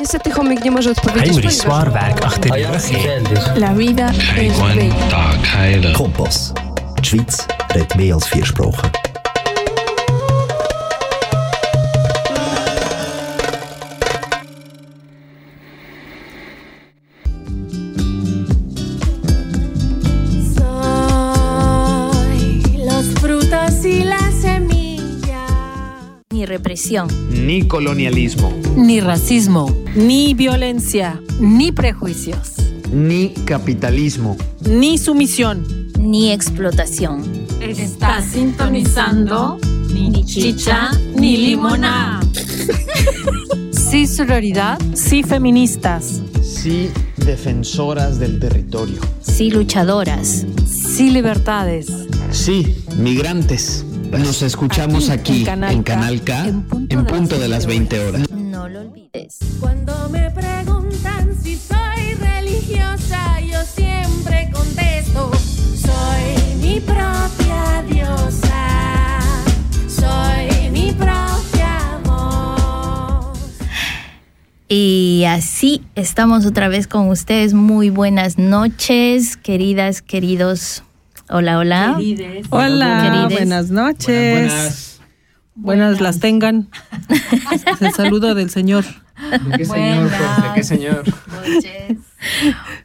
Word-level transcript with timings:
Niestety 0.00 0.30
chomik 0.30 0.64
nie 0.64 0.70
może 0.70 0.90
odpowiedzieć, 0.90 1.32
Heinrich. 1.32 1.52
Swarberg 1.52 2.24
achter 2.24 2.52
die 2.52 2.66
Rüche. 2.66 3.56
La 3.56 3.74
vida 3.74 4.10
es 4.36 4.58
bella. 4.58 4.94
Tag 5.10 5.46
heilen. 5.56 5.92
Kompass. 5.92 6.52
Die 7.00 7.04
Schweiz 7.08 7.46
redet 7.74 7.96
mehr 7.96 8.14
als 8.14 8.26
vier 8.28 8.46
Sprachen. 8.46 8.90
Ni 27.30 27.66
colonialismo, 27.66 28.52
ni 28.76 29.00
racismo, 29.00 29.76
ni 29.96 30.32
violencia, 30.34 31.20
ni 31.40 31.72
prejuicios, 31.72 32.52
ni 32.92 33.30
capitalismo. 33.44 34.36
ni 34.64 34.96
sumisión. 34.96 35.64
ni 35.98 36.30
explotación. 36.30 37.24
Está 37.60 38.22
sintonizando 38.22 39.58
ni 39.92 40.24
chicha 40.24 40.90
ni 41.16 41.36
limonada. 41.36 42.20
Sí 43.72 44.06
sororidad, 44.06 44.78
sí 44.94 45.22
feministas, 45.22 46.20
Sí, 46.42 46.90
defensoras 47.16 48.18
del 48.18 48.38
territorio. 48.38 49.00
Sí, 49.22 49.50
luchadoras. 49.50 50.44
sí 50.66 51.10
libertades. 51.10 51.86
Sí, 52.30 52.76
migrantes. 52.98 53.84
Nos 54.10 54.42
escuchamos 54.42 55.10
aquí, 55.10 55.44
en 55.46 55.82
Canal 55.82 56.22
K, 56.22 56.46
en 56.46 57.04
punto, 57.06 57.38
de 57.38 57.48
las 57.48 57.66
20 57.66 58.06
horas. 58.06 58.30
No 58.30 58.68
lo 58.68 58.80
olvides. 58.80 59.38
Cuando 59.60 60.08
me 60.08 60.30
preguntan 60.30 61.36
si 61.42 61.56
soy 61.56 62.14
religiosa, 62.14 63.40
yo 63.40 63.60
siempre 63.62 64.50
contesto, 64.52 65.30
soy 65.76 66.56
mi 66.60 66.80
propia 66.80 67.84
diosa, 67.88 69.20
soy 69.88 70.70
mi 70.70 70.92
propia 70.92 72.00
voz. 72.04 73.38
Y 74.68 75.24
así 75.28 75.82
estamos 75.94 76.46
otra 76.46 76.68
vez 76.68 76.86
con 76.86 77.08
ustedes. 77.08 77.54
Muy 77.54 77.90
buenas 77.90 78.38
noches, 78.38 79.36
queridas, 79.36 80.02
queridos. 80.02 80.82
Hola, 81.30 81.58
hola. 81.58 81.98
Hola, 82.50 83.02
Querides. 83.28 83.38
buenas 83.38 83.70
noches. 83.70 84.10
Buenas, 84.50 85.00
Buenas 85.54 86.00
las 86.00 86.20
tengan. 86.20 86.68
El 87.80 87.92
saludo 87.92 88.34
del 88.34 88.50
Señor. 88.50 88.84
¿De 89.50 89.58
qué 89.58 89.64
señor? 89.64 90.10
¿De 90.10 90.48
qué 90.54 90.62
señor? 90.62 91.02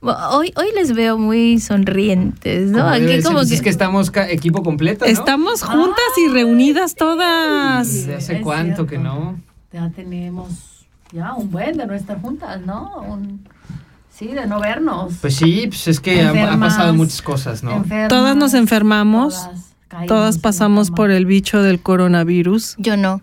Bueno, 0.02 0.20
Hoy, 0.32 0.52
hoy 0.56 0.68
les 0.76 0.94
veo 0.96 1.18
muy 1.18 1.60
sonrientes, 1.60 2.72
¿no? 2.72 2.80
Como 2.80 2.90
Aquí 2.90 3.22
como 3.22 3.38
pues 3.38 3.50
que, 3.50 3.56
es 3.56 3.62
que 3.62 3.70
estamos 3.70 4.12
equipo 4.30 4.64
completo, 4.64 5.06
¿no? 5.06 5.12
Estamos 5.12 5.62
juntas 5.62 6.04
y 6.18 6.30
reunidas 6.34 6.96
todas. 6.96 7.88
¿Desde 7.94 8.16
hace 8.16 8.42
cuánto 8.42 8.88
que 8.88 8.98
no? 8.98 9.40
Ya 9.72 9.90
tenemos 9.92 10.88
ya 11.12 11.34
un 11.34 11.52
buen 11.52 11.78
de 11.78 11.86
no 11.86 11.94
estar 11.94 12.20
juntas, 12.20 12.60
¿no? 12.66 12.96
Un- 13.08 13.48
sí, 14.14 14.28
de 14.28 14.48
no 14.48 14.60
vernos. 14.60 15.14
Pues 15.22 15.36
sí, 15.36 15.66
pues 15.68 15.88
es 15.88 16.00
que 16.00 16.22
ha, 16.22 16.58
pasado 16.60 16.94
muchas 16.94 17.22
cosas, 17.22 17.64
¿no? 17.64 17.78
Enfermas, 17.78 18.10
Todas 18.10 18.36
nos 18.36 18.54
enfermamos. 18.54 19.34
todas 19.36 19.64
caímos 19.88 20.08
Todas 20.08 20.36
en 20.36 20.42
pasamos 20.42 20.92
por 20.92 21.12
el 21.12 21.26
bicho 21.26 21.62
del 21.62 21.82
coronavirus. 21.82 22.76
yo 22.78 22.98
no. 22.98 23.22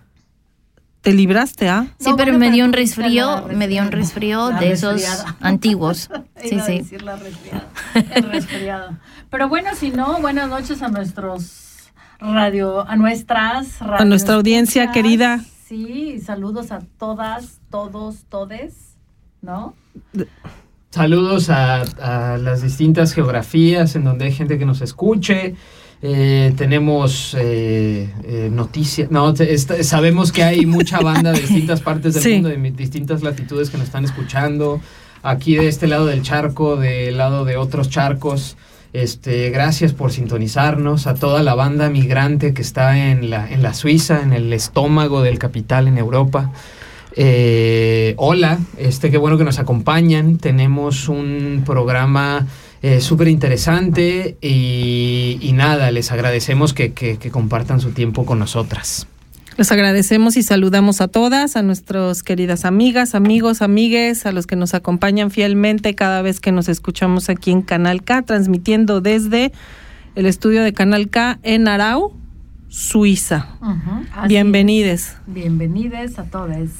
¿Te 1.01 1.15
libraste, 1.15 1.69
ah? 1.71 1.87
Sí, 1.99 2.11
No, 2.11 2.17
pero 2.17 2.37
me 2.39 2.51
dio 2.51 2.63
un 2.67 2.75
resfrío, 2.75 3.47
me 3.55 3.69
dio 3.69 3.81
un 3.83 3.91
resfrío 3.91 4.51
de 4.51 4.73
esos 4.73 5.03
antiguos. 5.41 6.11
Sí, 6.37 6.55
Iba 6.55 6.63
a 6.63 6.67
sí. 6.67 6.79
decir 6.79 7.03
la 7.03 7.17
resfriada. 7.17 7.67
El 8.15 8.25
resfriado. 8.25 8.99
Pero 9.31 9.49
bueno, 9.49 9.71
si 9.75 9.91
no, 9.91 10.21
buenas 10.21 10.51
noches 10.51 10.83
a 10.83 10.89
nuestros 10.89 11.91
radio, 12.21 12.87
a 12.87 12.97
nuestras 12.97 13.81
A 13.81 14.05
nuestra 14.05 14.35
audiencia 14.35 14.93
querida. 14.93 15.41
Sí, 15.67 16.21
saludos 16.21 16.71
a 16.71 16.81
todas, 16.99 17.61
todos, 17.71 18.25
todes, 18.29 18.97
¿no? 19.41 19.75
Saludos 20.91 21.51
a, 21.51 21.83
a 22.33 22.37
las 22.39 22.63
distintas 22.63 23.13
geografías 23.13 23.95
en 23.95 24.03
donde 24.03 24.25
hay 24.25 24.33
gente 24.33 24.59
que 24.59 24.67
nos 24.67 24.81
escuche. 24.81 25.55
Eh, 26.03 26.53
tenemos 26.57 27.37
eh, 27.39 28.09
eh, 28.25 28.49
noticias. 28.51 29.09
No, 29.11 29.33
te- 29.33 29.55
esta- 29.55 29.83
sabemos 29.85 30.33
que 30.33 30.43
hay 30.43 30.67
mucha 30.67 30.99
banda 31.01 31.31
de 31.31 31.41
distintas 31.43 31.81
partes 31.81 32.15
del 32.15 32.23
Sí. 32.25 32.33
mundo, 32.35 32.49
de 32.49 32.57
distintas 32.73 33.23
latitudes 33.23 33.71
que 33.71 33.77
nos 33.79 33.87
están 33.87 34.05
escuchando. 34.05 34.81
Aquí 35.23 35.55
de 35.55 35.69
este 35.69 35.87
lado 35.87 36.07
del 36.07 36.23
charco, 36.23 36.75
del 36.77 37.19
lado 37.19 37.45
de 37.45 37.57
otros 37.57 37.89
charcos. 37.89 38.57
Este, 38.93 39.51
gracias 39.51 39.93
por 39.93 40.11
sintonizarnos 40.11 41.07
a 41.07 41.15
toda 41.15 41.45
la 41.45 41.55
banda 41.55 41.89
migrante 41.89 42.53
que 42.53 42.63
está 42.63 42.99
en 42.99 43.31
la, 43.31 43.49
en 43.49 43.63
la 43.63 43.75
Suiza, 43.75 44.23
en 44.23 44.33
el 44.33 44.53
estómago 44.53 45.23
del 45.23 45.39
capital 45.39 45.87
en 45.87 45.99
Europa. 45.99 46.51
Eh, 47.17 48.15
hola, 48.19 48.59
este, 48.79 49.11
qué 49.11 49.19
bueno 49.19 49.37
que 49.39 49.45
nos 49.45 49.59
acompañan. 49.59 50.39
Tenemos 50.39 51.09
un 51.09 51.63
programa 51.67 52.47
eh, 52.83 53.01
súper 53.01 53.29
interesante 53.29 54.37
y, 54.41 55.39
y 55.41 55.53
nada, 55.53 55.91
les 55.91 56.13
agradecemos 56.13 56.73
que, 56.73 56.93
que- 56.93 57.19
que 57.19 57.31
compartan 57.31 57.81
su 57.81 57.91
tiempo 57.91 58.25
con 58.25 58.39
nosotras. 58.39 59.07
Les 59.57 59.71
agradecemos 59.73 60.37
y 60.39 60.43
saludamos 60.43 61.03
a 61.03 61.09
todas, 61.09 61.57
a 61.57 61.63
nuestras 61.63 62.23
queridas 62.23 62.65
amigas, 62.65 63.15
amigos, 63.15 63.61
amigues, 63.61 64.25
a 64.25 64.33
los 64.33 64.47
que 64.47 64.57
nos 64.57 64.73
acompañan 64.73 65.31
fielmente 65.31 65.95
cada 65.95 66.23
vez 66.23 66.41
que 66.41 66.53
nos 66.53 66.69
escuchamos 66.69 67.29
aquí 67.29 67.51
en 67.51 67.61
Canal 67.61 68.03
K, 68.03 68.23
transmitiendo 68.23 69.03
desde 69.03 69.53
el 70.15 70.25
estudio 70.25 70.63
de 70.63 70.73
Canal 70.73 71.11
K 71.11 71.41
en 71.43 71.69
Arau, 71.69 72.15
Suiza. 72.69 73.49
Ujú, 73.61 74.07
así 74.15 74.29
Bienvenides. 74.29 75.17
Bienvenidos 75.27 76.19
a 76.19 76.25
todos. 76.25 76.71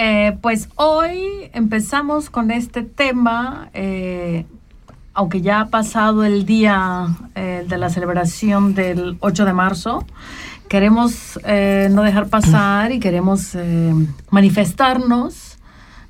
Eh, 0.00 0.38
pues 0.40 0.68
hoy 0.76 1.50
empezamos 1.54 2.30
con 2.30 2.52
este 2.52 2.84
tema, 2.84 3.68
eh, 3.74 4.46
aunque 5.12 5.40
ya 5.40 5.62
ha 5.62 5.66
pasado 5.70 6.22
el 6.22 6.46
día 6.46 7.08
eh, 7.34 7.66
de 7.68 7.78
la 7.78 7.90
celebración 7.90 8.74
del 8.76 9.16
8 9.18 9.44
de 9.44 9.52
marzo, 9.52 10.06
queremos 10.68 11.40
eh, 11.44 11.88
no 11.90 12.04
dejar 12.04 12.28
pasar 12.28 12.92
y 12.92 13.00
queremos 13.00 13.56
eh, 13.56 13.92
manifestarnos, 14.30 15.58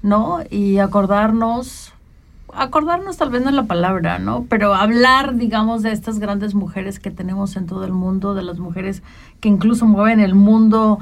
¿no? 0.03 0.41
Y 0.51 0.81
acordarnos, 0.81 1.95
acordarnos 2.53 3.17
tal 3.17 3.31
vez 3.31 3.43
no 3.43 3.51
la 3.53 3.65
palabra, 3.65 4.19
¿no? 4.19 4.45
Pero 4.51 4.75
hablar, 4.75 5.37
digamos, 5.37 5.83
de 5.83 5.93
estas 5.93 6.19
grandes 6.19 6.55
mujeres 6.55 7.01
que 7.01 7.11
tenemos 7.11 7.57
en 7.57 7.65
todo 7.65 7.87
el 7.87 7.93
mundo, 7.93 8.35
de 8.35 8.43
las 8.43 8.59
mujeres 8.59 9.03
que 9.41 9.49
incluso 9.49 9.87
mueven 9.87 10.21
el 10.21 10.35
mundo 10.35 10.99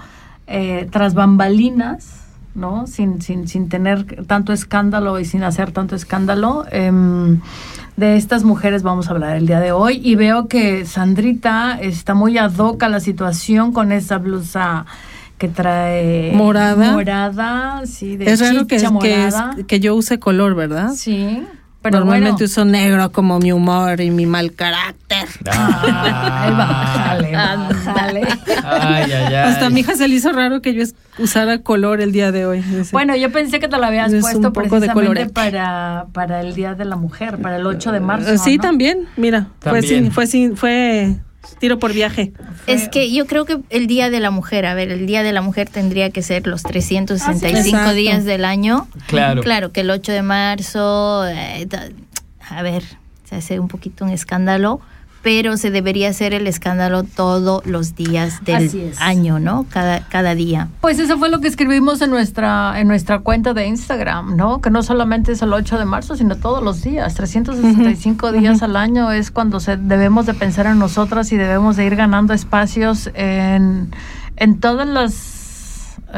tras 0.92 1.14
bambalinas, 1.14 2.25
¿no? 2.56 2.86
Sin, 2.86 3.20
sin, 3.22 3.46
sin 3.46 3.68
tener 3.68 4.24
tanto 4.26 4.52
escándalo 4.52 5.20
y 5.20 5.24
sin 5.24 5.42
hacer 5.44 5.70
tanto 5.72 5.94
escándalo. 5.94 6.64
Em, 6.72 7.40
de 7.96 8.16
estas 8.16 8.44
mujeres 8.44 8.82
vamos 8.82 9.08
a 9.08 9.12
hablar 9.12 9.36
el 9.36 9.46
día 9.46 9.60
de 9.60 9.72
hoy 9.72 10.00
y 10.02 10.16
veo 10.16 10.48
que 10.48 10.84
Sandrita 10.86 11.78
está 11.80 12.14
muy 12.14 12.36
ad 12.38 12.54
hoc 12.58 12.82
a 12.82 12.88
la 12.88 13.00
situación 13.00 13.72
con 13.72 13.92
esa 13.92 14.18
blusa 14.18 14.84
que 15.38 15.48
trae 15.48 16.32
Morada. 16.34 16.92
morada, 16.92 17.82
sí, 17.86 18.16
de 18.16 18.30
Es 18.30 18.40
raro 18.40 18.66
que, 18.66 18.76
chicha 18.78 18.90
que, 19.00 19.26
es- 19.26 19.34
morada. 19.34 19.56
que 19.66 19.80
yo 19.80 19.94
use 19.94 20.18
color, 20.18 20.54
¿verdad? 20.54 20.92
Sí, 20.94 21.42
pero 21.90 21.98
Normalmente 22.00 22.32
bueno. 22.32 22.44
uso 22.44 22.64
negro 22.64 23.12
como 23.12 23.38
mi 23.38 23.52
humor 23.52 24.00
y 24.00 24.10
mi 24.10 24.26
mal 24.26 24.52
carácter. 24.52 25.28
Ay, 25.50 26.52
bájale, 26.52 27.32
bájale. 27.36 28.22
Ay, 28.64 29.12
ay, 29.12 29.24
ay. 29.26 29.34
Hasta 29.34 29.66
a 29.66 29.70
mi 29.70 29.80
hija 29.80 29.94
se 29.94 30.08
le 30.08 30.14
hizo 30.16 30.32
raro 30.32 30.60
que 30.62 30.74
yo 30.74 30.84
usara 31.18 31.58
color 31.58 32.00
el 32.00 32.12
día 32.12 32.32
de 32.32 32.46
hoy. 32.46 32.64
Bueno, 32.92 33.14
yo 33.16 33.30
pensé 33.30 33.60
que 33.60 33.68
te 33.68 33.76
lo 33.78 33.84
habías 33.84 34.12
Es 34.12 34.20
puesto 34.22 34.52
precisamente 34.52 35.26
para, 35.26 36.06
para 36.12 36.40
el 36.40 36.54
Día 36.54 36.74
de 36.74 36.84
la 36.84 36.96
Mujer, 36.96 37.38
para 37.38 37.56
el 37.56 37.66
8 37.66 37.92
de 37.92 38.00
marzo. 38.00 38.32
Eh, 38.32 38.38
sí, 38.38 38.56
¿no? 38.56 38.62
también, 38.62 39.08
mira, 39.16 39.48
fue 39.60 39.72
También. 39.80 40.04
sin, 40.04 40.12
fue 40.12 40.26
sin, 40.26 40.56
fue 40.56 41.16
tiro 41.58 41.78
por 41.78 41.92
viaje. 41.92 42.32
Es 42.66 42.88
que 42.88 43.12
yo 43.12 43.26
creo 43.26 43.44
que 43.44 43.58
el 43.70 43.86
Día 43.86 44.10
de 44.10 44.20
la 44.20 44.30
Mujer, 44.30 44.66
a 44.66 44.74
ver, 44.74 44.90
el 44.90 45.06
Día 45.06 45.22
de 45.22 45.32
la 45.32 45.42
Mujer 45.42 45.68
tendría 45.68 46.10
que 46.10 46.22
ser 46.22 46.46
los 46.46 46.62
365 46.62 47.76
Exacto. 47.76 47.94
días 47.94 48.24
del 48.24 48.44
año. 48.44 48.88
Claro. 49.06 49.42
Claro 49.42 49.72
que 49.72 49.80
el 49.80 49.90
8 49.90 50.12
de 50.12 50.22
marzo, 50.22 51.26
eh, 51.26 51.66
a 52.48 52.62
ver, 52.62 52.84
se 53.28 53.36
hace 53.36 53.58
un 53.58 53.68
poquito 53.68 54.04
un 54.04 54.10
escándalo, 54.10 54.80
pero 55.26 55.56
se 55.56 55.72
debería 55.72 56.10
hacer 56.10 56.34
el 56.34 56.46
escándalo 56.46 57.02
todos 57.02 57.66
los 57.66 57.96
días 57.96 58.44
del 58.44 58.92
año, 59.00 59.40
¿no? 59.40 59.66
Cada, 59.68 60.06
cada 60.06 60.36
día. 60.36 60.68
Pues 60.80 61.00
eso 61.00 61.18
fue 61.18 61.30
lo 61.30 61.40
que 61.40 61.48
escribimos 61.48 62.00
en 62.00 62.10
nuestra, 62.10 62.78
en 62.78 62.86
nuestra 62.86 63.18
cuenta 63.18 63.52
de 63.52 63.66
Instagram, 63.66 64.36
¿no? 64.36 64.60
Que 64.60 64.70
no 64.70 64.84
solamente 64.84 65.32
es 65.32 65.42
el 65.42 65.52
8 65.52 65.78
de 65.78 65.84
marzo, 65.84 66.14
sino 66.14 66.36
todos 66.36 66.62
los 66.62 66.80
días. 66.80 67.16
365 67.16 68.30
días 68.30 68.62
al 68.62 68.76
año 68.76 69.10
es 69.10 69.32
cuando 69.32 69.58
se, 69.58 69.76
debemos 69.76 70.26
de 70.26 70.34
pensar 70.34 70.66
en 70.66 70.78
nosotras 70.78 71.32
y 71.32 71.36
debemos 71.36 71.74
de 71.74 71.86
ir 71.86 71.96
ganando 71.96 72.32
espacios 72.32 73.10
en, 73.14 73.90
en 74.36 74.60
todas 74.60 74.86
las 74.86 75.35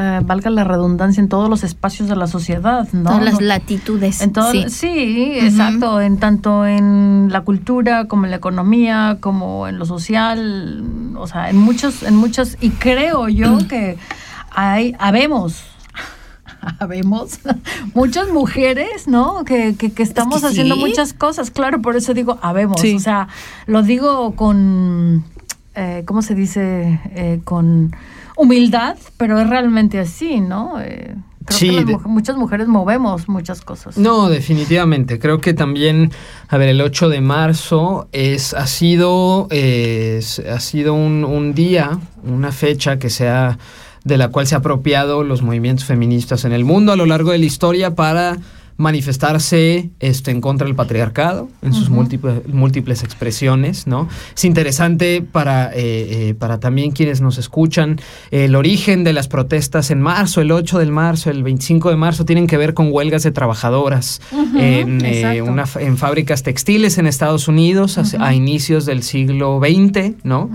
eh, 0.00 0.20
valga 0.24 0.48
la 0.50 0.62
redundancia, 0.62 1.20
en 1.20 1.28
todos 1.28 1.50
los 1.50 1.64
espacios 1.64 2.08
de 2.08 2.14
la 2.14 2.28
sociedad, 2.28 2.86
¿no? 2.92 3.10
Todas 3.10 3.24
las 3.24 3.40
latitudes. 3.40 4.20
en 4.20 4.32
todo- 4.32 4.52
sí. 4.68 5.32
exacto, 5.40 6.00
en 6.00 6.18
tanto 6.18 6.64
en 6.66 7.28
la 7.32 7.40
cultura 7.40 8.04
como 8.06 8.24
en 8.26 8.30
la 8.30 8.36
economía, 8.36 9.16
como 9.20 9.66
en 9.66 9.78
lo 9.78 9.84
social, 9.86 10.84
o 11.16 11.26
sea, 11.26 11.50
en 11.50 11.56
muchos, 11.56 12.04
en 12.04 12.14
muchos, 12.14 12.56
y 12.60 12.70
creo 12.70 13.28
yo 13.28 13.58
que 13.66 13.98
hay, 14.54 14.94
habemos, 15.00 15.64
habemos 16.78 17.40
muchas 17.94 18.28
mujeres, 18.28 19.08
¿no? 19.08 19.44
Que, 19.44 19.74
que, 19.76 19.90
que 19.92 20.02
estamos 20.02 20.42
que 20.42 20.46
haciendo 20.48 20.74
sí. 20.76 20.80
muchas 20.80 21.12
cosas, 21.12 21.50
claro, 21.50 21.80
por 21.82 21.96
eso 21.96 22.14
digo 22.14 22.38
habemos, 22.42 22.80
Sí. 22.80 22.94
o 22.94 23.00
sea, 23.00 23.28
lo 23.66 23.82
digo 23.82 24.34
con, 24.36 25.24
eh, 25.74 26.02
¿cómo 26.06 26.22
se 26.22 26.34
dice? 26.34 27.00
Eh, 27.14 27.40
con 27.44 27.94
humildad, 28.38 28.96
pero 29.18 29.38
es 29.38 29.48
realmente 29.48 29.98
así, 29.98 30.40
¿no? 30.40 30.80
Eh, 30.80 31.14
creo 31.44 31.58
Sí, 31.58 31.68
que 31.84 31.92
las 31.92 32.02
muchas 32.04 32.36
mujeres 32.36 32.68
movemos 32.68 33.28
muchas 33.28 33.60
cosas. 33.62 33.96
No, 33.98 34.28
definitivamente. 34.28 35.18
Creo 35.18 35.40
que 35.40 35.54
también, 35.54 36.12
a 36.48 36.56
ver, 36.56 36.68
el 36.68 36.80
8 36.80 37.08
de 37.08 37.20
marzo 37.20 38.08
es, 38.12 38.54
ha 38.54 38.66
sido, 38.66 39.48
eh, 39.50 40.16
es- 40.18 40.38
ha 40.40 40.60
sido 40.60 40.94
un, 40.94 41.24
un 41.24 41.54
día, 41.54 41.98
una 42.24 42.52
fecha 42.52 42.98
que 42.98 43.10
sea 43.10 43.58
de 44.04 44.16
la 44.16 44.28
cual 44.28 44.46
se 44.46 44.54
ha 44.54 44.58
apropiado 44.58 45.24
los 45.24 45.42
movimientos 45.42 45.84
feministas 45.84 46.44
en 46.44 46.52
el 46.52 46.64
mundo 46.64 46.92
a 46.92 46.96
lo 46.96 47.04
largo 47.06 47.32
de 47.32 47.38
la 47.38 47.44
historia 47.46 47.94
para 47.94 48.38
manifestarse 48.78 49.90
este, 49.98 50.30
en 50.30 50.40
contra 50.40 50.64
del 50.64 50.76
patriarcado 50.76 51.48
en 51.62 51.74
sus 51.74 51.90
múltiples, 51.90 52.46
múltiples 52.46 53.02
expresiones, 53.02 53.88
¿no? 53.88 54.08
Es 54.36 54.44
interesante 54.44 55.20
para, 55.20 55.72
eh, 55.74 56.28
eh, 56.28 56.34
para 56.38 56.60
también 56.60 56.92
quienes 56.92 57.20
nos 57.20 57.38
escuchan, 57.38 58.00
el 58.30 58.54
origen 58.54 59.02
de 59.02 59.12
las 59.12 59.26
protestas 59.26 59.90
en 59.90 60.00
marzo, 60.00 60.40
el 60.40 60.52
8 60.52 60.78
del 60.78 60.92
marzo, 60.92 61.28
el 61.28 61.42
25 61.42 61.90
de 61.90 61.96
marzo, 61.96 62.24
tienen 62.24 62.46
que 62.46 62.56
ver 62.56 62.72
con 62.72 62.92
huelgas 62.92 63.24
de 63.24 63.32
trabajadoras 63.32 64.20
en, 64.56 65.04
eh, 65.04 65.42
una 65.42 65.64
en 65.80 65.96
fábricas 65.96 66.44
textiles 66.44 66.98
en 66.98 67.08
Estados 67.08 67.48
Unidos 67.48 67.98
a 67.98 68.32
inicios 68.32 68.86
del 68.86 69.02
siglo 69.02 69.60
XX, 69.60 70.12
¿no? 70.22 70.50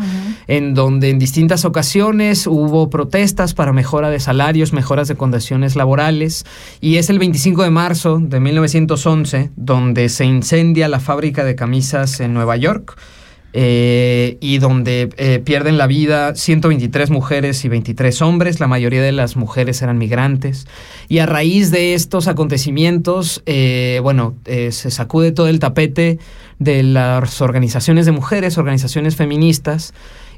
En 0.47 0.73
donde 0.73 1.09
en 1.09 1.19
distintas 1.19 1.65
ocasiones 1.65 2.47
hubo 2.47 2.89
protestas 2.89 3.53
para 3.53 3.73
mejora 3.73 4.09
de 4.09 4.21
salarios, 4.21 4.71
mejoras 4.71 5.09
de 5.09 5.15
condiciones 5.15 5.75
laborales, 5.75 6.45
y 6.79 6.95
es 6.95 7.09
el 7.09 7.19
25 7.19 7.63
de 7.63 7.69
marzo 7.69 8.12
de 8.19 8.39
1911 8.39 9.51
donde 9.56 10.10
se 10.10 10.25
incendia 10.25 10.88
la 10.88 11.00
fábrica 11.00 11.44
de 11.44 11.56
camisas 11.56 12.19
en 12.19 12.33
Nueva 12.33 12.57
York. 12.57 12.98
eh, 13.56 14.38
y 14.42 14.57
donde 14.57 15.10
eh, 15.18 15.39
pierden 15.45 15.77
la 15.77 15.86
vida 15.86 16.33
123 16.33 17.12
mujeres 17.12 17.63
y 17.63 17.69
23 17.69 18.24
hombres, 18.24 18.60
la 18.60 18.65
mayoría 18.65 19.04
de 19.04 19.12
las 19.12 19.36
mujeres 19.36 19.83
eran 19.83 20.00
migrantes. 20.00 20.65
Y 21.07 21.19
a 21.19 21.27
raíz 21.27 21.69
de 21.69 21.94
estos 21.94 22.27
acontecimientos, 22.27 23.44
eh, 23.45 24.00
bueno, 24.01 24.36
se 24.45 24.89
sacude 24.89 25.31
todo 25.31 25.50
el 25.50 25.60
tapete 25.60 26.18
de 26.57 26.81
las 26.81 27.42
organizaciones 27.42 28.07
de 28.07 28.12
mujeres, 28.12 28.57
organizaciones 28.57 29.15
feministas. 29.15 29.94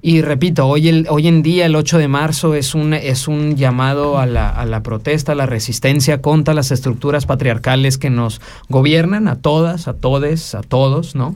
Y 0.08 0.22
repito, 0.22 0.68
hoy, 0.68 0.88
el, 0.88 1.08
hoy 1.10 1.28
en 1.28 1.42
día, 1.42 1.66
el 1.66 1.76
8 1.76 1.98
de 1.98 2.08
marzo, 2.08 2.54
es 2.54 2.76
un, 2.76 2.94
es 2.94 3.28
un 3.28 3.56
llamado 3.56 4.20
a 4.20 4.28
la, 4.28 4.50
a 4.52 4.64
la 4.68 4.84
protesta, 4.84 5.32
a 5.32 5.36
la 5.36 5.48
resistencia 5.48 6.22
contra 6.22 6.54
las 6.54 6.70
estructuras 6.70 7.26
patriarcales 7.26 7.98
que 7.98 8.12
nos 8.12 8.40
gobiernan, 8.70 9.28
a 9.28 9.38
todas, 9.42 9.88
a 9.88 9.96
todes, 9.96 10.54
a 10.54 10.62
todos, 10.62 11.16
¿no? 11.16 11.36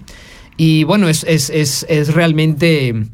Y 0.56 0.84
bueno, 0.84 1.10
es, 1.10 1.24
es, 1.24 1.50
es, 1.50 1.84
es 1.90 2.14
realmente 2.14 3.08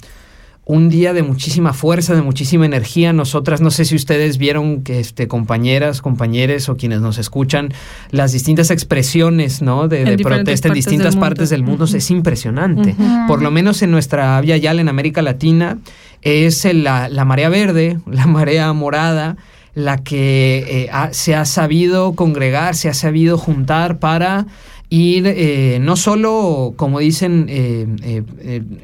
un 0.68 0.90
día 0.90 1.14
de 1.14 1.22
muchísima 1.22 1.74
fuerza, 1.74 2.16
de 2.16 2.24
muchísima 2.24 2.66
energía. 2.66 3.14
Nosotras, 3.14 3.62
no 3.62 3.70
sé 3.70 3.86
si 3.86 3.96
ustedes 3.96 4.40
vieron 4.40 4.82
que 4.82 5.00
este, 5.00 5.28
compañeras, 5.28 6.02
compañeros 6.02 6.70
o 6.70 6.76
quienes 6.76 7.02
nos 7.02 7.20
escuchan, 7.20 7.72
las 8.10 8.32
distintas 8.32 8.72
expresiones 8.72 9.62
¿no? 9.62 9.88
de, 9.88 10.18
protesta 10.18 10.70
en 10.70 10.74
distintas 10.74 11.14
del 11.14 11.20
partes 11.20 11.52
del 11.52 11.62
mundo. 11.62 11.86
Es 11.86 12.10
impresionante. 12.10 12.96
Por 13.28 13.44
lo 13.44 13.52
menos 13.52 13.84
en 13.84 13.92
nuestra 13.92 14.42
Via 14.42 14.58
Yala, 14.58 14.82
en 14.82 14.90
América 14.90 15.22
Latina, 15.22 15.78
es 16.24 16.66
la, 16.74 17.10
la 17.10 17.26
marea 17.26 17.50
verde, 17.50 18.00
la 18.12 18.26
marea 18.26 18.74
morada, 18.74 19.38
la 19.76 20.00
que 20.04 20.66
eh, 20.68 20.90
ha- 20.92 21.14
se 21.14 21.36
ha 21.36 21.46
sabido 21.46 22.14
congregar, 22.14 22.76
se 22.76 22.90
ha 22.90 22.96
sabido 22.96 23.38
juntar 23.38 24.00
para 24.00 24.48
ir 24.90 25.28
eh, 25.28 25.78
no 25.80 25.96
solo, 25.96 26.74
como 26.76 27.00
dicen, 27.00 27.46
eh, 27.50 28.24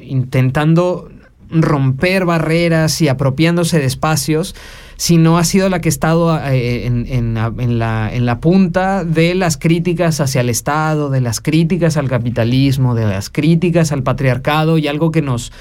intentando 0.02 1.08
romper 1.52 2.24
barreras 2.24 3.00
y 3.00 3.08
apropiándose 3.08 3.78
de 3.78 3.84
espacios, 3.86 4.54
sino 4.96 5.38
ha 5.38 5.44
sido 5.44 5.68
la 5.68 5.80
que 5.80 5.88
ha 5.88 5.90
estado 5.90 6.38
eh, 6.46 6.86
en, 6.86 7.34
la- 7.34 8.38
punta 8.40 9.04
de 9.04 9.34
las 9.34 9.56
críticas 9.56 10.20
hacia 10.20 10.40
el 10.40 10.48
Estado, 10.48 11.10
de 11.10 11.20
las 11.20 11.40
críticas 11.40 11.96
al 11.96 12.08
capitalismo, 12.08 12.94
de 12.94 13.06
las 13.06 13.28
críticas 13.30 13.92
al 13.92 14.02
patriarcado 14.02 14.78
y 14.78 14.88
algo 14.88 15.10
que 15.10 15.22
nos, 15.22 15.52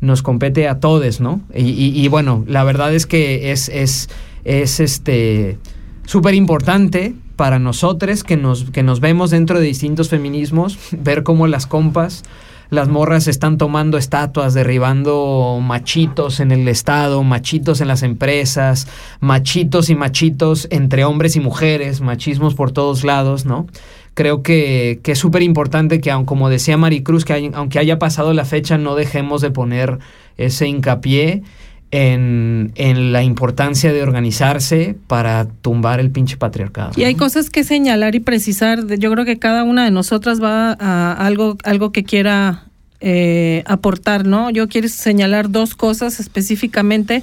nos 0.00 0.22
compete 0.22 0.68
a 0.68 0.80
todos, 0.80 1.20
¿no? 1.20 1.40
Y 1.54 2.08
bueno, 2.08 2.44
la 2.46 2.64
verdad 2.64 2.94
es 2.94 3.06
que 3.06 3.52
es, 3.52 3.68
es, 3.68 4.08
es 4.44 4.80
este 4.80 5.58
súper 6.06 6.34
importante 6.34 7.14
para 7.36 7.58
nosotros 7.58 8.22
que 8.22 8.36
nos, 8.36 8.70
que 8.70 8.82
nos 8.82 9.00
vemos 9.00 9.30
dentro 9.30 9.58
de 9.58 9.66
distintos 9.66 10.08
feminismos, 10.08 10.78
ver 10.92 11.22
cómo 11.24 11.46
las 11.46 11.66
compas, 11.66 12.22
las 12.70 12.88
morras 12.88 13.28
están 13.28 13.58
tomando 13.58 13.98
estatuas, 13.98 14.54
derribando 14.54 15.58
machitos 15.62 16.40
en 16.40 16.50
el 16.52 16.66
Estado, 16.68 17.22
machitos 17.22 17.80
en 17.80 17.88
las 17.88 18.02
empresas, 18.02 18.88
machitos 19.20 19.90
y 19.90 19.94
machitos 19.94 20.66
entre 20.70 21.04
hombres 21.04 21.36
y 21.36 21.40
mujeres, 21.40 22.00
machismos 22.00 22.54
por 22.54 22.72
todos 22.72 23.04
lados, 23.04 23.44
¿no? 23.44 23.66
Creo 24.14 24.42
que, 24.42 25.00
que 25.02 25.12
es 25.12 25.18
súper 25.18 25.42
importante 25.42 26.00
que, 26.00 26.10
como 26.24 26.48
decía 26.48 26.76
Maricruz, 26.76 27.24
que 27.24 27.50
aunque 27.54 27.78
haya 27.78 27.98
pasado 27.98 28.32
la 28.32 28.44
fecha, 28.44 28.78
no 28.78 28.94
dejemos 28.94 29.40
de 29.40 29.50
poner 29.50 29.98
ese 30.36 30.68
hincapié 30.68 31.42
en, 31.90 32.72
en 32.74 33.12
la 33.12 33.22
importancia 33.22 33.92
de 33.92 34.02
organizarse 34.02 34.96
para 35.06 35.46
tumbar 35.46 36.00
el 36.00 36.10
pinche 36.10 36.36
patriarcado. 36.36 36.92
Y 36.96 37.04
hay 37.04 37.14
cosas 37.14 37.50
que 37.50 37.64
señalar 37.64 38.14
y 38.14 38.20
precisar. 38.20 38.86
Yo 38.98 39.12
creo 39.12 39.24
que 39.24 39.38
cada 39.38 39.62
una 39.64 39.84
de 39.84 39.90
nosotras 39.90 40.42
va 40.42 40.76
a 40.78 41.12
algo, 41.12 41.56
algo 41.62 41.92
que 41.92 42.04
quiera 42.04 42.64
eh, 43.00 43.62
aportar, 43.66 44.26
¿no? 44.26 44.50
Yo 44.50 44.68
quiero 44.68 44.88
señalar 44.88 45.50
dos 45.50 45.74
cosas 45.74 46.20
específicamente. 46.20 47.22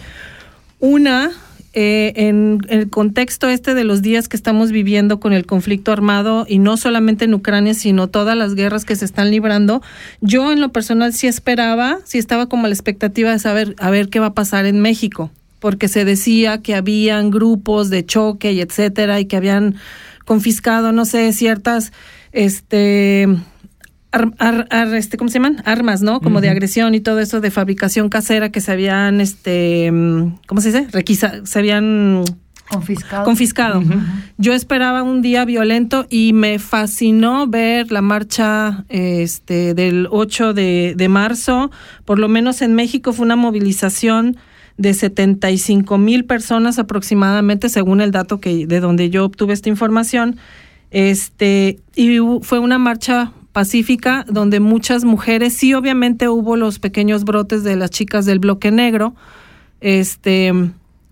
Una, 0.79 1.31
eh, 1.73 2.11
en 2.15 2.59
el 2.67 2.89
contexto 2.89 3.47
este 3.47 3.73
de 3.73 3.85
los 3.85 4.01
días 4.01 4.27
que 4.27 4.35
estamos 4.35 4.71
viviendo 4.71 5.19
con 5.19 5.31
el 5.31 5.45
conflicto 5.45 5.91
armado, 5.91 6.45
y 6.47 6.59
no 6.59 6.75
solamente 6.75 7.25
en 7.25 7.33
Ucrania, 7.33 7.73
sino 7.73 8.07
todas 8.07 8.35
las 8.35 8.55
guerras 8.55 8.83
que 8.83 8.95
se 8.95 9.05
están 9.05 9.31
librando, 9.31 9.81
yo 10.19 10.51
en 10.51 10.59
lo 10.59 10.69
personal 10.73 11.13
sí 11.13 11.27
esperaba, 11.27 11.99
sí 12.03 12.17
estaba 12.17 12.47
como 12.47 12.67
la 12.67 12.73
expectativa 12.73 13.31
de 13.31 13.39
saber 13.39 13.75
a 13.79 13.89
ver 13.89 14.09
qué 14.09 14.19
va 14.19 14.27
a 14.27 14.33
pasar 14.33 14.65
en 14.65 14.81
México, 14.81 15.31
porque 15.59 15.87
se 15.87 16.03
decía 16.03 16.61
que 16.61 16.75
habían 16.75 17.31
grupos 17.31 17.89
de 17.89 18.05
choque 18.05 18.51
y 18.51 18.61
etcétera, 18.61 19.19
y 19.19 19.25
que 19.25 19.37
habían 19.37 19.75
confiscado, 20.25 20.91
no 20.91 21.05
sé, 21.05 21.31
ciertas, 21.33 21.93
este, 22.31 23.27
ar- 24.11 24.33
ar- 24.37 24.67
ar- 24.69 24.93
este, 24.95 25.17
¿cómo 25.17 25.29
se 25.29 25.35
llaman? 25.39 25.61
Armas, 25.65 26.01
¿no? 26.01 26.19
Como 26.21 26.41
de 26.41 26.49
agresión 26.49 26.95
y 26.95 26.99
todo 27.01 27.19
eso 27.19 27.41
de 27.41 27.51
fabricación 27.51 28.09
casera 28.09 28.51
que 28.51 28.61
se 28.61 28.71
habían, 28.71 29.21
este, 29.21 29.91
mm, 29.91 30.37
¿cómo 30.47 30.61
se 30.61 30.71
dice? 30.71 30.87
Requisa, 30.91 31.45
se 31.45 31.59
habían 31.59 32.23
Confiscado. 32.69 33.23
confiscado. 33.25 33.83
Yo 34.37 34.53
esperaba 34.53 35.03
un 35.03 35.21
día 35.21 35.43
violento 35.43 36.07
y 36.09 36.31
me 36.33 36.57
fascinó 36.57 37.47
ver 37.47 37.91
la 37.91 38.01
marcha 38.01 38.85
este, 38.87 39.73
del 39.73 40.07
8 40.09 40.53
de, 40.53 40.93
de 40.95 41.09
marzo. 41.09 41.69
Por 42.05 42.17
lo 42.17 42.29
menos 42.29 42.61
en 42.61 42.73
México 42.73 43.11
fue 43.11 43.25
una 43.25 43.35
movilización 43.35 44.37
de 44.77 44.93
75 44.93 45.97
mil 45.97 46.23
personas 46.23 46.79
aproximadamente, 46.79 47.67
según 47.67 47.99
el 47.99 48.11
dato 48.11 48.39
que 48.39 48.65
de 48.65 48.79
donde 48.79 49.09
yo 49.09 49.25
obtuve 49.25 49.51
esta 49.53 49.67
información. 49.67 50.37
Este, 50.91 51.79
y 51.95 52.17
fue 52.41 52.59
una 52.59 52.77
marcha 52.77 53.31
pacífica 53.51 54.25
donde 54.27 54.59
muchas 54.59 55.03
mujeres, 55.03 55.53
sí, 55.53 55.73
obviamente 55.73 56.29
hubo 56.29 56.55
los 56.55 56.79
pequeños 56.79 57.23
brotes 57.23 57.63
de 57.63 57.75
las 57.75 57.89
chicas 57.89 58.25
del 58.25 58.39
bloque 58.39 58.71
negro, 58.71 59.13
este, 59.81 60.53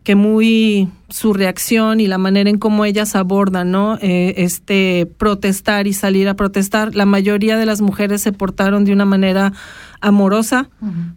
que 0.04 0.16
muy 0.16 0.90
su 1.10 1.34
reacción 1.34 2.00
y 2.00 2.08
la 2.08 2.18
manera 2.18 2.50
en 2.50 2.58
cómo 2.58 2.86
ellas 2.86 3.16
abordan, 3.16 3.72
¿no? 3.72 3.98
Eh, 4.02 4.36
este 4.38 5.08
protestar 5.18 5.88
y 5.88 5.94
salir 5.94 6.28
a 6.30 6.36
protestar. 6.36 6.96
La 6.96 7.06
mayoría 7.06 7.58
de 7.58 7.66
las 7.66 7.82
mujeres 7.82 8.22
se 8.22 8.32
portaron 8.32 8.86
de 8.86 8.94
una 8.94 9.06
manera 9.06 9.54
amorosa, 10.02 10.70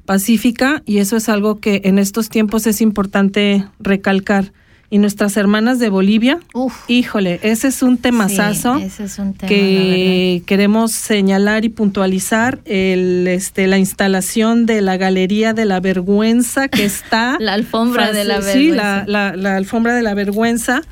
pacífica, 0.07 0.83
y 0.85 0.99
eso 0.99 1.17
es 1.17 1.29
algo 1.29 1.61
que 1.61 1.83
en 1.85 1.99
estos 1.99 2.29
tiempos 2.29 2.67
es 2.67 2.81
importante 2.81 3.65
recalcar. 3.79 4.53
Y 4.93 4.99
nuestras 4.99 5.39
hermanas 5.39 5.79
de 5.79 5.89
Bolivia. 5.89 6.39
Uf. 6.53 6.85
Híjole, 6.87 7.41
ese 7.43 7.69
es 7.69 7.83
un 7.83 7.97
temazazo 7.97 8.77
Sí, 8.79 8.85
ese 8.85 9.05
es 9.05 9.19
un 9.19 9.33
tema, 9.33 9.49
que 9.49 10.43
queremos 10.45 10.93
señalar 10.93 11.65
y 11.65 11.71
puntualizar 11.71 12.61
el 12.67 13.27
este 13.27 13.67
la 13.69 13.79
instalación 13.79 14.67
de 14.67 14.83
la 14.83 14.99
galería 14.99 15.55
de 15.55 15.65
la 15.65 15.81
vergüenza 15.81 16.69
que 16.69 16.85
está 16.85 17.37
La 17.41 17.55
alfombra 17.55 18.13
de 18.13 18.25
la 18.25 18.43
Sí, 18.43 18.69
la, 18.71 18.97
vergüenza. 18.99 19.05
la, 19.07 19.35
la 19.37 19.57
alfombra 19.57 19.95
de 19.95 20.03
la 20.03 20.13
vergüenza. 20.13 20.83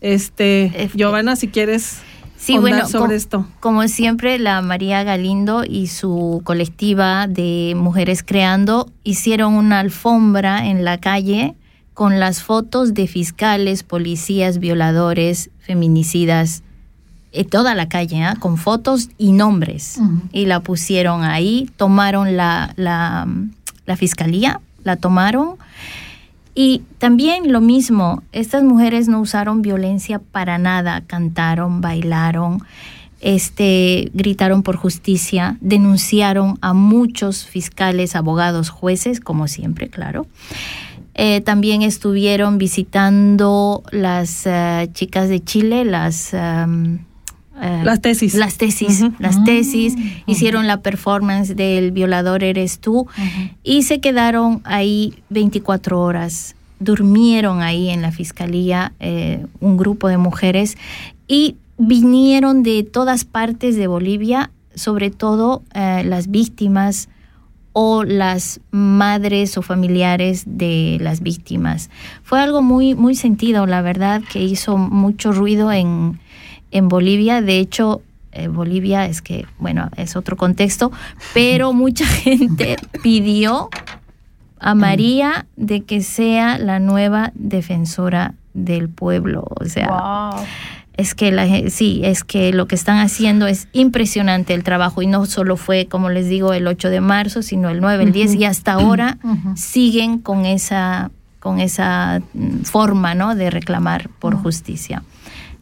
Este, 0.00 0.70
Es- 0.84 0.92
Giovanna, 0.94 1.34
si 1.36 1.48
quieres 1.48 1.98
Sí, 2.36 2.56
bueno, 2.56 2.88
sobre 2.88 3.16
esto. 3.16 3.46
Como 3.60 3.86
siempre, 3.88 4.38
la 4.38 4.62
María 4.62 5.02
Galindo 5.04 5.62
y 5.68 5.88
su 5.88 6.40
colectiva 6.42 7.26
de 7.26 7.74
Mujeres 7.76 8.22
Creando 8.22 8.90
hicieron 9.04 9.52
una 9.54 9.80
alfombra 9.80 10.66
en 10.66 10.82
la 10.84 10.96
calle 10.98 11.54
con 12.00 12.18
las 12.18 12.42
fotos 12.42 12.94
de 12.94 13.06
fiscales, 13.06 13.82
policías, 13.82 14.58
violadores, 14.58 15.50
feminicidas, 15.58 16.62
eh, 17.32 17.44
toda 17.44 17.74
la 17.74 17.90
calle, 17.90 18.22
¿ah? 18.24 18.36
con 18.40 18.56
fotos 18.56 19.10
y 19.18 19.32
nombres. 19.32 20.00
Y 20.32 20.46
la 20.46 20.60
pusieron 20.60 21.24
ahí, 21.24 21.70
tomaron 21.76 22.38
la, 22.38 22.72
la, 22.76 23.28
la 23.84 23.96
fiscalía, 23.98 24.62
la 24.82 24.96
tomaron. 24.96 25.56
Y 26.54 26.84
también 26.96 27.52
lo 27.52 27.60
mismo, 27.60 28.22
estas 28.32 28.62
mujeres 28.62 29.06
no 29.06 29.20
usaron 29.20 29.60
violencia 29.60 30.20
para 30.20 30.56
nada, 30.56 31.02
cantaron, 31.02 31.82
bailaron, 31.82 32.62
este, 33.20 34.10
gritaron 34.14 34.62
por 34.62 34.76
justicia, 34.76 35.58
denunciaron 35.60 36.56
a 36.62 36.72
muchos 36.72 37.44
fiscales, 37.44 38.16
abogados, 38.16 38.70
jueces, 38.70 39.20
como 39.20 39.48
siempre, 39.48 39.90
claro. 39.90 40.26
Eh, 41.22 41.42
también 41.42 41.82
estuvieron 41.82 42.56
visitando 42.56 43.82
las 43.92 44.46
eh, 44.46 44.88
chicas 44.94 45.28
de 45.28 45.44
Chile, 45.44 45.84
las... 45.84 46.32
eh, 46.32 47.82
Las 47.84 48.00
tesis. 48.00 48.34
Las 48.34 48.56
tesis, 48.56 49.04
las 49.18 49.44
tesis, 49.44 49.94
hicieron 50.26 50.66
la 50.66 50.78
performance 50.80 51.54
del 51.54 51.92
violador 51.92 52.42
eres 52.42 52.78
tú. 52.78 53.06
Y 53.62 53.82
se 53.82 54.00
quedaron 54.00 54.62
ahí 54.64 55.12
24 55.28 56.00
horas. 56.00 56.56
Durmieron 56.78 57.60
ahí 57.60 57.90
en 57.90 58.00
la 58.00 58.12
fiscalía 58.12 58.94
eh, 58.98 59.44
un 59.60 59.76
grupo 59.76 60.08
de 60.08 60.16
mujeres. 60.16 60.78
Y 61.28 61.56
vinieron 61.76 62.62
de 62.62 62.82
todas 62.82 63.26
partes 63.26 63.76
de 63.76 63.86
Bolivia, 63.88 64.50
sobre 64.74 65.10
todo 65.10 65.62
eh, 65.74 66.02
las 66.06 66.28
víctimas 66.30 67.10
o 67.72 68.04
las 68.04 68.60
madres 68.70 69.56
o 69.56 69.62
familiares 69.62 70.44
de 70.46 70.98
las 71.00 71.20
víctimas. 71.20 71.90
Fue 72.22 72.40
algo 72.40 72.62
muy, 72.62 72.94
muy 72.94 73.14
sentido, 73.14 73.66
la 73.66 73.82
verdad, 73.82 74.22
que 74.30 74.42
hizo 74.42 74.76
mucho 74.76 75.32
ruido 75.32 75.70
en, 75.70 76.20
en 76.70 76.88
Bolivia. 76.88 77.42
De 77.42 77.58
hecho, 77.58 78.02
eh, 78.32 78.48
Bolivia 78.48 79.06
es 79.06 79.22
que, 79.22 79.46
bueno, 79.58 79.88
es 79.96 80.16
otro 80.16 80.36
contexto, 80.36 80.90
pero 81.32 81.72
mucha 81.74 82.06
gente 82.06 82.76
pidió 83.02 83.70
a 84.58 84.74
María 84.74 85.46
de 85.56 85.82
que 85.82 86.02
sea 86.02 86.58
la 86.58 86.78
nueva 86.80 87.32
defensora 87.34 88.34
del 88.52 88.88
pueblo. 88.88 89.46
O 89.48 89.64
sea, 89.64 90.32
Wow. 90.34 90.44
Es 90.96 91.14
que 91.14 91.32
la, 91.32 91.46
sí, 91.70 92.00
es 92.04 92.24
que 92.24 92.52
lo 92.52 92.66
que 92.66 92.74
están 92.74 92.98
haciendo 92.98 93.46
es 93.46 93.68
impresionante 93.72 94.54
el 94.54 94.64
trabajo 94.64 95.02
y 95.02 95.06
no 95.06 95.24
solo 95.26 95.56
fue, 95.56 95.86
como 95.86 96.10
les 96.10 96.28
digo, 96.28 96.52
el 96.52 96.66
8 96.66 96.90
de 96.90 97.00
marzo, 97.00 97.42
sino 97.42 97.70
el 97.70 97.80
9, 97.80 98.04
el 98.04 98.12
10 98.12 98.34
y 98.34 98.44
hasta 98.44 98.72
ahora 98.72 99.18
siguen 99.56 100.18
con 100.18 100.44
esa 100.44 101.10
con 101.38 101.58
esa 101.58 102.20
mm, 102.34 102.64
forma, 102.64 103.14
¿no? 103.14 103.34
de 103.34 103.48
reclamar 103.48 104.10
por 104.18 104.34
justicia. 104.36 105.02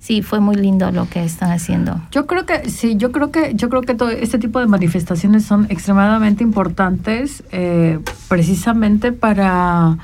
Sí, 0.01 0.23
fue 0.23 0.41
muy 0.41 0.57
lindo 0.57 0.91
lo 0.91 1.09
que 1.09 1.25
están 1.25 1.51
haciendo. 1.51 2.01
Yo 2.11 2.27
creo 2.27 2.47
que 2.47 2.69
sí, 2.71 2.97
yo 2.97 3.13
creo 3.13 3.31
que 3.31 3.55
yo 3.55 3.69
creo 3.69 3.83
que 3.83 3.95
todo 3.95 4.11
este 4.11 4.39
tipo 4.39 4.61
de 4.61 4.67
manifestaciones 4.67 5.45
son 5.45 5.67
extremadamente 5.71 6.43
importantes, 6.43 7.43
eh, 7.53 7.99
precisamente 8.29 9.13
para 9.13 9.99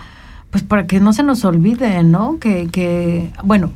pues 0.50 0.62
para 0.62 0.87
que 0.87 1.00
no 1.00 1.12
se 1.12 1.23
nos 1.25 1.45
olvide, 1.45 2.02
¿no? 2.04 2.38
Que, 2.38 2.69
que 2.69 3.33
bueno, 3.43 3.73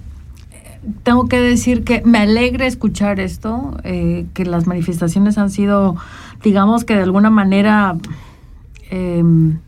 tengo 1.02 1.28
que 1.28 1.40
decir 1.40 1.84
que 1.84 2.02
me 2.04 2.18
alegra 2.18 2.66
escuchar 2.66 3.20
esto, 3.20 3.76
eh, 3.84 4.26
que 4.34 4.44
las 4.44 4.66
manifestaciones 4.66 5.38
han 5.38 5.50
sido, 5.50 5.96
digamos 6.42 6.84
que 6.84 6.94
de 6.94 7.02
alguna 7.02 7.30
manera 7.30 7.96
em, 8.90 9.58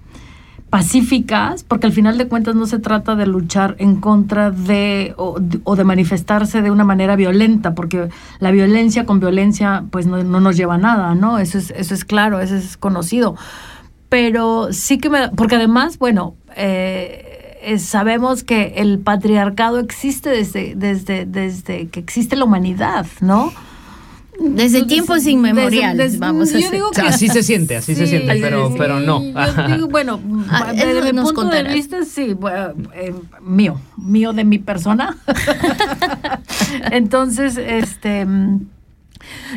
pacíficas, 0.71 1.65
porque 1.65 1.87
al 1.87 1.93
final 1.93 2.17
de 2.17 2.29
cuentas 2.29 2.55
no 2.55 2.67
se 2.67 2.79
trata 2.79 3.17
de 3.17 3.27
luchar 3.27 3.75
en 3.79 3.97
contra 3.97 4.50
de 4.50 5.15
o, 5.17 5.41
de 5.41 5.85
manifestarse 5.85 6.62
de 6.62 6.71
una 6.71 6.85
manera 6.85 7.17
violenta, 7.17 7.75
porque 7.75 8.09
la 8.39 8.50
violencia 8.53 9.05
con 9.05 9.19
violencia 9.19 9.85
pues 9.91 10.07
no, 10.07 10.23
no 10.23 10.41
nos 10.41 10.57
lleva 10.57 10.75
a 10.75 10.79
nada, 10.79 11.15
¿no? 11.15 11.39
Eso 11.39 11.59
es, 11.59 11.73
eso 11.73 11.95
es 11.95 12.05
claro, 12.05 12.41
eso 12.41 12.55
es 12.55 12.77
conocido. 12.77 13.37
Pero 14.09 14.73
sí 14.73 14.99
que 14.99 15.09
me... 15.09 15.29
Porque 15.31 15.57
además, 15.57 15.99
bueno, 15.99 16.35
eh, 16.57 17.40
eh, 17.62 17.79
sabemos 17.79 18.43
que 18.45 18.75
el 18.76 18.99
patriarcado 18.99 19.79
existe 19.79 20.31
desde, 20.31 20.75
desde, 20.75 21.26
desde 21.26 21.88
que 21.88 22.00
existe 22.00 22.37
la 22.37 22.45
humanidad, 22.45 23.07
¿no? 23.21 23.52
Desde 24.43 24.85
tiempos 24.87 25.26
inmemoriales, 25.26 26.19
vamos 26.19 26.55
a 26.55 26.59
yo 26.59 26.71
digo 26.71 26.90
que 26.93 27.02
así 27.02 27.29
se 27.29 27.43
siente, 27.50 27.76
así 27.76 27.95
se 27.95 28.07
siente, 28.07 28.38
pero- 28.40 28.75
pero 28.79 28.99
no. 28.99 29.23
yo 29.23 29.75
digo, 29.75 29.88
bueno, 29.88 30.19
Ah, 30.49 30.73
desde 30.75 31.12
mi 31.12 31.21
punto 31.21 31.29
de 31.29 31.35
contarás. 31.35 31.75
vista, 31.75 32.05
sí, 32.07 32.33
bueno, 32.33 32.73
eh, 32.95 33.12
mío, 33.43 33.79
mío 33.99 34.33
de 34.33 34.45
mi 34.45 34.59
persona. 34.59 35.19
Entonces, 36.90 37.57
este, 37.59 38.25
mm, 38.25 38.61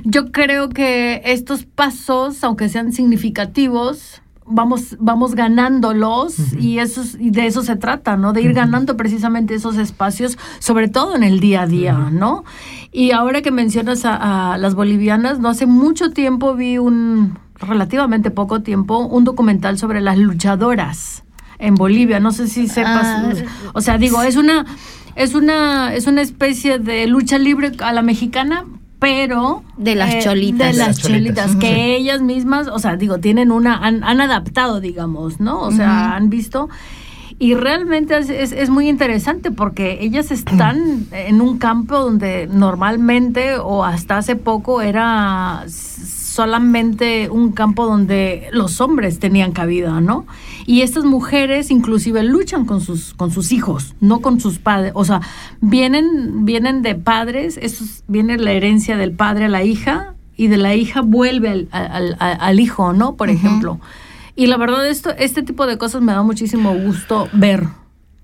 yo 0.04 0.32
creo 0.32 0.70
que 0.70 1.22
estos 1.26 1.64
pasos, 1.66 2.44
aunque 2.44 2.70
sean 2.70 2.92
significativos, 2.92 4.22
vamos, 4.46 4.96
vamos 5.00 5.36
ganándolos 5.36 6.36
y, 6.60 6.80
eso, 6.80 7.02
es- 7.02 7.18
y 7.20 7.32
de 7.32 7.48
eso 7.48 7.64
se 7.64 7.76
trata, 7.76 8.18
¿no? 8.18 8.34
De 8.34 8.42
ir 8.42 8.54
ganando 8.54 8.98
precisamente 8.98 9.54
esos 9.56 9.78
espacios, 9.78 10.38
sobre 10.60 10.88
todo 10.88 11.16
en 11.16 11.24
el 11.24 11.40
día 11.40 11.62
a 11.64 11.68
día, 11.68 11.94
¿no? 12.12 12.44
Y 12.92 13.12
ahora 13.12 13.42
que 13.42 13.52
mencionas 13.52 14.06
a, 14.06 14.54
a 14.54 14.58
las 14.58 14.76
bolivianas, 14.76 15.40
no 15.40 15.50
hace 15.50 15.66
mucho 15.66 16.12
tiempo 16.12 16.56
vi 16.56 16.78
un, 16.78 17.38
relativamente 17.60 18.32
poco 18.32 18.62
tiempo, 18.62 19.00
un 19.00 19.24
documental 19.24 19.78
sobre 19.78 20.02
las 20.02 20.18
luchadoras 20.18 21.24
en 21.60 21.76
Bolivia. 21.76 22.20
No 22.20 22.32
sé 22.32 22.48
si 22.48 22.68
sepas, 22.68 23.06
Ah, 23.06 23.34
o 23.74 23.82
sea, 23.82 23.98
digo, 23.98 24.22
es 24.24 24.36
una, 24.36 24.66
es 25.16 25.34
una, 25.36 25.94
es 25.94 26.08
una 26.08 26.22
especie 26.22 26.80
de 26.80 27.08
lucha 27.08 27.38
libre 27.38 27.72
a 27.80 27.94
la 27.94 28.02
mexicana, 28.02 28.66
pero 29.04 29.62
eh, 29.68 29.74
De 29.78 29.96
las 29.96 30.24
cholitas. 30.24 30.60
de 30.68 30.74
De 30.74 30.74
las 30.80 30.88
las 30.88 30.98
cholitas, 31.00 31.46
cholitas, 31.52 31.56
que 31.58 31.68
sí. 31.76 31.82
ellas 32.02 32.22
mismas, 32.22 32.68
o 32.70 32.80
sea, 32.80 32.96
digo, 32.96 33.18
tienen 33.20 33.52
una, 33.52 33.78
han, 33.78 34.04
han 34.04 34.22
adaptado, 34.22 34.80
digamos, 34.80 35.40
¿no? 35.42 35.60
O 35.62 35.72
sea, 35.72 36.16
han 36.16 36.30
visto. 36.30 36.70
Y 37.40 37.56
realmente 37.56 38.16
es, 38.18 38.30
es- 38.30 38.52
es 38.54 38.70
muy 38.70 38.88
interesante 38.88 39.52
porque 39.52 39.98
ellas 40.02 40.32
están 40.32 41.08
en 41.12 41.42
un 41.42 41.58
campo 41.58 42.00
donde 42.00 42.48
normalmente 42.48 43.58
o 43.58 43.84
hasta 43.84 44.18
hace 44.20 44.36
poco 44.38 44.82
era 44.82 45.66
solamente 45.68 47.30
un 47.30 47.52
campo 47.52 47.86
donde 47.86 48.48
los 48.54 48.80
hombres 48.82 49.20
tenían 49.20 49.52
cabida, 49.52 50.00
¿no? 50.02 50.26
Y 50.66 50.82
estas 50.82 51.04
mujeres 51.06 51.72
inclusive 51.72 52.24
luchan 52.24 52.66
con 52.66 52.80
sus 52.82 53.14
con 53.14 53.32
sus 53.32 53.52
hijos, 53.52 53.96
no 54.00 54.20
con 54.20 54.40
sus 54.40 54.60
padres, 54.60 54.92
o 54.96 55.04
sea, 55.06 55.22
vienen 55.62 56.46
vienen 56.46 56.82
de 56.82 56.96
padres, 56.96 57.58
eso 57.62 57.84
es- 57.84 58.04
viene 58.08 58.38
la 58.38 58.52
herencia 58.52 58.98
del 58.98 59.12
padre 59.12 59.46
a 59.46 59.50
la 59.50 59.64
hija 59.64 60.14
y 60.38 60.48
de 60.48 60.58
la 60.58 60.76
hija 60.76 61.02
vuelve 61.02 61.50
al, 61.50 61.68
al- 61.72 62.16
al- 62.20 62.38
al 62.40 62.60
hijo, 62.60 62.94
¿no? 62.94 63.16
Por 63.16 63.30
ejemplo. 63.30 63.80
Y 64.36 64.48
la 64.48 64.58
verdad 64.58 64.88
esto 64.88 65.12
este 65.18 65.44
tipo 65.44 65.66
de 65.68 65.78
cosas 65.78 66.02
me 66.02 66.12
da 66.12 66.24
muchísimo 66.24 66.74
gusto 66.76 67.28
ver, 67.34 67.68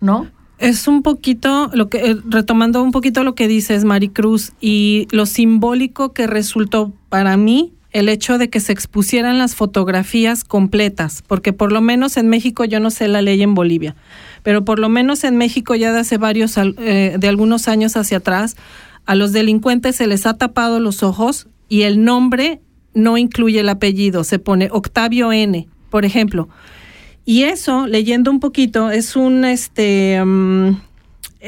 ¿no? 0.01 0.27
Es 0.58 0.88
un 0.88 1.03
poquito 1.03 1.69
lo 1.74 1.88
que 1.89 2.12
eh, 2.12 2.17
retomando 2.25 2.84
un 2.84 2.91
poquito 2.91 3.24
lo 3.24 3.34
que 3.36 3.48
dices 3.48 3.86
Maricruz 3.86 4.51
y 4.60 5.08
lo 5.12 5.25
simbólico 5.25 6.12
que 6.13 6.27
resultó 6.27 6.91
para 7.10 7.38
mí 7.38 7.72
el 7.91 8.10
hecho 8.10 8.38
de 8.38 8.50
que 8.50 8.60
se 8.60 8.72
expusieran 8.72 9.38
las 9.38 9.55
fotografías 9.55 10.43
completas, 10.43 11.24
porque 11.25 11.53
por 11.53 11.72
lo 11.72 11.81
menos 11.81 12.17
en 12.17 12.27
México 12.27 12.65
yo 12.65 12.79
no 12.79 12.91
sé 12.91 13.08
la 13.08 13.22
ley 13.22 13.41
en 13.41 13.55
Bolivia, 13.55 13.96
pero 14.43 14.63
por 14.63 14.79
lo 14.79 14.89
menos 14.89 15.24
en 15.24 15.38
México 15.38 15.75
ya 15.75 15.91
de 15.91 16.00
hace 16.00 16.17
varios 16.17 16.55
eh, 16.58 17.15
de 17.17 17.27
algunos 17.27 17.67
años 17.67 17.98
hacia 17.98 18.17
atrás 18.17 18.55
a 19.10 19.15
los 19.15 19.34
delincuentes 19.34 19.96
se 19.96 20.05
les 20.05 20.27
ha 20.27 20.36
tapado 20.36 20.79
los 20.79 21.01
ojos 21.01 21.48
y 21.67 21.81
el 21.81 22.03
nombre 22.03 22.62
no 22.93 23.17
incluye 23.17 23.62
el 23.62 23.69
apellido, 23.69 24.24
se 24.24 24.38
pone 24.38 24.69
Octavio 24.72 25.31
N, 25.31 25.67
por 25.89 26.05
ejemplo. 26.05 26.48
Y 27.25 27.43
eso, 27.43 27.88
leyendo 27.88 28.29
un 28.29 28.39
poquito, 28.39 28.91
es 28.91 29.15
un 29.15 29.46
este 29.46 30.24
mm, 30.24 30.77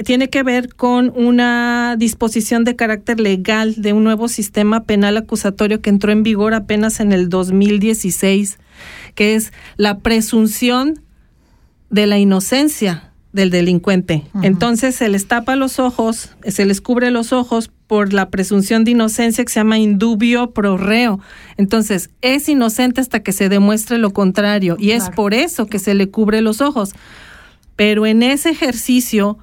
tiene 0.05 0.29
que 0.29 0.43
ver 0.43 0.74
con 0.74 1.12
una 1.15 1.95
disposición 1.98 2.63
de 2.63 2.75
carácter 2.75 3.19
legal 3.19 3.75
de 3.77 3.93
un 3.93 4.03
nuevo 4.03 4.27
sistema 4.27 4.83
penal 4.83 5.17
acusatorio 5.17 5.81
que 5.81 5.89
entró 5.89 6.12
en 6.12 6.24
vigor 6.24 6.53
apenas 6.53 7.00
en 7.01 7.12
el 7.12 7.27
2016, 7.29 8.57
que 9.15 9.36
es 9.36 9.51
la 9.75 10.00
presunción 10.00 11.01
de 11.89 12.07
la 12.07 12.17
inocencia 12.17 13.12
del 13.33 13.50
delincuente. 13.50 14.24
Entonces 14.41 14.95
se 14.95 15.10
les 15.10 15.27
tapa 15.27 15.55
los 15.55 15.79
ojos, 15.79 16.36
se 16.45 16.65
les 16.65 16.81
cubre 16.81 17.12
los 17.12 17.31
ojos 17.31 17.71
por 17.88 18.13
la 18.13 18.29
presunción 18.29 18.83
de 18.83 18.91
inocencia 18.91 19.43
que 19.43 19.51
se 19.51 19.60
llama 19.60 19.77
indubio 19.77 20.51
pro 20.51 20.77
reo. 20.77 21.19
Entonces 21.57 22.10
es 22.21 22.48
inocente 22.50 23.01
hasta 23.01 23.21
que 23.21 23.31
se 23.31 23.50
demuestre 23.50 23.98
lo 23.98 24.12
contrario 24.12 24.75
y 24.79 24.91
es 24.91 25.10
por 25.10 25.33
eso 25.33 25.65
que 25.65 25.79
se 25.79 25.93
le 25.93 26.10
cubre 26.10 26.41
los 26.41 26.62
ojos. 26.62 26.93
Pero 27.75 28.05
en 28.05 28.21
ese 28.21 28.50
ejercicio, 28.50 29.38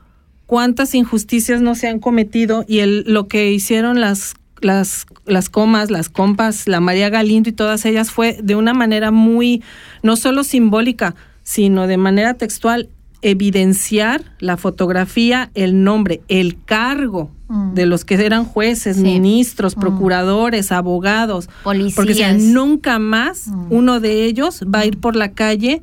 ¿cuántas 0.49 0.95
injusticias 0.97 1.61
no 1.61 1.77
se 1.77 1.87
han 1.87 2.01
cometido? 2.01 2.65
Y 2.67 2.81
el, 2.81 3.05
lo 3.07 3.29
que 3.29 3.53
hicieron 3.53 4.01
las 4.01 4.35
las, 4.61 5.07
las 5.25 5.49
comas, 5.51 5.89
las 5.93 6.09
compas, 6.09 6.67
la 6.67 6.81
María 6.81 7.11
Galindo 7.11 7.49
y 7.49 7.53
todas 7.53 7.85
ellas 7.85 8.11
fue 8.11 8.37
de 8.43 8.57
una 8.57 8.75
manera 8.75 9.13
muy, 9.13 9.63
no 10.03 10.17
solo 10.17 10.43
simbólica, 10.43 11.15
sino 11.45 11.87
de 11.87 11.97
manera 11.97 12.35
textual, 12.35 12.89
evidenciar 13.23 14.25
la 14.41 14.57
fotografía, 14.57 15.51
el 15.55 15.85
nombre, 15.85 16.23
el 16.27 16.57
cargo 16.65 17.31
Mm. 17.49 17.75
de 17.75 17.87
los 17.87 18.05
que 18.05 18.15
eran 18.17 18.45
jueces, 18.45 18.97
Sí. 18.97 19.03
ministros, 19.03 19.77
Mm. 19.77 19.81
procuradores, 19.81 20.71
abogados. 20.73 21.49
Policías. 21.63 21.95
Porque 21.95 22.13
o 22.13 22.17
sea, 22.17 22.33
nunca 22.35 22.99
más 22.99 23.47
Mm. 23.47 23.67
uno 23.71 24.01
de 24.01 24.25
ellos 24.25 24.63
va 24.63 24.81
a 24.81 24.87
ir 24.87 24.99
por 24.99 25.15
la 25.17 25.31
calle 25.33 25.81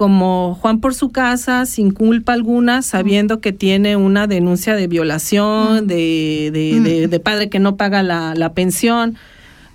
como 0.00 0.56
Juan 0.58 0.80
por 0.80 0.94
su 0.94 1.10
casa, 1.10 1.66
sin 1.66 1.90
culpa 1.90 2.32
alguna, 2.32 2.80
sabiendo 2.80 3.42
que 3.42 3.52
tiene 3.52 3.96
una 3.96 4.26
denuncia 4.26 4.74
de 4.74 4.86
violación, 4.86 5.86
de, 5.86 6.48
de, 6.54 6.80
de- 6.80 7.06
de 7.06 7.20
padre 7.20 7.50
que 7.50 7.58
no 7.58 7.76
paga 7.76 8.02
la, 8.02 8.34
la 8.34 8.54
pensión. 8.54 9.16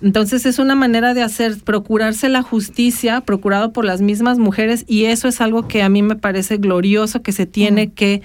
Entonces 0.02 0.44
es 0.44 0.58
una 0.58 0.74
manera 0.74 1.14
de 1.14 1.22
hacer, 1.22 1.58
procurarse 1.62 2.28
la 2.28 2.42
justicia, 2.42 3.20
procurado 3.20 3.72
por 3.72 3.84
las 3.84 4.00
mismas 4.00 4.36
mujeres, 4.38 4.84
y 4.88 5.04
eso 5.04 5.28
es 5.28 5.40
algo 5.40 5.68
que 5.68 5.84
a 5.84 5.88
mí 5.88 6.02
me 6.02 6.16
parece 6.16 6.56
glorioso 6.56 7.22
que 7.22 7.30
se 7.30 7.46
tiene 7.46 7.92
que 7.92 8.20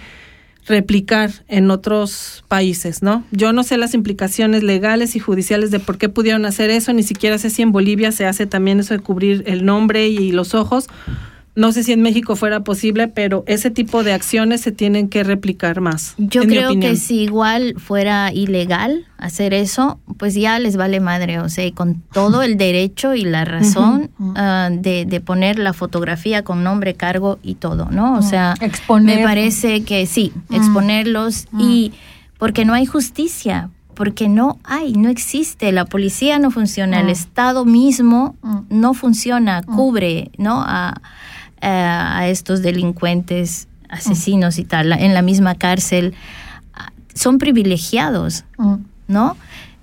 replicar 0.65 1.29
en 1.48 1.70
otros 1.70 2.43
países, 2.48 3.03
¿no? 3.03 3.24
Yo 3.31 3.53
no 3.53 3.62
sé 3.62 3.77
las 3.77 3.93
implicaciones 3.93 4.63
legales 4.63 5.15
y 5.15 5.20
judiciales 5.20 5.70
de 5.70 5.79
por 5.79 6.00
qué 6.00 6.10
pudieron 6.10 6.46
hacer 6.46 6.72
eso, 6.72 6.93
ni 6.93 7.03
siquiera 7.03 7.38
sé 7.38 7.51
si 7.51 7.62
en 7.62 7.72
Bolivia 7.72 8.12
se 8.12 8.25
hace 8.25 8.48
también 8.48 8.79
eso 8.79 8.96
de 8.96 9.01
cubrir 9.01 9.43
el 9.46 9.65
nombre 9.65 10.08
y 10.10 10.31
los 10.31 10.55
ojos. 10.55 10.88
No 11.53 11.74
sé 11.74 11.84
si 11.84 11.91
en 11.91 12.01
México 12.01 12.36
fuera 12.38 12.62
posible, 12.62 13.10
pero 13.10 13.43
ese 13.46 13.72
tipo 13.72 14.03
de 14.03 14.13
acciones 14.13 14.62
se 14.62 14.72
tienen 14.72 15.10
que 15.10 15.24
replicar 15.24 15.81
más. 15.81 16.13
Yo 16.17 16.43
creo 16.43 16.79
que 16.79 16.96
si 16.96 17.22
igual 17.24 17.75
fuera 17.77 18.31
ilegal 18.34 19.05
hacer 19.17 19.53
eso, 19.53 20.00
pues 20.17 20.34
ya 20.34 20.58
les 20.60 20.77
vale 20.77 21.00
madre, 21.01 21.39
o 21.39 21.50
sea, 21.50 21.65
y 21.65 21.74
con 21.74 22.01
todo 22.13 22.41
el 22.41 22.55
derecho 22.58 23.13
y 23.15 23.25
la 23.25 23.43
razón 23.43 24.12
ah, 24.36 24.70
de, 24.72 25.05
de 25.05 25.20
poner 25.22 25.60
la 25.60 25.74
fotografía 25.74 26.43
con 26.43 26.63
nombre, 26.63 26.93
cargo 26.93 27.38
y 27.43 27.55
todo, 27.55 27.89
¿no? 27.91 28.17
O 28.17 28.22
sea, 28.22 28.55
Exponer. 28.62 29.17
me 29.17 29.24
parece 29.24 29.84
que 29.84 30.05
sí, 30.05 30.31
exponerlos 30.50 31.48
y 31.60 31.91
porque 32.38 32.65
no 32.65 32.74
hay 32.74 32.86
justicia, 32.86 33.70
porque 33.93 34.29
no 34.29 34.58
hay, 34.63 34.93
no 34.93 35.10
existe, 35.10 35.72
la 35.72 35.86
policía 35.86 36.39
no 36.39 36.50
funciona, 36.50 37.01
el. 37.01 37.10
Estado 37.10 37.65
mismo 37.65 38.36
Mm. 38.41 38.60
no 38.70 38.93
funciona, 38.93 39.62
cubre, 39.63 40.31
¿no? 40.38 40.63
A, 40.65 41.01
a- 41.61 42.17
a 42.19 42.27
estos 42.29 42.61
delincuentes, 42.61 43.67
asesinos 43.89 44.57
y 44.59 44.63
tal, 44.63 44.91
en 44.93 45.13
la 45.13 45.21
misma 45.21 45.55
cárcel, 45.55 46.13
ah, 46.73 46.91
son 47.13 47.37
privilegiados, 47.37 48.45
Mm. 48.57 48.75
¿no? 49.07 49.35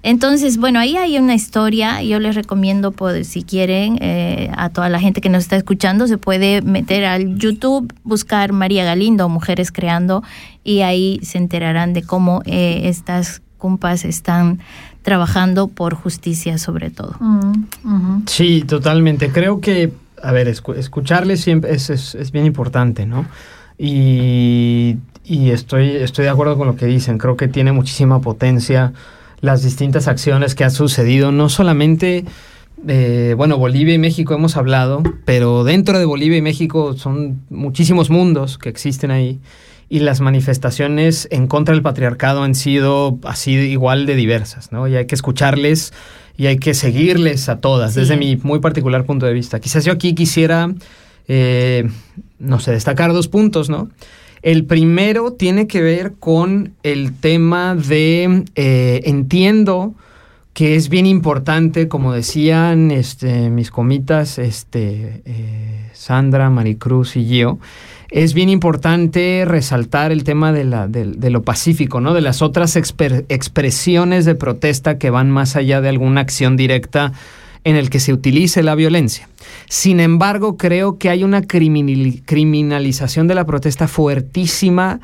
Entonces, 0.05 0.59
bueno, 0.59 0.79
ahí 0.79 0.97
hay 0.97 1.19
una 1.19 1.35
historia, 1.35 2.01
yo 2.03 2.21
les 2.21 2.35
recomiendo, 2.37 2.93
pues, 2.93 3.27
si 3.27 3.43
quieren, 3.43 3.99
eh, 4.01 4.49
a 4.57 4.69
toda 4.71 4.89
la 4.89 5.01
gente 5.01 5.21
que 5.21 5.29
nos 5.29 5.43
está 5.43 5.57
escuchando, 5.57 6.07
se 6.07 6.17
puede 6.19 6.63
meter 6.63 7.05
al 7.05 7.37
YouTube, 7.37 7.93
buscar 8.05 8.53
María 8.53 8.85
Galindo, 8.85 9.29
Mujeres 9.29 9.73
Creando, 9.73 10.23
y 10.63 10.81
ahí 10.83 11.19
se 11.25 11.39
enterarán 11.39 11.95
de 11.95 12.03
cómo 12.03 12.43
eh, 12.47 12.83
estas 12.85 13.43
compas 13.59 14.05
están 14.05 14.61
trabajando 15.03 15.67
por 15.67 15.95
justicia 15.95 16.59
sobre 16.59 16.91
todo. 16.91 17.17
Mm. 17.19 18.23
Sí, 18.27 18.63
totalmente. 18.67 19.31
Creo 19.33 19.61
que, 19.61 19.93
a 20.23 20.33
ver, 20.33 20.49
escu- 20.49 20.77
escucharles 20.77 21.41
siempre 21.41 21.73
es, 21.75 21.91
es- 21.91 22.15
es 22.15 22.33
bien 22.33 22.47
importante, 22.47 23.07
¿no? 23.07 23.27
Y, 23.79 24.97
y 25.25 25.51
estoy, 25.51 25.91
estoy 25.97 26.25
de 26.25 26.31
acuerdo 26.31 26.57
con 26.59 26.67
lo 26.67 26.77
que 26.77 26.87
dicen. 26.87 27.17
Creo 27.19 27.37
que 27.37 27.49
tiene 27.49 27.73
muchísima 27.73 28.21
potencia 28.21 28.93
las 29.41 29.63
distintas 29.63 30.09
acciones 30.09 30.55
que 30.55 30.65
han 30.65 30.71
sucedido, 30.73 31.31
no 31.33 31.49
solamente, 31.49 32.25
eh, 32.89 33.35
bueno, 33.37 33.57
Bolivia 33.57 33.95
y 33.95 33.99
México 33.99 34.35
hemos 34.35 34.57
hablado, 34.57 35.03
pero 35.25 35.63
dentro 35.65 35.99
de 35.99 36.05
Bolivia 36.05 36.39
y 36.39 36.43
México 36.43 36.95
son 36.95 37.41
muchísimos 37.51 38.11
mundos 38.11 38.59
que 38.59 38.69
existen 38.69 39.11
ahí. 39.13 39.39
Y 39.91 40.01
las 40.01 40.21
manifestaciones 40.21 41.29
en 41.31 41.47
contra 41.47 41.75
del 41.75 41.83
patriarcado 41.83 42.43
han 42.43 42.55
sido 42.55 43.19
así 43.25 43.53
igual 43.53 44.05
de 44.07 44.17
diversas, 44.17 44.71
¿no? 44.71 44.87
Y 44.87 44.97
hay 44.97 45.07
que 45.07 45.15
escucharles 45.15 45.93
y 46.37 46.47
hay 46.47 46.59
que 46.59 46.75
seguirles 46.75 47.49
a 47.49 47.61
todas, 47.61 47.95
Sí. 47.95 48.01
desde 48.01 48.17
mi 48.17 48.37
muy 48.37 48.61
particular 48.61 49.05
punto 49.05 49.25
de 49.27 49.33
vista. 49.33 49.61
Quizás 49.61 49.85
yo 49.85 49.93
aquí 49.93 50.15
quisiera, 50.15 50.73
eh, 51.27 51.89
no 52.39 52.61
sé, 52.61 52.73
destacar 52.73 53.13
dos 53.13 53.29
puntos, 53.29 53.71
¿no? 53.71 53.89
El 54.43 54.65
primero 54.67 55.33
tiene 55.33 55.67
que 55.67 55.81
ver 55.83 56.13
con 56.21 56.75
el 56.83 57.13
tema 57.15 57.75
de, 57.75 58.45
eh, 58.55 59.01
entiendo 59.05 59.95
que 60.53 60.77
es 60.77 60.89
bien 60.89 61.07
importante, 61.07 61.89
como 61.89 62.13
decían 62.13 62.91
este, 62.91 63.51
mis 63.51 63.71
comitas, 63.71 64.39
este, 64.39 65.23
eh, 65.25 65.91
Sandra, 65.93 66.51
Maricruz 66.51 67.17
y 67.17 67.27
yo, 67.27 67.59
es 68.11 68.33
bien 68.33 68.49
importante 68.49 69.45
resaltar 69.47 70.13
el 70.13 70.25
tema 70.25 70.53
de, 70.53 70.65
lo 70.65 71.43
pacífico, 71.43 72.01
¿no? 72.01 72.15
De 72.15 72.23
las 72.23 72.41
otras 72.41 72.77
expresiones 72.77 74.25
de 74.25 74.35
protesta 74.35 74.99
que 74.99 75.11
van 75.11 75.31
más 75.31 75.57
allá 75.57 75.81
de 75.81 75.91
alguna 75.91 76.23
acción 76.23 76.57
directa 76.57 77.13
en 77.65 77.77
el 77.77 77.91
que 77.91 78.01
se 78.01 78.13
utilice 78.13 78.63
la 78.63 78.75
violencia. 78.75 79.29
Sin 79.69 80.01
embargo, 80.01 80.57
creo 80.57 80.97
que 80.97 81.11
hay 81.11 81.23
una 81.23 81.43
criminali- 81.43 82.23
criminalización 82.25 83.29
de 83.29 83.35
la 83.35 83.45
protesta 83.45 83.89
fuertísima 83.89 85.01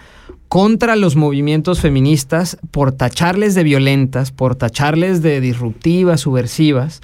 contra 0.49 0.97
los 0.97 1.17
movimientos 1.17 1.81
feministas 1.81 2.57
por 2.71 2.93
tacharles 2.93 3.55
de 3.55 3.65
violentas, 3.65 4.31
por 4.31 4.55
tacharles 4.55 5.21
de 5.21 5.41
disruptivas, 5.41 6.21
subversivas, 6.21 7.03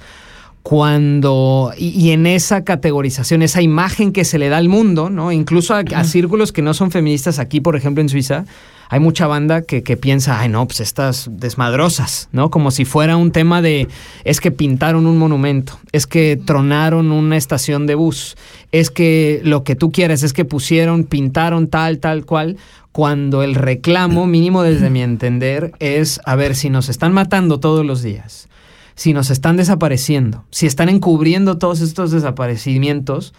cuando, 0.63 1.71
y, 1.77 1.89
y 1.89 2.11
en 2.11 2.27
esa 2.27 2.63
categorización, 2.63 3.41
esa 3.41 3.61
imagen 3.61 4.11
que 4.11 4.25
se 4.25 4.37
le 4.37 4.49
da 4.49 4.57
al 4.57 4.69
mundo, 4.69 5.09
¿no? 5.09 5.31
Incluso 5.31 5.73
a, 5.73 5.79
a 5.79 6.03
círculos 6.03 6.51
que 6.51 6.61
no 6.61 6.73
son 6.73 6.91
feministas 6.91 7.39
aquí, 7.39 7.61
por 7.61 7.75
ejemplo, 7.75 8.01
en 8.01 8.09
Suiza, 8.09 8.45
hay 8.91 8.99
mucha 8.99 9.25
banda 9.25 9.61
que, 9.61 9.83
que 9.83 9.95
piensa, 9.95 10.41
ay, 10.41 10.49
no, 10.49 10.67
pues 10.67 10.81
estas 10.81 11.29
desmadrosas, 11.31 12.27
¿no? 12.33 12.51
Como 12.51 12.71
si 12.71 12.83
fuera 12.83 13.15
un 13.15 13.31
tema 13.31 13.61
de, 13.61 13.87
es 14.25 14.41
que 14.41 14.51
pintaron 14.51 15.05
un 15.05 15.17
monumento, 15.17 15.79
es 15.93 16.07
que 16.07 16.37
tronaron 16.45 17.13
una 17.13 17.37
estación 17.37 17.87
de 17.87 17.95
bus, 17.95 18.35
es 18.73 18.89
que 18.89 19.39
lo 19.45 19.63
que 19.63 19.77
tú 19.77 19.93
quieres 19.93 20.23
es 20.23 20.33
que 20.33 20.43
pusieron, 20.43 21.05
pintaron 21.05 21.69
tal, 21.69 21.99
tal 21.99 22.25
cual, 22.25 22.57
cuando 22.91 23.43
el 23.43 23.55
reclamo, 23.55 24.27
mínimo 24.27 24.61
desde 24.61 24.89
mi 24.89 25.01
entender, 25.01 25.71
es, 25.79 26.19
a 26.25 26.35
ver, 26.35 26.53
si 26.53 26.69
nos 26.69 26.89
están 26.89 27.13
matando 27.13 27.61
todos 27.61 27.85
los 27.85 28.01
días, 28.01 28.49
si 28.95 29.13
nos 29.13 29.29
están 29.29 29.57
desapareciendo, 29.57 30.45
si 30.51 30.67
están 30.67 30.89
encubriendo 30.89 31.57
todos 31.57 31.81
estos 31.81 32.11
desaparecimientos, 32.11 33.33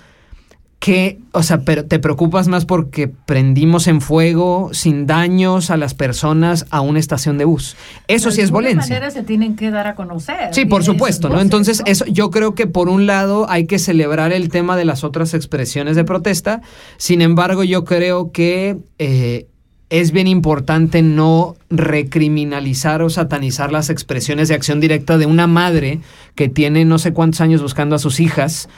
que, 0.82 1.20
o 1.30 1.44
sea, 1.44 1.60
pero 1.60 1.84
te 1.84 2.00
preocupas 2.00 2.48
más 2.48 2.64
porque 2.64 3.06
prendimos 3.06 3.86
en 3.86 4.00
fuego 4.00 4.70
sin 4.72 5.06
daños 5.06 5.70
a 5.70 5.76
las 5.76 5.94
personas 5.94 6.66
a 6.70 6.80
una 6.80 6.98
estación 6.98 7.38
de 7.38 7.44
bus. 7.44 7.76
Eso 8.08 8.30
De 8.30 8.34
sí 8.34 8.40
es 8.40 8.48
alguna 8.48 8.66
violencia. 8.66 8.96
manera 8.96 9.12
se 9.12 9.22
tienen 9.22 9.54
que 9.54 9.70
dar 9.70 9.86
a 9.86 9.94
conocer. 9.94 10.52
Sí, 10.52 10.64
por 10.64 10.82
supuesto, 10.82 11.28
¿no? 11.28 11.40
Entonces, 11.40 11.78
¿no? 11.78 11.84
eso 11.86 12.04
yo 12.06 12.30
creo 12.32 12.56
que 12.56 12.66
por 12.66 12.88
un 12.88 13.06
lado 13.06 13.48
hay 13.48 13.66
que 13.66 13.78
celebrar 13.78 14.32
el 14.32 14.48
tema 14.48 14.76
de 14.76 14.84
las 14.84 15.04
otras 15.04 15.34
expresiones 15.34 15.94
de 15.94 16.02
protesta. 16.02 16.62
Sin 16.96 17.22
embargo, 17.22 17.62
yo 17.62 17.84
creo 17.84 18.32
que 18.32 18.78
eh, 18.98 19.46
es 19.92 20.10
bien 20.10 20.26
importante 20.26 21.02
no 21.02 21.54
recriminalizar 21.68 23.02
o 23.02 23.10
satanizar 23.10 23.70
las 23.70 23.90
expresiones 23.90 24.48
de 24.48 24.54
acción 24.54 24.80
directa 24.80 25.18
de 25.18 25.26
una 25.26 25.46
madre 25.46 26.00
que 26.34 26.48
tiene 26.48 26.86
no 26.86 26.98
sé 26.98 27.12
cuántos 27.12 27.42
años 27.42 27.60
buscando 27.60 27.94
a 27.94 27.98
sus 27.98 28.18
hijas 28.18 28.70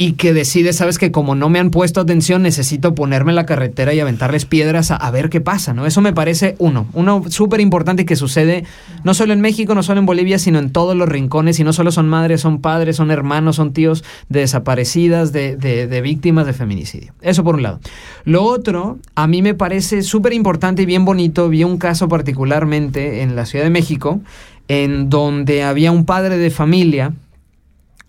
y 0.00 0.12
que 0.12 0.32
decide, 0.32 0.72
sabes 0.72 0.96
que 0.96 1.10
como 1.10 1.34
no 1.34 1.48
me 1.48 1.58
han 1.58 1.70
puesto 1.70 2.00
atención, 2.00 2.42
necesito 2.42 2.94
ponerme 2.94 3.32
en 3.32 3.36
la 3.36 3.46
carretera 3.46 3.92
y 3.92 3.98
aventarles 3.98 4.44
piedras 4.44 4.92
a, 4.92 4.96
a 4.96 5.10
ver 5.10 5.28
qué 5.28 5.40
pasa, 5.40 5.74
¿no? 5.74 5.86
Eso 5.86 6.00
me 6.00 6.12
parece 6.12 6.54
uno, 6.60 6.86
uno 6.92 7.24
súper 7.28 7.60
importante 7.60 8.06
que 8.06 8.14
sucede 8.14 8.62
no 9.02 9.12
solo 9.12 9.32
en 9.32 9.40
México, 9.40 9.74
no 9.74 9.82
solo 9.82 9.98
en 9.98 10.06
Bolivia, 10.06 10.38
sino 10.38 10.60
en 10.60 10.70
todos 10.70 10.94
los 10.94 11.08
rincones, 11.08 11.58
y 11.58 11.64
no 11.64 11.72
solo 11.72 11.90
son 11.90 12.08
madres, 12.08 12.40
son 12.42 12.60
padres, 12.60 12.94
son 12.94 13.10
hermanos, 13.10 13.56
son 13.56 13.72
tíos 13.72 14.04
de 14.28 14.38
desaparecidas, 14.40 15.32
de, 15.32 15.56
de- 15.56 15.88
de 15.88 16.00
víctimas 16.00 16.46
de 16.46 16.52
feminicidio. 16.52 17.12
Eso 17.20 17.42
por 17.42 17.56
un 17.56 17.64
lado. 17.64 17.80
Lo 18.24 18.44
otro, 18.44 19.00
a 19.16 19.26
mí 19.26 19.42
me 19.42 19.54
parece 19.54 20.02
súper 20.02 20.32
importante 20.32 20.82
y 20.82 20.86
bien 20.86 21.04
bonito, 21.04 21.48
vi 21.48 21.64
un 21.64 21.76
caso 21.76 22.08
particularmente 22.08 23.22
en 23.22 23.34
la 23.34 23.46
Ciudad 23.46 23.64
de 23.64 23.70
México, 23.70 24.20
en 24.68 25.10
donde 25.10 25.64
había 25.64 25.90
un 25.90 26.04
padre 26.04 26.38
de 26.38 26.50
familia, 26.50 27.14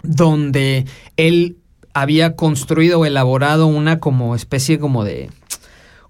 donde 0.03 0.85
él 1.17 1.55
había 2.01 2.35
construido 2.35 2.99
o 2.99 3.05
elaborado 3.05 3.67
una 3.67 3.99
como 3.99 4.35
especie 4.35 4.79
como 4.79 5.03
de 5.03 5.29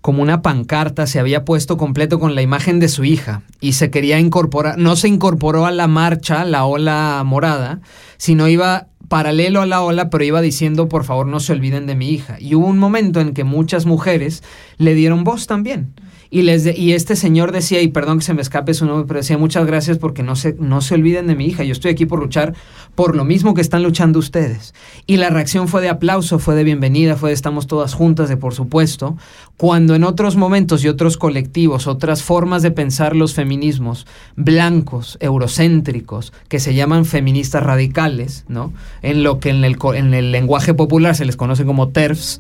como 0.02 0.21
una 0.21 0.41
pancarta, 0.41 1.08
se 1.08 1.19
había 1.19 1.43
puesto 1.43 1.78
completo 1.78 2.19
con 2.19 2.34
la 2.34 2.41
imagen 2.41 2.80
de 2.80 2.88
su 2.88 3.04
hija 3.04 3.41
y 3.60 3.73
se 3.73 3.91
quería 3.91 4.17
incorporar, 4.17 4.78
no 4.78 4.95
se 4.95 5.10
incorporó 5.10 5.65
a 5.65 5.71
la 5.71 5.88
marcha, 5.88 6.45
la 6.45 6.65
ola 6.65 7.21
morada, 7.25 7.82
sino 8.17 8.47
iba 8.47 8.88
paralelo 9.10 9.62
a 9.62 9.65
la 9.65 9.82
ola, 9.82 10.10
pero 10.10 10.23
iba 10.23 10.39
diciendo, 10.39 10.88
por 10.88 11.04
favor, 11.04 11.28
no 11.28 11.41
se 11.41 11.52
olviden 11.52 11.86
de 11.86 11.95
mi 11.95 12.10
hija. 12.10 12.38
Y 12.39 12.56
hubo 12.56 12.67
un 12.67 12.78
momento 12.78 13.19
en 13.19 13.34
que 13.34 13.43
muchas 13.43 13.86
mujeres 13.86 14.43
le 14.78 14.93
dieron 14.93 15.23
voz 15.25 15.47
también. 15.47 15.93
Y, 16.31 16.43
les 16.43 16.77
y 16.77 16.93
este 16.93 17.15
señor 17.15 17.51
decía, 17.51 17.81
y 17.81 17.87
perdón 17.87 18.19
que 18.19 18.25
se 18.25 18.35
me 18.35 18.41
escape 18.41 18.75
su 18.75 18.85
nombre, 18.85 19.05
pero 19.07 19.19
decía, 19.21 19.39
muchas 19.39 19.65
gracias 19.65 19.97
porque 19.97 20.21
no 20.21 20.35
se, 20.35 20.55
no 20.59 20.81
se 20.81 20.93
olviden 20.93 21.25
de 21.25 21.35
mi 21.35 21.47
hija. 21.47 21.63
Yo 21.63 21.71
estoy 21.71 21.91
aquí 21.91 22.05
por 22.05 22.19
luchar 22.19 22.53
por 22.93 23.15
lo 23.15 23.25
mismo 23.25 23.55
que 23.55 23.61
están 23.61 23.81
luchando 23.81 24.19
ustedes. 24.19 24.75
Y 25.07 25.17
la 25.17 25.31
reacción 25.31 25.67
fue 25.67 25.81
de 25.81 25.89
aplauso, 25.89 26.37
fue 26.37 26.53
de 26.53 26.63
bienvenida, 26.63 27.15
fue 27.15 27.31
de 27.31 27.33
estamos 27.33 27.65
todas 27.65 27.95
juntas, 27.95 28.29
de 28.29 28.37
por 28.37 28.53
supuesto. 28.53 29.17
Cuando 29.57 29.95
en 29.95 30.03
otros 30.03 30.35
momentos 30.35 30.83
y 30.83 30.87
otros 30.87 31.17
colectivos, 31.17 31.87
otras 31.87 32.21
formas 32.21 32.61
de 32.61 32.71
pensar 32.71 33.15
los 33.15 33.33
feminismos 33.33 34.05
blancos, 34.35 35.17
eurocéntricos, 35.21 36.31
que 36.47 36.59
se 36.59 36.75
llaman 36.75 37.05
feministas 37.05 37.63
radicales, 37.63 38.45
¿no? 38.47 38.71
En 39.01 39.23
lo 39.23 39.39
que 39.39 39.49
en 39.49 39.63
el, 39.63 39.77
en 39.95 40.13
el 40.13 40.31
lenguaje 40.31 40.75
popular 40.75 41.15
se 41.15 41.25
les 41.25 41.37
conoce 41.37 41.65
como 41.65 41.89
TERFs, 41.89 42.39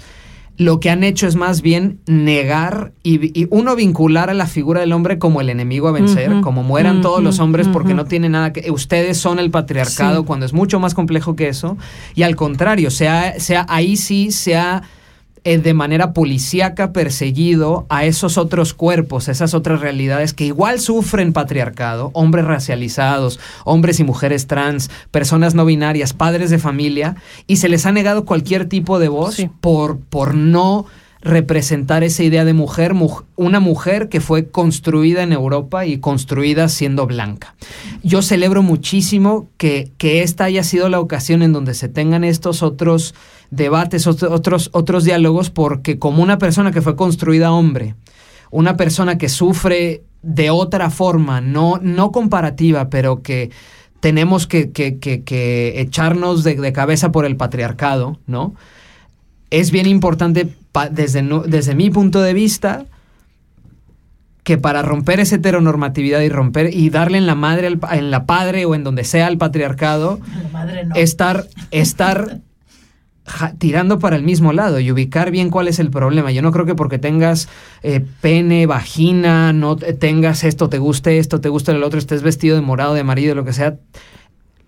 lo 0.59 0.81
que 0.81 0.89
han 0.89 1.03
hecho 1.05 1.25
es 1.25 1.35
más 1.37 1.61
bien 1.61 2.01
negar 2.05 2.91
y, 3.01 3.39
y 3.39 3.47
uno 3.49 3.77
vincular 3.77 4.29
a 4.29 4.33
la 4.33 4.45
figura 4.45 4.81
del 4.81 4.91
hombre 4.91 5.17
como 5.17 5.39
el 5.39 5.49
enemigo 5.49 5.87
a 5.87 5.93
vencer, 5.93 6.41
como 6.41 6.63
mueran 6.63 7.01
todos 7.01 7.23
los 7.23 7.39
hombres 7.39 7.69
porque 7.69 7.93
no 7.93 8.03
tiene 8.03 8.27
nada 8.27 8.51
que... 8.51 8.69
Ustedes 8.69 9.17
son 9.17 9.39
el 9.39 9.51
patriarcado 9.51 10.19
Sí. 10.21 10.25
cuando 10.27 10.45
es 10.45 10.51
mucho 10.51 10.77
más 10.81 10.93
complejo 10.93 11.37
que 11.37 11.47
eso. 11.47 11.77
Y 12.13 12.23
al 12.23 12.35
contrario, 12.35 12.91
sea, 12.91 13.39
sea 13.39 13.65
ahí 13.69 13.95
sí 13.95 14.31
se 14.31 14.57
ha 14.57 14.83
de 15.43 15.73
manera 15.73 16.13
policíaca 16.13 16.91
perseguido 16.93 17.85
a 17.89 18.05
esos 18.05 18.37
otros 18.37 18.73
cuerpos, 18.73 19.27
esas 19.27 19.53
otras 19.53 19.79
realidades 19.81 20.33
que 20.33 20.45
igual 20.45 20.79
sufren 20.79 21.33
patriarcado, 21.33 22.11
hombres 22.13 22.45
racializados, 22.45 23.39
hombres 23.65 23.99
y 23.99 24.03
mujeres 24.03 24.47
trans, 24.47 24.89
personas 25.11 25.55
no 25.55 25.65
binarias, 25.65 26.13
padres 26.13 26.49
de 26.49 26.59
familia, 26.59 27.15
y 27.47 27.57
se 27.57 27.69
les 27.69 27.85
ha 27.85 27.91
negado 27.91 28.25
cualquier 28.25 28.65
tipo 28.67 28.99
de 28.99 29.07
voz 29.07 29.35
Sí. 29.35 29.49
por, 29.61 29.99
por 29.99 30.33
no 30.35 30.85
representar 31.21 32.03
esa 32.03 32.23
idea 32.23 32.45
de 32.45 32.53
mujer, 32.53 32.93
muj- 32.93 33.25
una 33.35 33.59
mujer 33.59 34.07
que 34.07 34.21
fue 34.21 34.49
construida 34.49 35.21
en 35.23 35.33
Europa 35.33 35.85
y 35.85 35.97
construida 35.99 36.69
siendo 36.69 37.05
blanca. 37.07 37.55
Yo 38.03 38.21
celebro 38.21 38.63
muchísimo 38.63 39.49
que, 39.57 39.91
que 39.97 40.21
esta 40.23 40.45
haya 40.45 40.63
sido 40.63 40.87
la 40.87 40.99
ocasión 40.99 41.41
en 41.41 41.51
donde 41.51 41.73
se 41.73 41.89
tengan 41.89 42.23
estos 42.23 42.63
otros 42.63 43.15
debates, 43.51 44.07
ot- 44.07 44.29
otros, 44.31 44.69
otros 44.73 45.03
diálogos, 45.03 45.49
porque 45.49 45.99
como 45.99 46.23
una 46.23 46.37
persona 46.37 46.71
que 46.71 46.81
fue 46.81 46.95
construida 46.95 47.51
hombre, 47.51 47.95
una 48.51 48.77
persona 48.77 49.17
que 49.17 49.27
sufre 49.29 50.03
de 50.21 50.49
otra 50.51 50.89
forma, 50.89 51.41
no, 51.41 51.79
no 51.81 52.11
comparativa, 52.11 52.89
pero 52.89 53.21
que 53.21 53.51
tenemos 53.99 54.47
que, 54.47 54.71
que- 54.71 54.99
que- 54.99 55.23
que 55.23 55.81
echarnos 55.81 56.45
de, 56.45 56.55
de 56.55 56.71
cabeza 56.73 57.11
por 57.11 57.25
el 57.25 57.35
patriarcado, 57.35 58.17
¿no? 58.25 58.55
Es 59.51 59.71
bien 59.71 59.87
importante 59.87 60.47
desde, 60.91 61.23
desde 61.47 61.75
mi 61.75 61.89
punto 61.89 62.21
de 62.21 62.33
vista 62.33 62.85
que 64.43 64.57
para 64.57 64.81
romper 64.81 65.19
esa 65.19 65.35
heteronormatividad 65.35 66.21
y 66.21 66.29
romper 66.29 66.73
y 66.73 66.89
darle 66.89 67.17
en 67.17 67.27
la 67.27 67.35
madre, 67.35 67.67
al 67.67 67.79
en 67.91 68.09
la 68.11 68.25
padre 68.25 68.65
o 68.65 68.73
en 68.75 68.83
donde 68.83 69.03
sea 69.03 69.27
al 69.27 69.37
patriarcado, 69.37 70.19
La 70.43 70.49
madre 70.49 70.85
no. 70.85 70.95
estar, 70.95 71.45
estar 71.71 72.39
ja- 73.25 73.53
tirando 73.59 73.99
para 73.99 74.15
el 74.15 74.23
mismo 74.23 74.51
lado 74.53 74.79
y 74.79 74.91
ubicar 74.91 75.29
bien 75.29 75.49
cuál 75.51 75.67
es 75.67 75.77
el 75.77 75.91
problema. 75.91 76.31
Yo 76.31 76.41
no 76.41 76.51
creo 76.51 76.65
que 76.65 76.73
porque 76.73 76.97
tengas 76.97 77.47
eh, 77.83 78.03
pene, 78.21 78.65
vagina, 78.65 79.53
no 79.53 79.75
te- 79.75 79.93
tengas 79.93 80.43
esto, 80.43 80.67
te 80.69 80.79
guste 80.79 81.19
esto, 81.19 81.41
te 81.41 81.49
guste 81.49 81.71
el 81.71 81.83
otro, 81.83 81.99
estés 81.99 82.23
vestido 82.23 82.55
de 82.55 82.61
morado, 82.61 82.93
de 82.95 83.01
amarillo, 83.01 83.35
lo 83.35 83.45
que 83.45 83.53
sea, 83.53 83.77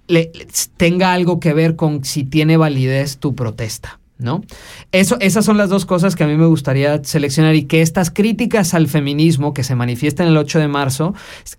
le- 0.07 0.31
tenga 0.77 1.13
algo 1.13 1.39
que 1.39 1.53
ver 1.53 1.75
con 1.75 2.03
si 2.03 2.23
tiene 2.23 2.57
validez 2.57 3.17
tu 3.17 3.33
protesta. 3.33 3.99
¿No? 4.21 4.43
Eso, 4.91 5.17
esas 5.19 5.43
son 5.43 5.57
las 5.57 5.69
dos 5.69 5.85
cosas 5.85 6.15
que 6.15 6.23
a 6.23 6.27
mí 6.27 6.35
me 6.37 6.45
gustaría 6.45 7.03
seleccionar 7.03 7.55
y 7.55 7.63
que 7.63 7.81
estas 7.81 8.11
críticas 8.11 8.75
al 8.75 8.87
feminismo 8.87 9.53
que 9.53 9.63
se 9.63 9.75
manifiestan 9.75 10.27
el 10.27 10.37
8 10.37 10.59
de 10.59 10.67
marzo, 10.67 11.15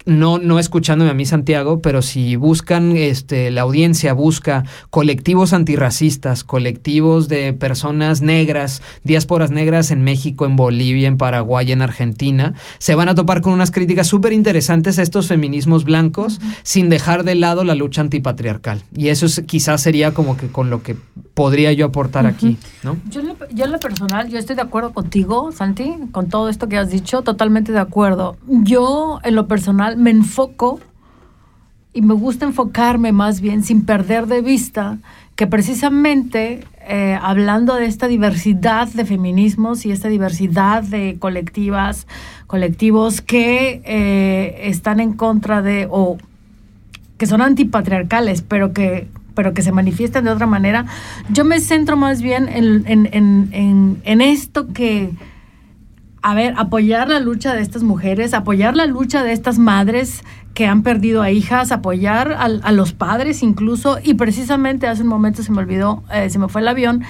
no, 0.07 0.38
no 0.38 0.61
escuchándome 0.61 1.11
a 1.11 1.14
mí 1.14 1.27
Santiago, 1.27 1.83
pero 1.83 2.03
si 2.03 2.37
buscan, 2.37 2.96
este, 2.96 3.51
la 3.51 3.62
audiencia 3.62 4.12
busca 4.12 4.64
colectivos 4.90 5.53
antirracistas, 5.53 6.44
colectivos 6.44 7.29
de 7.29 7.53
personas 7.53 8.22
negras, 8.22 8.81
diásporas 9.03 9.51
negras 9.51 9.90
en 9.90 10.03
México, 10.03 10.46
en 10.46 10.55
Bolivia, 10.55 11.09
en 11.09 11.16
Paraguay, 11.16 11.72
en 11.72 11.83
Argentina, 11.83 12.55
se 12.79 12.94
van 12.94 13.09
a 13.09 13.14
topar 13.14 13.40
con 13.40 13.53
unas 13.53 13.70
críticas 13.70 14.07
súper 14.07 14.33
interesantes 14.33 14.98
a 14.98 15.03
estos 15.03 15.27
feminismos 15.27 15.85
blancos 15.85 16.40
sin 16.62 16.88
dejar 16.88 17.25
de 17.25 17.35
lado 17.35 17.64
la 17.64 17.75
lucha 17.75 18.01
antipatriarcal. 18.01 18.83
Y 18.96 19.09
eso 19.09 19.27
es, 19.27 19.42
quizás 19.46 19.83
sería 19.83 20.12
como 20.12 20.37
que 20.37 20.48
con 20.48 20.70
lo 20.70 20.83
que 20.83 20.96
podría 21.35 21.72
yo 21.72 21.87
aportar 21.87 22.27
aquí, 22.27 22.52
¿no? 22.83 22.97
Yo 23.09 23.21
en, 23.21 23.29
lo, 23.29 23.79
personal, 23.79 24.29
yo 24.29 24.38
estoy 24.38 24.57
de 24.57 24.62
acuerdo 24.62 24.93
contigo, 24.93 25.53
Santi, 25.53 25.95
con 26.11 26.29
todo 26.29 26.49
esto 26.49 26.69
que 26.69 26.79
has 26.79 26.91
dicho, 26.91 27.23
totalmente 27.23 27.73
de 27.73 27.81
acuerdo. 27.81 28.37
Yo 28.47 29.21
en 29.23 29.35
lo 29.35 29.49
personal 29.49 29.97
me 29.97 30.11
enfoco 30.11 30.81
y 31.93 32.03
me 32.03 32.15
gusta 32.15 32.47
enfocarme 32.47 33.12
más 33.12 33.41
bien 33.41 33.62
sin 33.62 33.85
perder 33.85 34.27
de 34.27 34.41
vista 34.41 34.99
que 35.37 35.47
precisamente 35.47 36.65
eh, 36.87 37.19
hablando 37.21 37.75
de 37.75 37.87
esta 37.87 38.07
diversidad 38.07 38.88
de 38.88 39.05
feminismos 39.05 39.87
y 39.87 39.93
esta 39.93 40.09
diversidad 40.09 40.83
de 40.83 41.17
colectivas, 41.19 42.07
colectivos 42.47 43.21
que 43.21 43.83
eh, 43.85 44.69
están 44.69 45.01
en 45.01 45.12
contra 45.15 45.62
de 45.62 45.87
o 45.91 46.19
que 47.19 47.27
son 47.27 47.41
antipatriarcales, 47.41 48.43
pero 48.43 48.73
que 48.73 49.09
pero 49.35 49.55
que 49.55 49.62
se 49.62 49.73
manifiestan 49.73 50.25
de 50.25 50.31
otra 50.31 50.47
manera. 50.47 50.87
Yo 51.31 51.45
me 51.45 51.61
centro 51.61 51.97
más 51.97 52.23
bien 52.23 52.49
en, 52.49 52.85
en, 52.87 53.09
en, 53.12 54.01
en, 54.05 54.21
esto 54.21 54.68
que, 54.73 55.11
a 56.23 56.35
ver, 56.35 56.55
apoyar 56.57 57.09
la 57.09 57.21
lucha 57.21 57.55
de 57.55 57.62
estas 57.62 57.83
mujeres, 57.83 58.35
apoyar 58.35 58.77
la 58.77 58.87
lucha 58.87 59.23
de 59.23 59.33
estas 59.33 59.59
madres 59.59 60.23
que 60.55 60.66
han 60.66 60.83
perdido 60.83 61.23
a 61.23 61.31
hijas, 61.31 61.73
apoyar 61.73 62.33
a, 62.33 62.73
los 62.73 62.92
padres 62.92 63.42
incluso, 63.42 63.99
y 64.03 64.14
precisamente 64.14 64.87
hace 64.87 65.03
un 65.03 65.09
momento 65.09 65.42
se 65.42 65.51
me 65.51 65.59
olvidó, 65.59 66.03
eh, 66.12 66.29
se 66.29 66.38
me 66.38 66.49
fue 66.49 66.61
el 66.61 66.68
avión, 66.68 67.03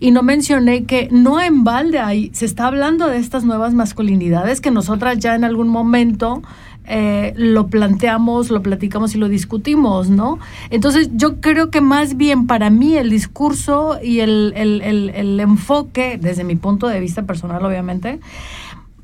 y 0.00 0.10
no 0.10 0.22
mencioné 0.22 0.84
que 0.84 1.08
no 1.10 1.40
en 1.40 1.64
balde 1.64 1.98
ahí 1.98 2.30
se 2.34 2.44
está 2.44 2.66
hablando 2.66 3.06
de 3.08 3.18
estas 3.18 3.44
nuevas 3.44 3.74
masculinidades 3.74 4.60
que 4.60 4.70
nosotras 4.70 5.18
ya 5.18 5.34
en 5.34 5.44
algún 5.44 5.68
momento 5.68 6.42
eh, 6.88 7.32
lo 7.36 7.66
planteamos, 7.66 8.50
lo 8.50 8.62
platicamos 8.62 9.14
y 9.14 9.18
lo 9.18 9.28
discutimos, 9.28 10.08
¿no? 10.10 10.38
Entonces 10.70 11.10
yo 11.14 11.40
creo 11.40 11.70
que 11.70 11.80
más 11.80 12.16
bien 12.16 12.46
para 12.46 12.70
mí 12.70 12.96
el 12.96 13.10
discurso 13.10 13.98
y 14.02 14.20
el, 14.20 14.52
el- 14.56 14.82
el- 14.82 15.10
el 15.10 15.40
enfoque, 15.40 16.18
desde 16.20 16.44
mi 16.44 16.56
punto 16.56 16.88
de 16.88 17.00
vista 17.00 17.22
personal 17.24 17.64
obviamente, 17.64 18.20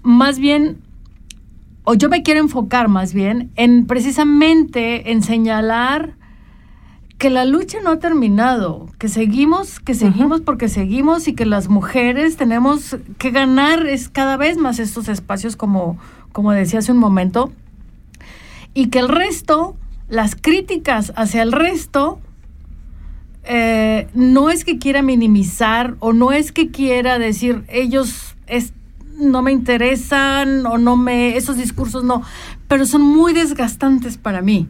más 0.02 0.38
bien, 0.38 0.78
o 1.84 1.94
yo 1.94 2.08
me 2.08 2.22
quiero 2.22 2.40
enfocar 2.40 2.88
más 2.88 3.12
bien 3.12 3.50
en 3.56 3.86
precisamente 3.86 5.10
en 5.12 5.22
señalar 5.22 6.14
que 7.18 7.30
la 7.30 7.44
lucha 7.44 7.78
no 7.84 7.90
ha 7.90 7.98
terminado, 8.00 8.88
que 8.98 9.08
seguimos, 9.08 9.78
que 9.78 9.94
seguimos 9.94 10.40
porque 10.40 10.68
seguimos 10.68 11.28
y 11.28 11.34
que 11.34 11.46
las 11.46 11.68
mujeres 11.68 12.36
tenemos 12.36 12.96
que 13.18 13.30
ganar 13.30 13.86
es 13.86 14.08
cada 14.08 14.36
vez 14.36 14.56
más 14.58 14.80
estos 14.80 15.08
espacios 15.08 15.54
como, 15.54 15.98
como 16.32 16.50
decía 16.50 16.80
hace 16.80 16.90
un 16.90 16.98
momento, 16.98 17.52
y 18.74 18.88
que 18.88 18.98
el 18.98 19.08
resto, 19.08 19.76
las 20.08 20.34
críticas 20.34 21.12
hacia 21.16 21.42
el 21.42 21.52
resto, 21.52 22.20
eh, 23.44 24.08
no 24.14 24.50
es 24.50 24.64
que 24.64 24.78
quiera 24.78 25.02
minimizar 25.02 25.96
o 25.98 26.12
no 26.12 26.32
es 26.32 26.52
que 26.52 26.70
quiera 26.70 27.18
decir 27.18 27.64
ellos 27.68 28.36
es, 28.46 28.72
no 29.18 29.42
me 29.42 29.50
interesan 29.50 30.64
o 30.66 30.78
no 30.78 30.96
me, 30.96 31.36
esos 31.36 31.56
discursos 31.56 32.04
no, 32.04 32.22
pero 32.68 32.86
son 32.86 33.02
muy 33.02 33.32
desgastantes 33.32 34.16
para 34.16 34.42
mí. 34.42 34.68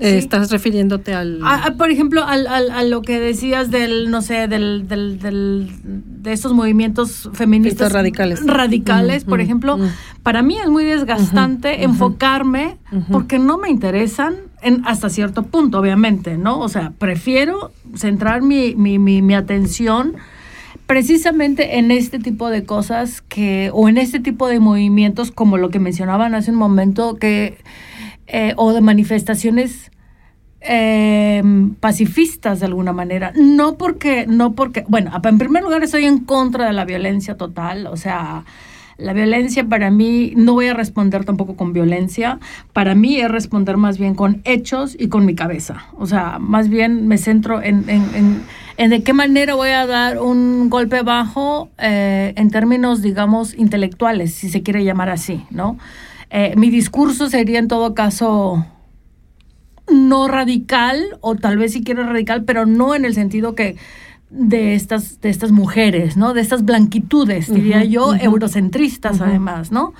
Eh, 0.00 0.12
Sí. 0.12 0.18
Estás 0.18 0.50
refiriéndote 0.52 1.12
al... 1.12 1.40
A- 1.44 1.64
a, 1.66 1.74
por 1.74 1.90
ejemplo, 1.90 2.22
al, 2.24 2.46
al- 2.46 2.70
a 2.70 2.84
lo 2.84 3.02
que 3.02 3.18
decías 3.18 3.70
del, 3.72 4.10
no 4.12 4.22
sé, 4.22 4.46
del, 4.46 4.86
del, 4.86 5.18
del- 5.18 5.70
de 5.82 6.32
estos 6.32 6.52
movimientos 6.52 7.28
feministas 7.32 7.38
Feministas 7.38 7.92
radicales. 7.92 8.46
radicales, 8.46 9.24
por 9.24 9.40
ejemplo, 9.40 9.76
para 10.22 10.42
mí 10.42 10.56
es 10.56 10.68
muy 10.68 10.84
desgastante 10.84 11.82
enfocarme 11.82 12.76
porque 13.10 13.38
no 13.40 13.58
me 13.58 13.70
interesan 13.70 14.36
en, 14.62 14.82
hasta 14.86 15.08
cierto 15.10 15.42
punto, 15.44 15.78
obviamente, 15.80 16.36
¿no? 16.38 16.60
O 16.60 16.68
sea, 16.68 16.92
prefiero 16.98 17.72
centrar 17.96 18.42
mi, 18.42 18.74
mi, 18.76 18.98
mi, 19.00 19.20
mi 19.22 19.34
atención 19.34 20.14
precisamente 20.86 21.78
en 21.78 21.90
este 21.90 22.18
tipo 22.18 22.48
de 22.50 22.64
cosas 22.64 23.20
que, 23.20 23.70
o 23.74 23.88
en 23.88 23.98
este 23.98 24.20
tipo 24.20 24.48
de 24.48 24.58
movimientos, 24.60 25.30
como 25.30 25.56
lo 25.58 25.70
que 25.70 25.78
mencionaban 25.80 26.34
hace 26.34 26.50
un 26.50 26.56
momento, 26.56 27.16
que, 27.16 27.58
eh, 28.28 28.52
o 28.56 28.72
de 28.72 28.80
manifestaciones 28.80 29.90
eh, 30.60 31.42
pacifistas 31.80 32.60
de 32.60 32.66
alguna 32.66 32.92
manera. 32.92 33.32
No 33.34 33.76
porque, 33.76 34.26
no 34.26 34.54
porque, 34.54 34.84
bueno, 34.88 35.10
en 35.22 35.38
primer 35.38 35.62
lugar 35.64 35.82
estoy 35.82 36.04
en 36.04 36.18
contra 36.20 36.66
de 36.66 36.72
la 36.72 36.84
violencia 36.84 37.36
total, 37.36 37.86
o 37.88 37.96
sea, 37.96 38.44
La 38.98 39.12
violencia 39.12 39.64
para 39.64 39.92
mí, 39.92 40.32
no 40.34 40.54
voy 40.54 40.66
a 40.66 40.74
responder 40.74 41.24
tampoco 41.24 41.54
con 41.54 41.72
violencia, 41.72 42.40
para 42.72 42.96
mí 42.96 43.20
es 43.20 43.30
responder 43.30 43.76
más 43.76 43.96
bien 43.96 44.16
con 44.16 44.40
hechos 44.44 44.96
y 44.98 45.06
con 45.06 45.24
mi 45.24 45.36
cabeza. 45.36 45.84
O 45.96 46.06
sea, 46.06 46.38
más 46.40 46.68
bien 46.68 47.06
me 47.06 47.16
centro 47.16 47.62
en, 47.62 47.88
en, 47.88 48.02
en, 48.16 48.42
en 48.76 48.90
de 48.90 49.04
qué 49.04 49.12
manera 49.12 49.54
voy 49.54 49.68
a 49.68 49.86
dar 49.86 50.18
un 50.18 50.68
golpe 50.68 51.02
bajo 51.02 51.68
eh, 51.78 52.32
en 52.34 52.50
términos, 52.50 53.00
digamos, 53.00 53.54
intelectuales, 53.54 54.34
si 54.34 54.48
se 54.48 54.64
quiere 54.64 54.82
llamar 54.82 55.10
así, 55.10 55.44
¿no? 55.50 55.78
Eh, 56.30 56.54
mi 56.56 56.70
discurso 56.70 57.28
sería 57.28 57.58
en 57.58 57.68
todo 57.68 57.94
caso 57.94 58.66
no 59.90 60.28
radical, 60.28 61.18
o 61.20 61.34
tal 61.36 61.56
vez 61.56 61.72
si 61.72 61.82
quiero 61.82 62.04
radical, 62.04 62.44
pero 62.44 62.66
no 62.66 62.94
en 62.94 63.04
el 63.04 63.14
sentido 63.14 63.54
que 63.54 63.76
de 64.30 64.74
estas, 64.74 65.20
de 65.20 65.30
estas 65.30 65.52
mujeres, 65.52 66.16
¿no? 66.16 66.34
De 66.34 66.42
estas 66.42 66.64
blanquitudes, 66.64 67.52
diría 67.52 67.84
yo, 67.84 68.14
eurocentristas 68.14 69.20
además, 69.20 69.72
¿no? 69.72 69.94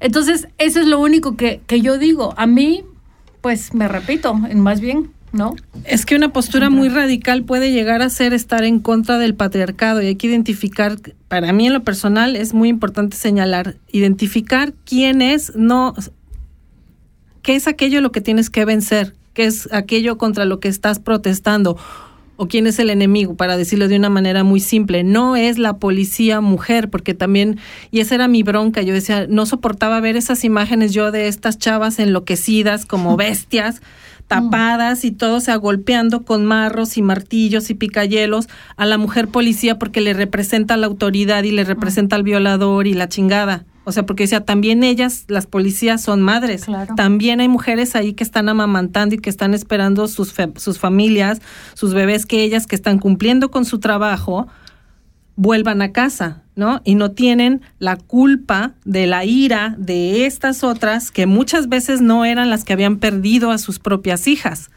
Entonces, 0.00 0.48
eso 0.58 0.80
es 0.80 0.86
lo 0.88 0.98
único 0.98 1.36
que, 1.36 1.60
que 1.68 1.80
yo 1.80 1.96
digo. 1.96 2.34
A 2.36 2.46
mí, 2.46 2.84
pues 3.40 3.72
me 3.72 3.86
repito, 3.86 4.34
más 4.34 4.80
bien, 4.80 5.12
¿no? 5.32 5.56
Es 5.84 6.06
que 6.06 6.14
una 6.14 6.32
postura 6.32 6.70
muy 6.70 6.88
radical 6.88 7.42
puede 7.42 7.72
llegar 7.72 8.02
a 8.02 8.10
ser 8.10 8.34
estar 8.34 8.64
en 8.64 8.80
contra 8.80 9.18
del 9.18 9.34
patriarcado 9.34 10.02
y 10.02 10.06
hay 10.06 10.16
que 10.16 10.26
identificar, 10.26 10.96
para 11.28 11.52
mí 11.52 11.66
en 11.66 11.72
lo 11.72 11.82
personal 11.82 12.36
es 12.36 12.54
muy 12.54 12.68
importante 12.68 13.16
señalar, 13.16 13.76
identificar 13.90 14.74
quién 14.84 15.22
es, 15.22 15.56
no, 15.56 15.94
qué 17.42 17.56
es 17.56 17.66
aquello 17.66 18.00
lo 18.00 18.12
que 18.12 18.20
tienes 18.20 18.50
que 18.50 18.64
vencer, 18.64 19.14
qué 19.34 19.46
es 19.46 19.68
aquello 19.72 20.18
contra 20.18 20.44
lo 20.44 20.60
que 20.60 20.68
estás 20.68 20.98
protestando 20.98 21.76
o 22.36 22.48
quién 22.48 22.66
es 22.66 22.78
el 22.78 22.90
enemigo, 22.90 23.36
para 23.36 23.56
decirlo 23.56 23.88
de 23.88 23.96
una 23.96 24.10
manera 24.10 24.42
muy 24.42 24.58
simple. 24.58 25.04
No 25.04 25.36
es 25.36 25.58
la 25.58 25.76
policía 25.76 26.40
mujer, 26.40 26.90
porque 26.90 27.14
también, 27.14 27.58
y 27.90 28.00
esa 28.00 28.16
era 28.16 28.26
mi 28.26 28.42
bronca, 28.42 28.82
yo 28.82 28.94
decía, 28.94 29.26
no 29.28 29.46
soportaba 29.46 30.00
ver 30.00 30.16
esas 30.16 30.42
imágenes 30.42 30.92
yo 30.92 31.12
de 31.12 31.28
estas 31.28 31.58
chavas 31.58 31.98
enloquecidas 31.98 32.84
como 32.84 33.16
bestias 33.18 33.80
tapadas 34.26 35.04
y 35.04 35.10
todo, 35.10 35.36
o 35.36 35.40
sea, 35.40 35.56
golpeando 35.56 36.22
con 36.22 36.44
marros 36.46 36.96
y 36.96 37.02
martillos 37.02 37.68
y 37.70 37.74
picayelos 37.74 38.48
a 38.76 38.86
la 38.86 38.96
mujer 38.98 39.28
policía 39.28 39.78
porque 39.78 40.00
le 40.00 40.14
representa 40.14 40.76
la 40.76 40.86
autoridad 40.86 41.42
y 41.44 41.50
le 41.50 41.64
representa 41.64 42.16
al 42.16 42.22
violador 42.22 42.86
y 42.86 42.94
la 42.94 43.08
chingada. 43.08 43.64
O 43.84 43.90
sea, 43.90 44.06
porque 44.06 44.22
decía, 44.22 44.44
también 44.44 44.84
ellas, 44.84 45.24
las 45.26 45.46
policías, 45.46 46.00
son 46.02 46.22
madres. 46.22 46.66
Claro. 46.66 46.94
También 46.94 47.40
hay 47.40 47.48
mujeres 47.48 47.96
ahí 47.96 48.12
que 48.12 48.22
están 48.22 48.48
amamantando 48.48 49.16
y 49.16 49.18
que 49.18 49.28
están 49.28 49.54
esperando 49.54 50.06
sus, 50.06 50.32
fe- 50.32 50.52
sus 50.56 50.78
familias, 50.78 51.42
sus 51.74 51.92
bebés, 51.92 52.24
que 52.24 52.44
ellas 52.44 52.68
que 52.68 52.76
están 52.76 53.00
cumpliendo 53.00 53.50
con 53.50 53.64
su 53.64 53.80
trabajo, 53.80 54.46
vuelvan 55.34 55.82
a 55.82 55.92
casa, 55.92 56.42
¿no? 56.54 56.80
Y 56.84 56.94
no 56.96 57.12
tienen 57.12 57.62
la 57.78 57.96
culpa 57.96 58.74
de 58.84 59.06
la 59.06 59.24
ira 59.24 59.74
de 59.78 60.26
estas 60.26 60.62
otras 60.64 61.10
que 61.10 61.26
muchas 61.26 61.68
veces 61.68 62.00
no 62.02 62.24
eran 62.24 62.50
las 62.50 62.64
que 62.64 62.72
habían 62.74 62.98
perdido 62.98 63.50
a 63.50 63.58
sus 63.58 63.78
propias 63.78 64.26
hijas. 64.28 64.70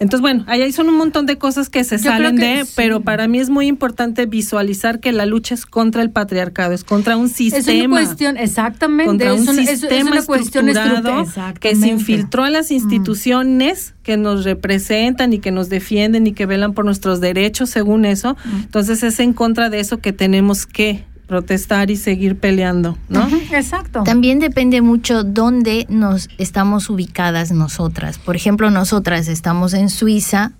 Entonces, 0.00 0.20
bueno, 0.22 0.44
ahí 0.48 0.72
son 0.72 0.88
un 0.88 0.96
montón 0.96 1.26
de 1.26 1.38
cosas 1.38 1.68
que 1.70 1.84
se 1.84 1.98
Yo 1.98 2.04
salen 2.04 2.36
que 2.36 2.44
de, 2.58 2.64
sí. 2.64 2.72
pero 2.74 3.00
para 3.02 3.28
mí 3.28 3.38
es 3.38 3.48
muy 3.50 3.66
importante 3.66 4.26
visualizar 4.26 4.98
que 5.00 5.12
la 5.12 5.24
lucha 5.26 5.54
es 5.54 5.66
contra 5.66 6.02
el 6.02 6.10
patriarcado, 6.10 6.72
es 6.72 6.82
contra 6.84 7.16
un 7.16 7.28
sistema 7.28 7.60
Es 7.60 7.86
una 7.86 7.88
cuestión, 8.06 8.36
exactamente, 8.36 9.06
contra 9.06 9.34
un 9.34 9.42
es, 9.42 9.48
una- 9.48 9.62
es- 9.62 9.68
es 9.70 9.80
sistema 9.80 10.10
una 10.12 10.22
cuestión 10.24 10.68
estructurado 10.68 11.26
que 11.60 11.76
se 11.76 11.88
infiltró 11.88 12.42
a 12.44 12.50
las 12.50 12.70
instituciones 12.70 13.94
que 14.02 14.16
nos 14.16 14.44
representan 14.44 15.32
y 15.32 15.38
que 15.38 15.50
nos 15.50 15.68
defienden 15.68 16.26
y 16.26 16.32
que 16.32 16.46
velan 16.46 16.72
por 16.72 16.84
nuestros 16.84 17.20
derechos 17.20 17.70
según 17.70 18.04
eso. 18.04 18.36
Entonces 18.62 19.02
es 19.02 19.20
en 19.20 19.32
contra 19.32 19.70
de 19.70 19.80
eso 19.80 19.98
que 19.98 20.12
tenemos 20.12 20.66
que 20.66 21.04
protestar 21.30 21.92
y 21.92 21.96
seguir 21.96 22.40
peleando, 22.40 22.98
¿no? 23.08 23.28
Exacto. 23.52 24.02
También 24.02 24.40
depende 24.40 24.82
mucho 24.82 25.22
dónde 25.22 25.86
nos 25.88 26.28
estamos 26.38 26.90
ubicadas 26.90 27.52
nosotras. 27.52 28.18
Por 28.18 28.34
ejemplo, 28.34 28.68
nosotras 28.72 29.28
estamos 29.28 29.72
en 29.72 29.90
Suiza 29.90 30.50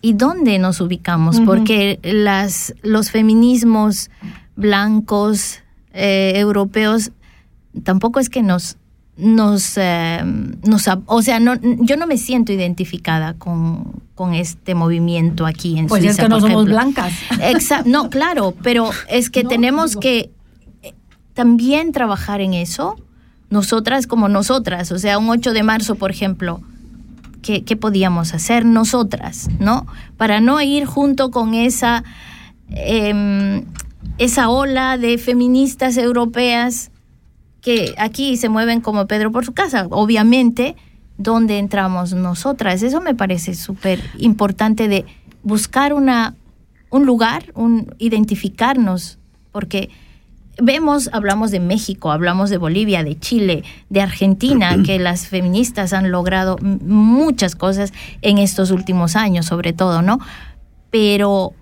y 0.00 0.12
dónde 0.12 0.60
nos 0.60 0.80
ubicamos, 0.80 1.40
porque 1.40 1.98
las 2.04 2.72
los 2.82 3.10
feminismos 3.10 4.08
blancos 4.54 5.58
eh, 5.92 6.34
europeos 6.36 7.10
tampoco 7.82 8.20
es 8.20 8.30
que 8.30 8.44
nos 8.44 8.76
nos, 9.16 9.74
eh, 9.76 10.20
nos 10.66 10.84
o 11.06 11.22
sea, 11.22 11.40
no, 11.40 11.54
yo 11.80 11.96
no 11.96 12.06
me 12.06 12.18
siento 12.18 12.52
identificada 12.52 13.34
con, 13.34 13.92
con 14.14 14.34
este 14.34 14.74
movimiento 14.74 15.46
aquí 15.46 15.78
en 15.78 15.86
Pues 15.86 16.02
Suiza. 16.02 16.12
es 16.12 16.20
que 16.22 16.28
no 16.28 16.40
somos 16.40 16.50
ejemplo. 16.64 16.74
blancas. 16.74 17.12
Exa- 17.40 17.84
no, 17.86 18.10
claro, 18.10 18.54
pero 18.62 18.90
es 19.08 19.30
que 19.30 19.42
No, 19.42 19.48
tenemos 19.48 19.90
digo- 19.92 20.00
que 20.00 20.30
eh, 20.82 20.92
también 21.34 21.92
trabajar 21.92 22.40
en 22.42 22.52
eso, 22.54 22.96
nosotras 23.48 24.06
como 24.06 24.28
nosotras, 24.28 24.92
o 24.92 24.98
sea, 24.98 25.18
un 25.18 25.30
8 25.30 25.52
de 25.54 25.62
marzo, 25.62 25.94
por 25.94 26.10
ejemplo, 26.10 26.60
¿qué, 27.42 27.62
qué 27.64 27.76
podíamos 27.76 28.34
hacer 28.34 28.64
nosotras, 28.66 29.48
no? 29.60 29.86
Para 30.18 30.40
no 30.40 30.60
ir 30.60 30.84
junto 30.84 31.30
con 31.30 31.54
esa, 31.54 32.04
em, 32.70 33.64
esa 34.18 34.48
ola 34.48 34.98
de 34.98 35.16
feministas 35.18 35.96
europeas 35.96 36.90
que 37.66 37.96
aquí 37.98 38.36
se 38.36 38.48
mueven 38.48 38.80
como 38.80 39.08
Pedro 39.08 39.32
por 39.32 39.44
su 39.44 39.52
casa, 39.52 39.88
obviamente, 39.90 40.76
¿dónde 41.18 41.58
entramos 41.58 42.12
nosotras? 42.12 42.80
Eso 42.84 43.00
me 43.00 43.16
parece 43.16 43.54
súper 43.56 44.00
importante 44.18 44.86
de 44.86 45.04
buscar 45.42 45.92
una, 45.92 46.36
un 46.90 47.06
lugar, 47.06 47.46
un, 47.56 47.92
identificarnos, 47.98 49.18
porque 49.50 49.90
vemos, 50.62 51.10
hablamos 51.12 51.50
de 51.50 51.58
México, 51.58 52.12
hablamos 52.12 52.50
de 52.50 52.58
Bolivia, 52.58 53.02
de 53.02 53.18
Chile, 53.18 53.64
de 53.90 54.00
Argentina, 54.00 54.80
que 54.86 55.00
las 55.00 55.26
feministas 55.26 55.92
han 55.92 56.12
logrado 56.12 56.58
muchas 56.60 57.56
cosas 57.56 57.92
en 58.22 58.38
estos 58.38 58.70
últimos 58.70 59.16
años, 59.16 59.46
sobre 59.46 59.72
todo, 59.72 60.02
¿no? 60.02 60.20
Pero, 60.92 61.52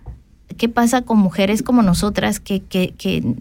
¿qué 0.58 0.68
pasa 0.68 1.00
con 1.00 1.16
mujeres 1.16 1.62
como 1.62 1.80
nosotras 1.80 2.40
que, 2.40 2.60
que, 2.60 2.92
que 2.98 3.36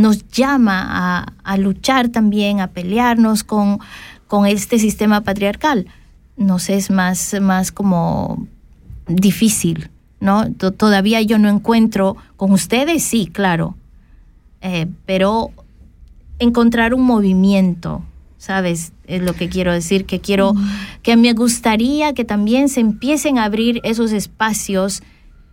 nos 0.00 0.26
llama 0.28 0.84
a, 0.88 1.32
a 1.44 1.56
luchar 1.56 2.08
también, 2.08 2.60
a 2.60 2.68
pelearnos 2.68 3.44
con, 3.44 3.78
con 4.26 4.46
este 4.46 4.78
sistema 4.78 5.20
patriarcal? 5.22 5.86
Nos 6.36 6.70
es 6.70 6.90
más, 6.90 7.36
más 7.40 7.70
como 7.72 8.46
difícil, 9.06 9.90
¿no? 10.20 10.50
To- 10.54 10.72
Todavía 10.72 11.20
yo 11.22 11.38
no 11.38 11.48
encuentro, 11.48 12.16
con 12.36 12.52
ustedes 12.52 13.02
sí, 13.04 13.26
claro, 13.32 13.76
eh, 14.62 14.86
pero 15.06 15.50
encontrar 16.38 16.94
un 16.94 17.02
movimiento, 17.02 18.02
¿sabes? 18.38 18.92
Es 19.06 19.22
lo 19.22 19.34
que 19.34 19.48
quiero 19.48 19.72
decir, 19.72 20.06
que 20.06 20.20
quiero, 20.20 20.54
que 21.02 21.16
me 21.16 21.32
gustaría 21.34 22.14
que 22.14 22.24
también 22.24 22.68
se 22.68 22.80
empiecen 22.80 23.36
a 23.38 23.44
abrir 23.44 23.80
esos 23.84 24.12
espacios, 24.12 25.02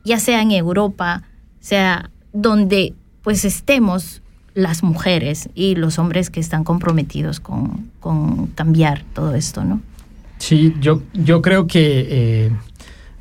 ya 0.05 0.19
sea 0.19 0.41
en 0.41 0.51
Europa, 0.51 1.23
sea 1.59 2.09
donde 2.31 2.93
pues 3.23 3.43
estemos 3.43 4.21
las 4.57 4.81
mujeres 4.81 5.49
y 5.53 5.75
los 5.75 5.99
hombres 5.99 6.31
que 6.31 6.39
están 6.39 6.63
comprometidos 6.63 7.39
con, 7.39 7.91
con 7.99 8.47
cambiar 8.47 9.03
todo 9.13 9.35
esto, 9.35 9.63
¿no? 9.63 9.81
Sí, 10.39 10.73
yo, 10.81 11.03
yo 11.13 11.43
creo 11.43 11.67
que 11.67 12.07
eh, 12.09 12.51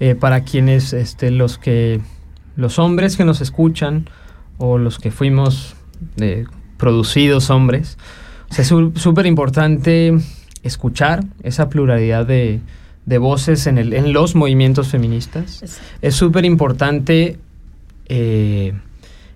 eh, 0.00 0.14
para 0.14 0.44
quienes 0.44 0.94
este, 0.94 1.30
los 1.30 1.58
que 1.58 2.00
los 2.56 2.78
hombres 2.78 3.18
que 3.18 3.26
nos 3.26 3.42
escuchan 3.42 4.08
o 4.56 4.78
los 4.78 4.98
que 4.98 5.10
fuimos 5.10 5.76
eh, 6.16 6.46
producidos 6.78 7.50
hombres, 7.50 7.98
o 8.50 8.54
sea, 8.54 8.62
es 8.62 8.68
súper 9.02 9.26
importante 9.26 10.16
escuchar 10.62 11.22
esa 11.42 11.68
pluralidad 11.68 12.24
de, 12.24 12.60
de 13.04 13.18
voces 13.18 13.66
en, 13.66 13.76
el, 13.76 13.92
en 13.92 14.14
los 14.14 14.34
movimientos 14.34 14.88
feministas. 14.88 15.82
Es 16.00 16.14
súper 16.14 16.46
importante 16.46 17.38
eh, 18.08 18.72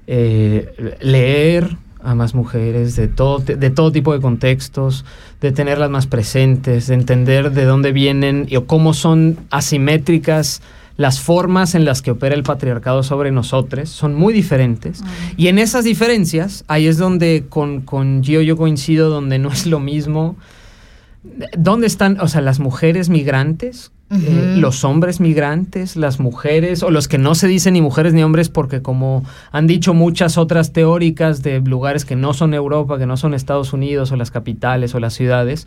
eh, 0.06 0.96
leer 1.02 1.76
a 2.02 2.14
más 2.14 2.34
mujeres 2.34 2.96
de 2.96 3.08
todo, 3.08 3.38
de 3.38 3.70
todo 3.70 3.92
tipo 3.92 4.12
de 4.12 4.20
contextos, 4.20 5.04
de 5.40 5.52
tenerlas 5.52 5.90
más 5.90 6.06
presentes, 6.06 6.86
de 6.86 6.94
entender 6.94 7.52
de 7.52 7.64
dónde 7.64 7.92
vienen 7.92 8.46
y 8.48 8.56
o 8.56 8.66
cómo 8.66 8.94
son 8.94 9.38
asimétricas 9.50 10.62
las 11.00 11.18
formas 11.18 11.74
en 11.74 11.86
las 11.86 12.02
que 12.02 12.10
opera 12.10 12.34
el 12.34 12.42
patriarcado 12.42 13.02
sobre 13.02 13.30
nosotros 13.30 13.88
son 13.88 14.14
muy 14.14 14.34
diferentes. 14.34 15.02
Y 15.38 15.48
en 15.48 15.58
esas 15.58 15.84
diferencias, 15.84 16.62
ahí 16.68 16.86
es 16.86 16.98
donde 16.98 17.46
con, 17.48 17.80
con 17.80 18.22
Gio 18.22 18.42
yo 18.42 18.58
coincido, 18.58 19.08
donde 19.08 19.38
no 19.38 19.50
es 19.50 19.64
lo 19.64 19.80
mismo. 19.80 20.36
¿Dónde 21.56 21.86
están, 21.86 22.20
o 22.20 22.28
sea, 22.28 22.42
las 22.42 22.60
mujeres 22.60 23.08
migrantes? 23.08 23.92
Eh, 24.10 24.56
los 24.56 24.82
hombres 24.82 25.20
migrantes, 25.20 25.94
las 25.94 26.18
mujeres, 26.18 26.82
o 26.82 26.90
los 26.90 27.06
que 27.06 27.16
no 27.16 27.36
se 27.36 27.46
dicen 27.46 27.74
ni 27.74 27.80
mujeres 27.80 28.12
ni 28.12 28.24
hombres, 28.24 28.48
porque 28.48 28.82
como 28.82 29.24
han 29.52 29.68
dicho 29.68 29.94
muchas 29.94 30.36
otras 30.36 30.72
teóricas 30.72 31.42
de 31.42 31.60
lugares 31.60 32.04
que 32.04 32.16
no 32.16 32.34
son 32.34 32.52
Europa, 32.52 32.98
que 32.98 33.06
no 33.06 33.16
son 33.16 33.34
Estados 33.34 33.72
Unidos, 33.72 34.10
o 34.10 34.16
las 34.16 34.32
capitales, 34.32 34.96
o 34.96 35.00
las 35.00 35.14
ciudades, 35.14 35.66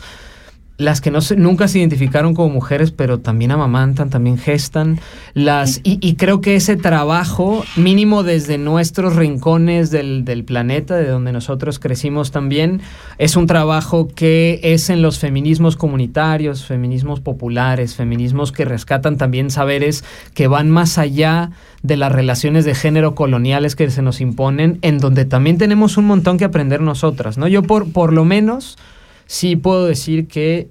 las 0.84 1.02
que 1.02 1.10
no 1.12 1.22
se- 1.22 1.36
nunca 1.36 1.68
se 1.68 1.80
identificaron 1.80 2.34
como 2.36 2.50
mujeres, 2.54 2.92
pero 2.92 3.20
también 3.20 3.52
amamantan, 3.52 4.10
también 4.10 4.38
gestan, 4.38 5.00
las 5.34 5.80
y, 5.84 5.98
y 6.02 6.16
creo 6.16 6.42
que 6.42 6.56
ese 6.56 6.76
trabajo 6.76 7.64
mínimo 7.76 8.24
desde 8.24 8.58
nuestros 8.58 9.16
rincones 9.16 9.90
del, 9.92 10.26
del 10.26 10.44
planeta, 10.44 10.96
de 10.96 11.08
donde 11.08 11.32
nosotros 11.32 11.80
crecimos 11.80 12.32
también, 12.32 12.82
es 13.18 13.36
un 13.36 13.48
trabajo 13.48 14.08
que 14.08 14.60
es 14.64 14.90
en 14.90 15.02
los 15.02 15.20
feminismos 15.20 15.76
comunitarios, 15.76 16.66
feminismos 16.66 17.20
populares, 17.20 17.96
feminismos 17.96 18.52
que 18.52 18.66
rescatan 18.66 19.18
también 19.18 19.50
saberes 19.50 20.04
que 20.34 20.48
van 20.48 20.70
más 20.70 20.98
allá 20.98 21.52
de 21.82 21.98
las 21.98 22.12
relaciones 22.12 22.66
de 22.66 22.76
género 22.76 23.16
coloniales 23.16 23.76
que 23.76 23.90
se 23.90 24.02
nos 24.02 24.22
imponen, 24.22 24.80
en 24.82 25.00
donde 25.00 25.26
también 25.26 25.58
tenemos 25.58 25.98
un 25.98 26.06
montón 26.06 26.38
que 26.38 26.46
aprender 26.46 26.82
nosotras, 26.82 27.38
¿no? 27.38 27.48
Yo 27.48 27.64
por, 27.64 27.92
por 27.92 28.14
lo 28.14 28.24
menos 28.26 28.78
sí 29.26 29.56
puedo 29.56 29.86
decir 29.86 30.28
que 30.28 30.70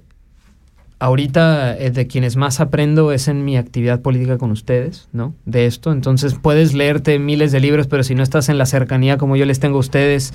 ahorita 0.99 1.77
eh, 1.77 1.91
de 1.91 2.07
quienes 2.07 2.35
más 2.35 2.59
aprendo 2.59 3.11
es 3.11 3.27
en 3.27 3.43
mi 3.43 3.57
actividad 3.57 4.01
política 4.01 4.37
con 4.37 4.51
ustedes, 4.51 5.09
¿no? 5.11 5.33
De 5.45 5.65
esto. 5.65 5.91
Entonces 5.91 6.35
puedes 6.41 6.73
leerte 6.73 7.19
miles 7.19 7.51
de 7.51 7.59
libros, 7.59 7.87
pero 7.87 8.03
si 8.03 8.15
no 8.15 8.23
estás 8.23 8.49
en 8.49 8.57
la 8.57 8.65
cercanía 8.65 9.17
como 9.17 9.35
yo 9.35 9.45
les 9.45 9.59
tengo 9.59 9.77
a 9.77 9.79
ustedes, 9.81 10.33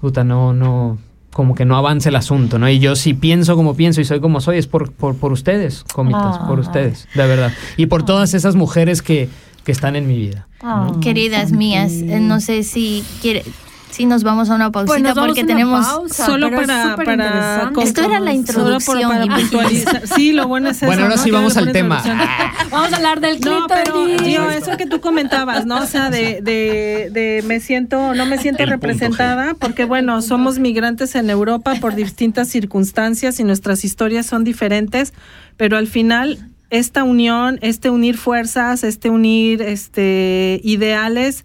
puta, 0.00 0.24
no, 0.24 0.52
no, 0.52 0.98
como 1.32 1.54
que 1.54 1.64
no 1.64 1.76
avance 1.76 2.08
el 2.08 2.16
asunto, 2.16 2.58
¿no? 2.58 2.68
Y 2.68 2.80
yo 2.80 2.96
si 2.96 3.14
pienso 3.14 3.54
como 3.54 3.76
pienso 3.76 4.00
y 4.00 4.04
soy 4.04 4.18
como 4.20 4.40
soy, 4.40 4.58
es 4.58 4.66
por, 4.66 4.90
por, 4.92 5.14
por 5.16 5.30
ustedes, 5.32 5.84
cómicas, 5.92 6.38
por 6.38 6.58
Ah. 6.58 6.62
ustedes, 6.62 7.06
de 7.14 7.26
verdad. 7.26 7.52
Y 7.76 7.86
por 7.86 8.04
todas 8.04 8.34
esas 8.34 8.56
mujeres 8.56 9.02
que, 9.02 9.28
que 9.64 9.70
están 9.70 9.94
en 9.94 10.08
mi 10.08 10.18
vida. 10.18 10.48
Ah, 10.60 10.92
Queridas 11.00 11.52
mías, 11.52 11.92
eh, 11.92 12.18
no 12.20 12.40
sé 12.40 12.64
si 12.64 13.04
quiere, 13.22 13.44
si 13.90 14.06
nos 14.06 14.22
vamos 14.22 14.50
a 14.50 14.54
una 14.54 14.70
pausita 14.70 15.14
Pues 15.14 15.26
porque 15.26 15.44
tenemos 15.44 15.86
pausa, 15.86 16.26
Solo 16.26 16.46
es 16.48 16.54
para- 16.54 16.96
para 16.96 17.72
Esto 17.82 18.00
era 18.02 18.20
la. 18.20 18.30
Solo 18.30 18.32
introducción, 18.32 19.10
para 19.10 19.24
imagínense. 19.24 19.56
puntualizar. 19.56 20.06
Sí, 20.08 20.32
lo 20.32 20.46
bueno 20.48 20.70
es 20.70 20.76
eso. 20.78 20.86
Bueno, 20.86 21.02
ahora 21.02 21.16
¿no? 21.16 21.22
sí 21.22 21.30
vamos 21.30 21.56
al 21.56 21.72
tema. 21.72 22.02
Vamos 22.70 22.92
a 22.92 22.96
hablar 22.96 23.20
del 23.20 23.40
No, 23.40 23.66
pero 23.68 24.06
tío, 24.22 24.48
eso 24.50 24.76
que 24.76 24.86
tú 24.86 25.00
comentabas, 25.00 25.66
¿no? 25.66 25.78
O 25.82 25.86
sea, 25.86 26.08
de, 26.08 26.40
de, 26.40 27.10
de 27.12 27.42
me 27.46 27.58
siento, 27.58 28.14
no 28.14 28.26
me 28.26 28.38
siento 28.38 28.62
El 28.62 28.70
representada, 28.70 29.54
porque 29.54 29.84
bueno, 29.84 30.22
somos 30.22 30.58
migrantes 30.60 31.14
en 31.16 31.30
Europa 31.30 31.74
por 31.80 31.96
distintas 31.96 32.48
circunstancias 32.48 33.40
y 33.40 33.44
nuestras 33.44 33.84
historias 33.84 34.26
son 34.26 34.44
diferentes, 34.44 35.12
pero 35.56 35.76
al 35.76 35.88
final 35.88 36.38
esta 36.70 37.02
unión, 37.02 37.58
este 37.62 37.90
unir 37.90 38.16
fuerzas, 38.16 38.84
este 38.84 39.10
unir 39.10 39.60
este 39.62 40.60
ideales, 40.62 41.44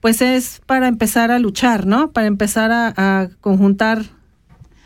pues 0.00 0.22
es 0.22 0.60
para 0.66 0.88
empezar 0.88 1.30
a 1.30 1.38
luchar, 1.38 1.86
¿no? 1.86 2.10
Para 2.10 2.26
empezar 2.26 2.72
a, 2.72 2.92
a 2.96 3.28
conjuntar 3.40 4.02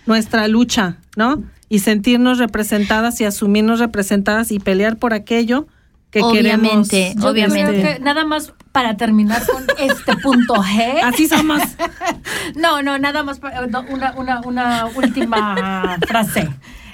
nuestra 0.06 0.48
lucha, 0.48 0.98
¿no? 1.16 1.42
Y 1.68 1.78
sentirnos 1.80 2.38
representadas 2.38 3.20
y 3.20 3.24
asumirnos 3.24 3.78
representadas 3.80 4.50
y 4.52 4.58
pelear 4.58 4.96
por 4.96 5.14
aquello 5.14 5.66
que 6.10 6.20
Obviamente, 6.22 6.88
queremos. 6.90 7.22
Yo 7.24 7.28
obviamente. 7.30 7.80
creo 7.80 7.94
que 7.96 8.00
nada 8.00 8.24
más 8.24 8.52
para 8.70 8.96
terminar 8.96 9.42
con 9.46 9.64
este 9.78 10.16
punto 10.16 10.54
G. 10.54 11.00
Así 11.02 11.26
somos. 11.28 11.60
No, 12.56 12.82
no, 12.82 12.98
nada 12.98 13.22
más 13.22 13.40
pa- 13.40 13.66
no, 13.66 13.84
una, 13.88 14.12
una, 14.16 14.40
una 14.42 14.86
última 14.94 15.96
frase. 16.06 16.48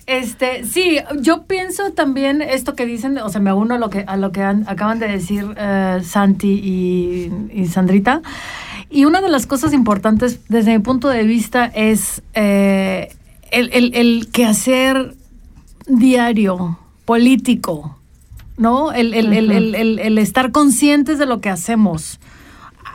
Este, 0.06 0.64
sí, 0.64 0.98
yo 1.20 1.44
pienso 1.44 1.92
también 1.92 2.42
esto 2.42 2.74
que 2.74 2.86
dicen, 2.86 3.18
o 3.18 3.28
sea, 3.28 3.40
me 3.40 3.52
uno 3.52 3.74
a 3.74 3.78
lo 3.78 3.90
que, 3.90 4.04
a 4.06 4.16
lo 4.16 4.32
que 4.32 4.42
han- 4.42 4.64
acaban 4.66 4.98
de 4.98 5.08
decir 5.08 5.46
eh, 5.56 6.00
Santi 6.04 6.48
y, 6.62 7.32
y 7.52 7.66
Sandrita. 7.66 8.22
Y 8.88 9.04
una 9.04 9.20
de 9.20 9.28
las 9.28 9.46
cosas 9.46 9.72
importantes 9.72 10.40
desde 10.48 10.72
mi 10.76 10.78
punto 10.82 11.08
de 11.08 11.22
vista 11.24 11.66
es 11.66 12.22
eh, 12.34 13.14
el, 13.52 13.70
el, 13.72 13.94
el 13.94 14.28
quehacer 14.32 15.14
diario, 15.86 16.78
político, 17.04 17.96
¿no? 18.56 18.92
El, 18.92 19.14
el, 19.14 19.32
el, 19.32 19.50
el, 19.50 19.74
el- 19.74 19.98
el 19.98 20.18
estar 20.18 20.50
conscientes 20.50 21.18
de 21.18 21.26
lo 21.26 21.40
que 21.40 21.50
hacemos. 21.50 22.18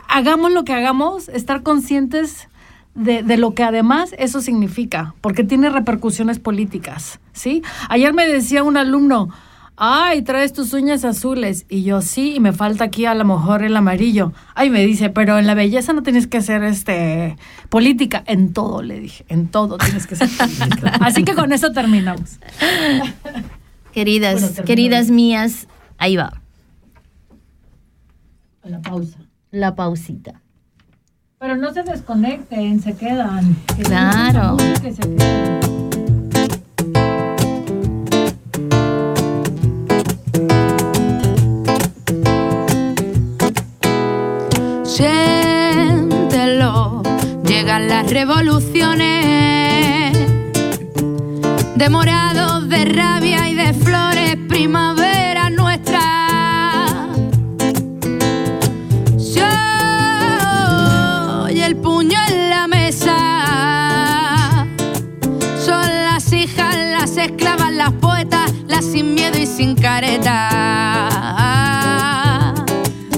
Hagamos 0.08 0.52
lo 0.52 0.64
que 0.64 0.72
hagamos, 0.72 1.28
estar 1.28 1.62
conscientes 1.62 2.48
de, 2.96 3.22
de 3.22 3.36
lo 3.36 3.54
que 3.54 3.62
además 3.62 4.14
eso 4.18 4.40
significa, 4.40 5.14
porque 5.20 5.44
tiene 5.44 5.70
repercusiones 5.70 6.38
políticas, 6.40 7.20
¿sí? 7.32 7.62
Ayer 7.88 8.12
me 8.12 8.26
decía 8.26 8.62
un 8.62 8.76
alumno, 8.76 9.28
ay, 9.76 10.22
traes 10.22 10.52
tus 10.54 10.72
uñas 10.72 11.04
azules, 11.04 11.66
y 11.68 11.82
yo 11.84 12.00
sí, 12.00 12.34
y 12.34 12.40
me 12.40 12.52
falta 12.52 12.84
aquí 12.84 13.04
a 13.04 13.14
lo 13.14 13.24
mejor 13.26 13.62
el 13.62 13.76
amarillo. 13.76 14.32
Ay, 14.54 14.70
me 14.70 14.84
dice, 14.86 15.10
pero 15.10 15.38
en 15.38 15.46
la 15.46 15.52
belleza 15.54 15.92
no 15.92 16.02
tienes 16.02 16.26
que 16.26 16.38
hacer 16.38 16.64
este 16.64 17.36
política, 17.68 18.24
en 18.26 18.52
todo, 18.54 18.80
le 18.82 18.98
dije, 18.98 19.24
en 19.28 19.48
todo 19.48 19.76
tienes 19.76 20.06
que 20.06 20.16
ser 20.16 20.28
política. 20.30 20.92
Así 21.00 21.22
que 21.24 21.34
con 21.34 21.52
eso 21.52 21.72
terminamos. 21.72 22.38
Queridas, 23.92 24.40
Bueno, 24.40 24.64
queridas 24.64 25.10
mías, 25.10 25.68
ahí 25.98 26.16
va, 26.16 26.40
La 28.64 28.80
pausa. 28.80 29.18
la 29.50 29.74
pausita. 29.74 30.40
Pero 31.46 31.58
no 31.58 31.72
se 31.72 31.84
desconecten, 31.84 32.82
se 32.82 32.96
quedan. 32.96 33.54
Que 33.76 33.84
Claro. 33.84 34.56
que 34.82 34.92
se. 34.92 35.02
Siéntelo, 45.76 47.02
llegan 47.46 47.86
las 47.86 48.10
revoluciones 48.10 50.18
de 51.76 51.88
morados, 51.90 52.68
de 52.68 52.84
rabia 52.86 53.45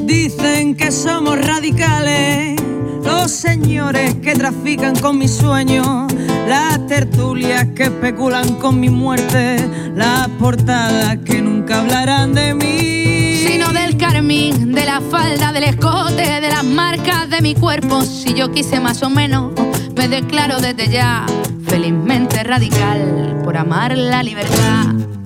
Dicen 0.02 0.76
que 0.76 0.92
somos 0.92 1.36
radicales, 1.44 2.60
los 3.02 3.32
señores 3.32 4.14
que 4.22 4.34
trafican 4.34 4.94
con 4.94 5.18
mis 5.18 5.32
sueños, 5.32 6.06
las 6.46 6.86
tertulias 6.86 7.66
que 7.74 7.84
especulan 7.84 8.54
con 8.60 8.78
mi 8.78 8.90
muerte, 8.90 9.68
las 9.96 10.28
portadas 10.38 11.18
que 11.24 11.42
nunca 11.42 11.80
hablarán 11.80 12.32
de 12.32 12.54
mí. 12.54 13.44
Sino 13.44 13.72
del 13.72 13.96
carmín, 13.96 14.72
de 14.72 14.84
la 14.84 15.00
falda, 15.00 15.50
del 15.50 15.64
escote, 15.64 16.40
de 16.40 16.48
las 16.48 16.62
marcas 16.62 17.28
de 17.28 17.40
mi 17.40 17.56
cuerpo. 17.56 18.02
Si 18.02 18.34
yo 18.34 18.52
quise 18.52 18.78
más 18.78 19.02
o 19.02 19.10
menos, 19.10 19.50
me 19.96 20.06
declaro 20.06 20.60
desde 20.60 20.88
ya 20.88 21.26
felizmente 21.66 22.44
radical 22.44 23.40
por 23.42 23.56
amar 23.56 23.98
la 23.98 24.22
libertad. 24.22 25.17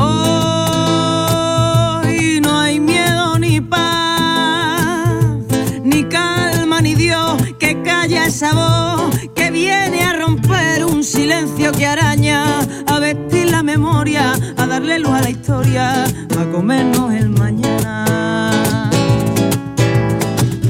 Hoy 0.00 0.10
no 2.40 2.60
hay 2.60 2.78
miedo 2.78 3.36
ni 3.38 3.60
paz, 3.60 5.10
ni 5.82 6.04
calma 6.04 6.80
ni 6.80 6.94
Dios 6.94 7.42
que 7.58 7.82
calla 7.82 8.26
esa 8.26 8.54
voz 8.54 9.18
que 9.34 9.50
viene 9.50 10.04
a 10.04 10.12
romper 10.12 10.84
un 10.84 11.02
silencio 11.02 11.72
que 11.72 11.86
araña, 11.86 12.60
a 12.86 12.98
vestir 13.00 13.50
la 13.50 13.62
memoria, 13.62 14.34
a 14.56 14.66
darle 14.66 14.98
luz 15.00 15.12
a 15.12 15.22
la 15.22 15.30
historia, 15.30 16.04
a 16.04 16.44
comernos 16.52 17.12
el 17.14 17.30
mañana. 17.30 18.04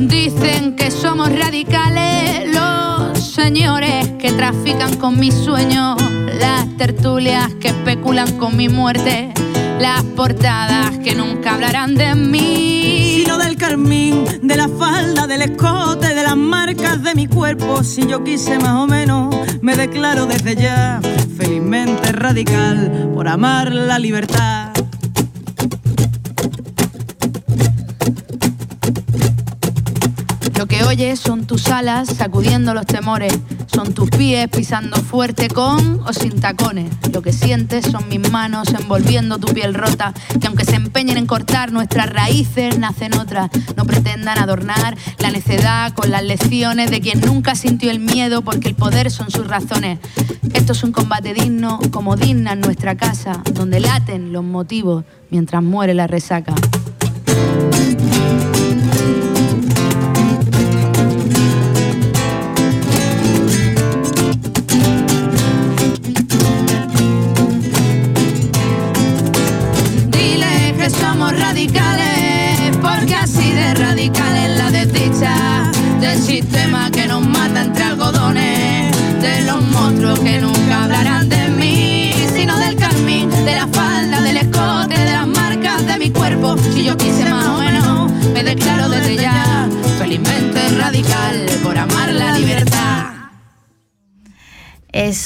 Dicen 0.00 0.76
que 0.76 0.90
somos 0.90 1.28
radicales 1.30 2.54
los 2.54 2.97
señores 3.38 4.08
que 4.18 4.32
trafican 4.32 4.96
con 4.96 5.18
mis 5.18 5.32
sueños, 5.32 5.96
las 6.40 6.76
tertulias 6.76 7.54
que 7.60 7.68
especulan 7.68 8.36
con 8.36 8.56
mi 8.56 8.68
muerte, 8.68 9.32
las 9.78 10.02
portadas 10.02 10.98
que 10.98 11.14
nunca 11.14 11.54
hablarán 11.54 11.94
de 11.94 12.16
mí. 12.16 13.22
Sino 13.22 13.38
del 13.38 13.56
carmín, 13.56 14.24
de 14.42 14.56
la 14.56 14.68
falda, 14.68 15.28
del 15.28 15.42
escote, 15.42 16.14
de 16.14 16.22
las 16.24 16.36
marcas 16.36 17.02
de 17.04 17.14
mi 17.14 17.28
cuerpo. 17.28 17.84
Si 17.84 18.06
yo 18.08 18.24
quise 18.24 18.58
más 18.58 18.74
o 18.74 18.86
menos, 18.88 19.34
me 19.60 19.76
declaro 19.76 20.26
desde 20.26 20.56
ya 20.56 21.00
felizmente 21.36 22.10
radical 22.10 23.10
por 23.14 23.28
amar 23.28 23.72
la 23.72 24.00
libertad. 24.00 24.67
Lo 30.58 30.66
que 30.66 30.82
oyes 30.82 31.20
son 31.20 31.46
tus 31.46 31.68
alas 31.68 32.08
sacudiendo 32.08 32.74
los 32.74 32.84
temores, 32.84 33.32
Son 33.72 33.94
tus 33.94 34.10
pies 34.10 34.48
pisando 34.48 34.96
fuerte 34.96 35.46
con 35.46 36.00
o 36.04 36.12
sin 36.12 36.40
tacones. 36.40 36.90
Lo 37.12 37.22
que 37.22 37.32
sientes 37.32 37.86
son 37.86 38.08
mis 38.08 38.28
manos 38.32 38.66
envolviendo 38.76 39.38
tu 39.38 39.54
piel 39.54 39.72
rota. 39.72 40.12
Que 40.40 40.48
aunque 40.48 40.64
se 40.64 40.74
empeñen 40.74 41.16
en 41.16 41.26
cortar 41.26 41.70
nuestras 41.70 42.10
raíces, 42.10 42.76
nacen 42.76 43.14
otras. 43.14 43.50
No 43.76 43.84
pretendan 43.84 44.36
adornar 44.36 44.98
la 45.20 45.30
necedad 45.30 45.92
con 45.92 46.10
las 46.10 46.24
lecciones 46.24 46.90
de 46.90 47.00
quien 47.00 47.20
nunca 47.20 47.54
sintió 47.54 47.92
el 47.92 48.00
miedo 48.00 48.42
porque 48.42 48.66
el 48.66 48.74
poder 48.74 49.12
son 49.12 49.30
sus 49.30 49.46
razones. 49.46 50.00
Esto 50.54 50.72
es 50.72 50.82
un 50.82 50.90
combate 50.90 51.34
digno 51.34 51.78
como 51.92 52.16
digna 52.16 52.54
en 52.54 52.60
nuestra 52.62 52.96
casa, 52.96 53.44
donde 53.52 53.78
laten 53.78 54.32
los 54.32 54.42
motivos 54.42 55.04
mientras 55.30 55.62
muere 55.62 55.94
la 55.94 56.08
resaca. 56.08 56.54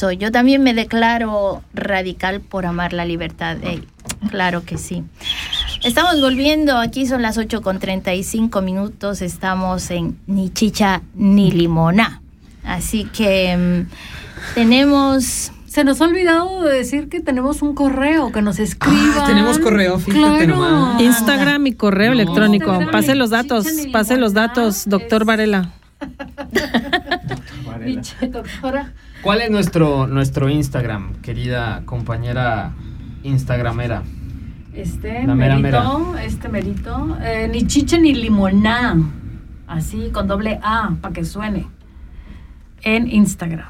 Eso, 0.03 0.11
yo 0.11 0.33
también 0.33 0.65
me 0.65 0.75
declaro 0.75 1.63
radical 1.75 2.41
por 2.41 2.67
amar 2.67 2.93
la 2.93 3.05
libertad. 3.05 3.57
Claro 4.31 4.65
que 4.65 4.77
sí. 4.77 5.05
Estamos 5.85 6.21
volviendo, 6.21 6.77
aquí 6.79 7.07
son 7.07 7.23
las 7.23 7.39
8 7.39 7.63
con 7.63 7.79
35 7.79 8.63
minutos, 8.63 9.23
estamos 9.23 9.93
en 9.93 10.19
ni 10.27 10.51
chicha 10.51 11.03
ni 11.15 11.53
limona. 11.53 12.21
Así 12.65 13.05
que 13.05 13.57
mm, 13.89 14.55
tenemos... 14.57 15.53
Se 15.69 15.85
nos 15.85 16.01
ha 16.01 16.05
olvidado 16.07 16.63
de 16.65 16.75
decir 16.79 17.09
que 17.09 17.21
tenemos 17.21 17.63
un 17.63 17.75
correo, 17.77 18.33
que 18.33 18.43
nos 18.43 18.59
escriban. 18.59 19.13
Ah, 19.21 19.25
tenemos 19.27 19.61
correo, 19.61 20.01
fíjate 20.01 20.45
Claro. 20.47 20.57
nomás. 20.57 21.01
Instagram 21.01 21.67
y 21.69 21.73
correo 21.75 22.11
electrónico. 22.13 22.67
Instagram, 22.73 22.91
Pase 22.91 23.15
los 23.15 23.31
datos, 23.31 23.67
pase 23.93 24.17
los 24.17 24.35
datos, 24.35 24.83
doctor 24.87 25.23
es- 25.23 25.27
Varela. 27.83 28.01
Biche, 28.01 28.29
doctora. 28.29 28.93
¿Cuál 29.23 29.43
es 29.43 29.51
nuestro, 29.51 30.07
nuestro 30.07 30.49
Instagram, 30.49 31.15
querida 31.23 31.83
compañera 31.85 32.73
Instagramera? 33.23 34.03
Este 34.75 35.27
La 35.27 35.35
mera 35.35 35.59
merito, 35.59 36.17
este 36.17 36.49
merito, 36.49 37.17
eh, 37.23 37.49
ni 37.53 37.67
chicha 37.67 37.99
ni 37.99 38.15
limoná, 38.15 38.97
así 39.67 40.09
con 40.13 40.27
doble 40.27 40.59
A 40.63 40.95
para 41.01 41.13
que 41.13 41.25
suene 41.25 41.67
en 42.83 43.07
Instagram. 43.11 43.69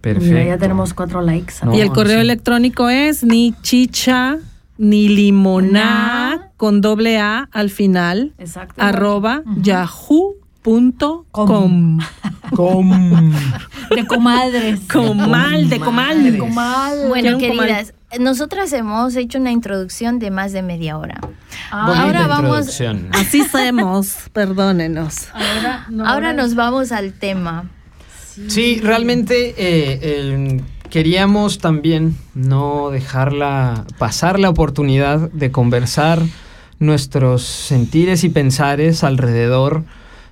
Perfecto. 0.00 0.28
Mira, 0.34 0.44
ya 0.44 0.56
tenemos 0.58 0.94
cuatro 0.94 1.20
likes. 1.20 1.54
No, 1.64 1.74
y 1.76 1.80
el 1.80 1.90
correo 1.92 2.16
sí. 2.16 2.22
electrónico 2.22 2.88
es 2.88 3.22
ni 3.24 3.54
chicha 3.62 4.38
ni 4.78 5.08
limoná 5.08 6.50
con 6.56 6.80
doble 6.80 7.18
A 7.20 7.48
al 7.52 7.68
final 7.70 8.32
Exacto. 8.38 8.82
arroba 8.82 9.42
Ujú. 9.44 9.60
yahoo.com. 10.64 11.98
De 13.94 14.06
comadres. 14.06 14.80
Comal, 14.90 15.68
de 15.68 15.80
comal. 15.80 16.22
De 16.32 16.38
comal. 16.38 17.08
Bueno, 17.08 17.32
comal. 17.38 17.38
queridas, 17.40 17.94
nosotras 18.20 18.72
hemos 18.72 19.16
hecho 19.16 19.38
una 19.38 19.50
introducción 19.52 20.18
de 20.18 20.30
más 20.30 20.52
de 20.52 20.62
media 20.62 20.98
hora. 20.98 21.20
Ah, 21.70 22.02
ahora 22.04 22.26
vamos- 22.26 22.44
introducción. 22.58 23.08
Así 23.12 23.42
somos, 23.44 24.14
perdónenos. 24.32 25.28
ahora, 25.32 25.86
no, 25.90 26.06
Ahora 26.06 26.32
nos 26.32 26.54
vamos 26.54 26.92
al 26.92 27.12
tema. 27.12 27.64
Sí, 28.48 28.80
realmente 28.82 29.50
eh, 29.50 29.98
eh, 30.02 30.60
queríamos 30.88 31.58
también 31.58 32.16
no 32.34 32.88
dejarla 32.90 33.84
pasar 33.98 34.38
la 34.38 34.48
oportunidad 34.48 35.30
de 35.32 35.50
conversar 35.50 36.20
nuestros 36.78 37.42
sentires 37.42 38.24
y 38.24 38.30
pensares 38.30 39.04
alrededor 39.04 39.84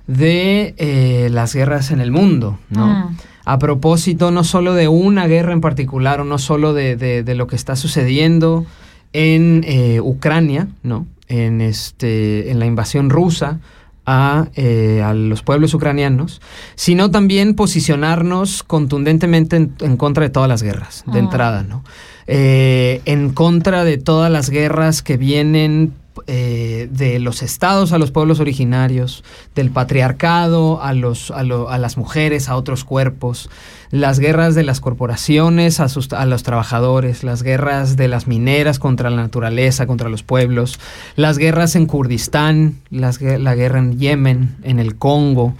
de 0.07 0.73
eh, 0.77 1.29
las 1.31 1.53
guerras 1.55 1.91
en 1.91 2.01
el 2.01 2.11
mundo, 2.11 2.59
¿no? 2.69 2.87
Mm. 2.87 3.17
A 3.45 3.57
propósito 3.59 4.29
no 4.31 4.43
solo 4.43 4.73
de 4.73 4.87
una 4.87 5.25
guerra 5.27 5.53
en 5.53 5.61
particular 5.61 6.21
o 6.21 6.25
no 6.25 6.37
solo 6.37 6.73
de, 6.73 6.95
de- 6.95 7.23
de 7.23 7.35
lo 7.35 7.47
que 7.47 7.55
está 7.55 7.75
sucediendo 7.75 8.65
en 9.13 9.63
eh, 9.67 9.99
Ucrania, 10.01 10.67
¿no? 10.83 11.07
En, 11.27 11.61
este, 11.61 12.51
en 12.51 12.59
la 12.59 12.65
invasión 12.65 13.09
rusa 13.09 13.59
a, 14.05 14.47
eh, 14.55 15.01
a 15.03 15.13
los 15.13 15.43
pueblos 15.43 15.73
ucranianos, 15.73 16.41
sino 16.75 17.09
también 17.11 17.55
posicionarnos 17.55 18.63
contundentemente 18.63 19.55
en, 19.55 19.73
en 19.79 19.97
contra 19.97 20.23
de 20.23 20.29
todas 20.29 20.49
las 20.49 20.61
guerras, 20.63 21.03
de 21.07 21.17
Ah. 21.17 21.21
entrada, 21.21 21.63
¿no? 21.63 21.83
Eh, 22.27 23.01
en 23.05 23.31
contra 23.31 23.83
de 23.83 23.97
todas 23.97 24.31
las 24.31 24.49
guerras 24.49 25.01
que 25.01 25.17
vienen 25.17 25.93
eh, 26.33 26.87
de 26.89 27.19
los 27.19 27.41
estados 27.43 27.91
a 27.91 27.97
los 27.97 28.11
pueblos 28.11 28.39
originarios, 28.39 29.21
del 29.53 29.69
patriarcado 29.69 30.81
a, 30.81 30.93
los, 30.93 31.29
a, 31.31 31.43
lo- 31.43 31.69
a 31.69 31.77
las 31.77 31.97
mujeres, 31.97 32.47
a 32.47 32.55
otros 32.55 32.85
cuerpos, 32.85 33.49
las 33.89 34.19
guerras 34.19 34.55
de 34.55 34.63
las 34.63 34.79
corporaciones 34.79 35.81
a, 35.81 35.89
sus- 35.89 36.13
a 36.13 36.25
los 36.25 36.43
trabajadores, 36.43 37.25
las 37.25 37.43
guerras 37.43 37.97
de 37.97 38.07
las 38.07 38.27
mineras 38.27 38.79
contra 38.79 39.09
la 39.09 39.17
naturaleza, 39.17 39.87
contra 39.87 40.07
los 40.07 40.23
pueblos, 40.23 40.79
las 41.17 41.37
guerras 41.37 41.75
en 41.75 41.85
Kurdistán, 41.85 42.75
las 42.89 43.19
la 43.21 43.53
guerra 43.55 43.79
en 43.79 43.99
Yemen, 43.99 44.55
en 44.63 44.79
el 44.79 44.95
Congo, 44.95 45.53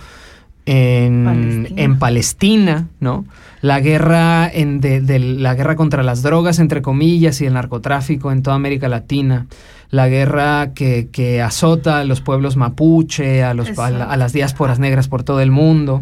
en 0.66 1.26
Palestina. 1.26 1.82
en 1.84 2.00
Palestina, 2.00 2.88
¿no? 3.02 3.26
La 3.62 3.80
guerra 3.80 4.50
en 4.52 4.80
de, 4.82 5.02
de 5.02 5.20
la 5.20 5.54
guerra 5.56 5.76
contra 5.76 6.02
las 6.04 6.24
drogas, 6.24 6.58
entre 6.60 6.82
comillas, 6.82 7.42
y 7.42 7.46
el 7.46 7.54
narcotráfico 7.54 8.32
en 8.32 8.42
toda 8.42 8.56
América 8.56 8.88
Latina. 8.90 9.46
La 9.92 10.08
guerra 10.08 10.72
que, 10.74 11.10
que 11.12 11.42
azota 11.42 12.00
a 12.00 12.04
los 12.06 12.22
pueblos 12.22 12.56
mapuche, 12.56 13.44
a, 13.44 13.54
los, 13.54 13.78
a, 13.78 13.90
la- 13.92 14.06
a 14.06 14.18
las 14.18 14.34
diásporas 14.34 14.80
negras 14.80 15.08
por 15.10 15.24
todo 15.24 15.42
el 15.42 15.52
mundo. 15.52 16.02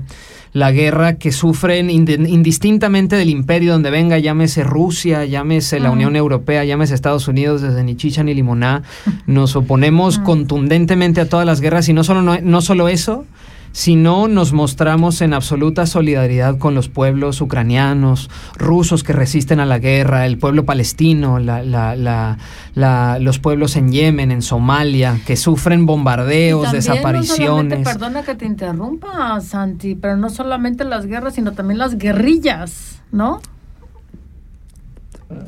La 0.53 0.71
guerra 0.71 1.15
que 1.17 1.31
sufren 1.31 1.89
indistintamente 1.89 3.15
del 3.15 3.29
imperio 3.29 3.73
donde 3.73 3.89
venga, 3.91 4.17
llámese 4.19 4.63
Rusia, 4.63 5.25
llámese 5.25 5.79
la. 5.79 5.89
Unión 5.91 6.15
Europea, 6.15 6.63
llámese 6.65 6.95
Estados 6.95 7.27
Unidos, 7.27 7.61
desde 7.61 7.83
ni 7.83 7.95
chicha 7.95 8.23
ni 8.23 8.33
limoná. 8.33 8.83
Nos 9.27 9.55
oponemos 9.55 10.17
contundentemente 10.23 11.21
a 11.21 11.27
todas 11.29 11.45
las 11.45 11.59
guerras 11.61 11.89
y 11.89 11.93
no 11.93 12.03
solo, 12.03 12.21
no, 12.21 12.39
no 12.41 12.61
solo 12.61 12.87
eso, 12.87 13.25
sino 13.71 14.27
nos 14.27 14.53
mostramos 14.53 15.21
en 15.21 15.33
absoluta 15.33 15.85
solidaridad 15.85 16.57
con 16.57 16.75
los 16.75 16.89
pueblos 16.89 17.41
ucranianos, 17.41 18.29
rusos 18.57 19.03
que 19.03 19.13
resisten 19.13 19.59
a 19.59 19.65
la 19.65 19.79
guerra, 19.79 20.25
el 20.25 20.37
pueblo 20.37 20.65
palestino, 20.65 21.39
la- 21.39 21.63
la- 21.63 21.95
la- 21.95 22.37
la- 22.75 23.19
los 23.19 23.39
pueblos 23.39 23.75
en 23.75 23.91
Yemen, 23.91 24.31
en 24.31 24.41
Somalia, 24.41 25.19
que 25.25 25.35
sufren 25.37 25.81
Y 25.81 25.85
bombardeos, 25.85 26.63
también 26.63 26.83
No 26.85 26.93
desapariciones. 26.93 27.87
perdona 27.87 28.23
que 28.23 28.35
te 28.35 28.45
interrumpa, 28.45 29.39
Santi, 29.41 29.95
pero 29.95 30.17
no 30.17 30.29
solamente 30.29 30.83
las 30.83 31.05
guerras, 31.05 31.35
sino 31.35 31.51
también 31.53 31.77
las 31.77 31.97
guerrillas, 31.97 33.01
¿no? 33.11 33.41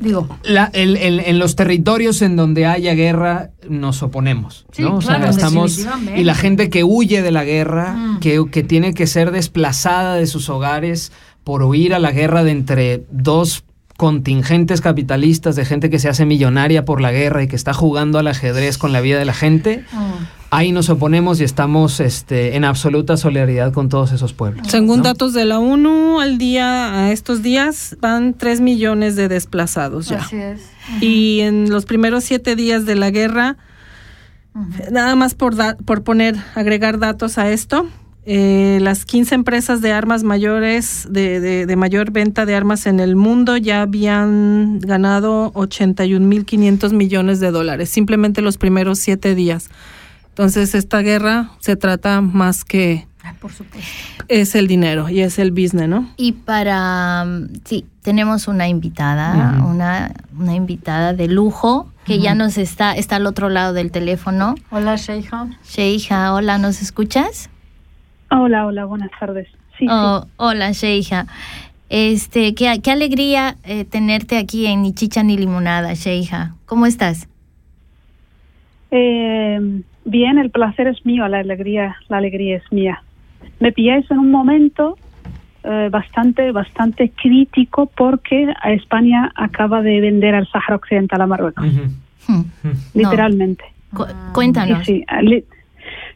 Digo, 0.00 0.28
La- 0.44 0.70
el- 0.74 0.96
el- 0.96 1.20
en 1.20 1.38
los 1.38 1.56
territorios 1.56 2.22
en 2.22 2.36
donde 2.36 2.66
haya 2.66 2.94
guerra 2.94 3.50
nos 3.68 4.02
oponemos, 4.02 4.64
Sí, 4.72 4.82
¿no? 4.82 4.96
O 4.96 5.00
sea, 5.02 5.16
claro, 5.16 5.30
estamos 5.30 5.86
y 6.16 6.22
la 6.24 6.34
gente 6.36 6.70
que 6.70 6.84
huye 6.84 7.20
de 7.22 7.30
la 7.32 7.44
guerra, 7.44 7.94
Mm. 7.94 8.20
que, 8.20 8.44
que 8.50 8.62
tiene 8.62 8.94
que 8.94 9.06
ser 9.08 9.32
desplazada 9.32 10.14
de 10.14 10.26
sus 10.26 10.48
hogares 10.48 11.10
por 11.42 11.62
huir 11.64 11.94
a 11.94 11.98
la 11.98 12.12
guerra 12.12 12.44
de 12.44 12.52
entre 12.52 13.04
dos 13.10 13.64
contingentes 13.96 14.80
capitalistas 14.80 15.56
de 15.56 15.64
gente 15.64 15.90
que 15.90 15.98
se 15.98 16.08
hace 16.08 16.24
millonaria 16.26 16.84
por 16.84 17.00
la 17.00 17.12
guerra 17.12 17.42
y 17.42 17.48
que 17.48 17.56
está 17.56 17.72
jugando 17.74 18.18
al 18.18 18.26
ajedrez 18.28 18.78
con 18.78 18.92
la 18.92 19.00
vida 19.00 19.18
de 19.18 19.24
la 19.24 19.34
gente, 19.34 19.84
mm, 19.92 20.41
ahí 20.52 20.70
nos 20.70 20.88
oponemos 20.90 21.40
y 21.40 21.44
estamos 21.44 21.98
este, 21.98 22.54
en 22.56 22.64
absoluta 22.64 23.16
solidaridad 23.16 23.72
con 23.72 23.88
todos 23.88 24.12
esos 24.12 24.32
pueblos. 24.34 24.66
Según 24.68 24.98
¿no? 24.98 25.02
datos 25.04 25.32
de 25.32 25.44
la 25.46 25.58
ONU, 25.58 26.20
al 26.20 26.36
día, 26.38 26.94
a 27.06 27.10
estos 27.10 27.42
días, 27.42 27.96
van 28.00 28.34
3 28.34 28.60
millones 28.60 29.16
de 29.16 29.28
desplazados 29.28 30.08
ya. 30.08 30.18
así 30.18 30.36
es. 30.36 30.60
Y 31.00 31.40
en 31.40 31.70
los 31.70 31.86
primeros 31.86 32.24
siete 32.24 32.54
días 32.54 32.84
de 32.86 32.94
la 32.96 33.10
guerra, 33.10 33.56
nada 34.90 35.16
más 35.16 35.34
por, 35.34 35.56
da- 35.56 35.76
por 35.84 36.02
poner, 36.02 36.36
agregar 36.54 36.98
datos 36.98 37.38
a 37.38 37.50
esto, 37.50 37.86
eh, 38.26 38.78
las 38.82 39.04
15 39.06 39.34
empresas 39.34 39.80
de 39.80 39.92
armas 39.92 40.22
mayores, 40.22 41.06
de, 41.10 41.40
de- 41.40 41.64
de 41.66 41.76
mayor 41.76 42.10
venta 42.10 42.44
de 42.44 42.54
armas 42.54 42.84
en 42.86 43.00
el 43.00 43.16
mundo, 43.16 43.56
ya 43.56 43.80
habían 43.82 44.78
ganado 44.80 45.50
81.500 45.54 46.92
millones 46.92 47.40
de 47.40 47.50
dólares, 47.50 47.88
simplemente 47.88 48.42
los 48.42 48.58
primeros 48.58 48.98
siete 48.98 49.34
días. 49.34 49.70
Entonces, 50.32 50.74
esta 50.74 51.00
guerra 51.02 51.50
se 51.58 51.76
trata 51.76 52.22
más 52.22 52.64
que 52.64 53.06
Por 53.38 53.52
supuesto. 53.52 53.86
Es 54.28 54.54
el 54.54 54.66
dinero 54.66 55.10
y 55.10 55.20
es 55.20 55.38
el 55.38 55.50
business, 55.50 55.88
¿no? 55.88 56.08
Y 56.16 56.32
para, 56.32 57.22
mm, 57.26 57.48
sí, 57.64 57.84
tenemos 58.00 58.48
una 58.48 58.66
invitada, 58.66 59.62
una, 59.62 60.10
una 60.38 60.54
invitada 60.54 61.12
de 61.12 61.28
lujo 61.28 61.92
que 62.06 62.18
ya 62.18 62.34
nos 62.34 62.56
está, 62.56 62.96
está 62.96 63.16
al 63.16 63.26
otro 63.26 63.50
lado 63.50 63.74
del 63.74 63.90
teléfono. 63.90 64.54
Hola, 64.70 64.96
Sheija. 64.96 65.48
Sheija, 65.64 66.32
hola, 66.32 66.56
¿nos 66.56 66.80
escuchas? 66.80 67.50
Hola, 68.30 68.64
hola, 68.66 68.86
buenas 68.86 69.10
tardes. 69.20 69.48
Sí, 69.78 69.86
Oh, 69.90 70.26
Hola, 70.38 70.72
Sheija. 70.72 71.26
Este, 71.90 72.54
qué, 72.54 72.80
qué 72.82 72.90
alegría 72.90 73.58
eh, 73.64 73.84
tenerte 73.84 74.38
aquí 74.38 74.64
en 74.64 74.80
Ni 74.80 74.94
Chicha 74.94 75.22
ni 75.22 75.36
Limonada, 75.36 75.92
Sheija. 75.92 76.54
¿Cómo 76.64 76.86
estás? 76.86 77.28
Eh, 78.90 79.82
bien, 80.04 80.38
el 80.38 80.50
placer 80.50 80.86
es 80.88 81.04
mío, 81.06 81.26
la 81.28 81.38
alegría, 81.40 81.96
la 82.08 82.18
alegría 82.18 82.56
es 82.56 82.72
mía. 82.72 83.02
Me 83.60 83.72
pilláis 83.72 84.10
en 84.10 84.18
un 84.18 84.30
momento 84.30 84.98
eh, 85.64 85.88
bastante, 85.90 86.50
bastante 86.52 87.10
crítico 87.10 87.90
porque 87.96 88.52
a 88.62 88.72
España 88.72 89.30
acaba 89.36 89.80
de 89.82 90.00
vender 90.00 90.34
al 90.34 90.48
Sáhara 90.48 90.76
Occidental 90.76 91.20
a 91.20 91.26
Marruecos, 91.26 91.66
Hmm. 92.28 92.42
literalmente. 92.94 93.64
Cu- 93.94 94.06
cuéntanos. 94.32 94.84
Sí, 94.86 95.04
sí, 95.08 95.22
li- 95.22 95.44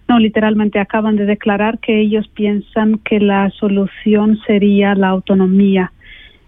no, 0.08 0.18
literalmente 0.20 0.78
acaban 0.78 1.16
de 1.16 1.26
declarar 1.26 1.78
que 1.80 2.00
ellos 2.00 2.28
piensan 2.28 2.98
que 2.98 3.18
la 3.18 3.50
solución 3.50 4.38
sería 4.46 4.94
la 4.94 5.08
autonomía, 5.08 5.92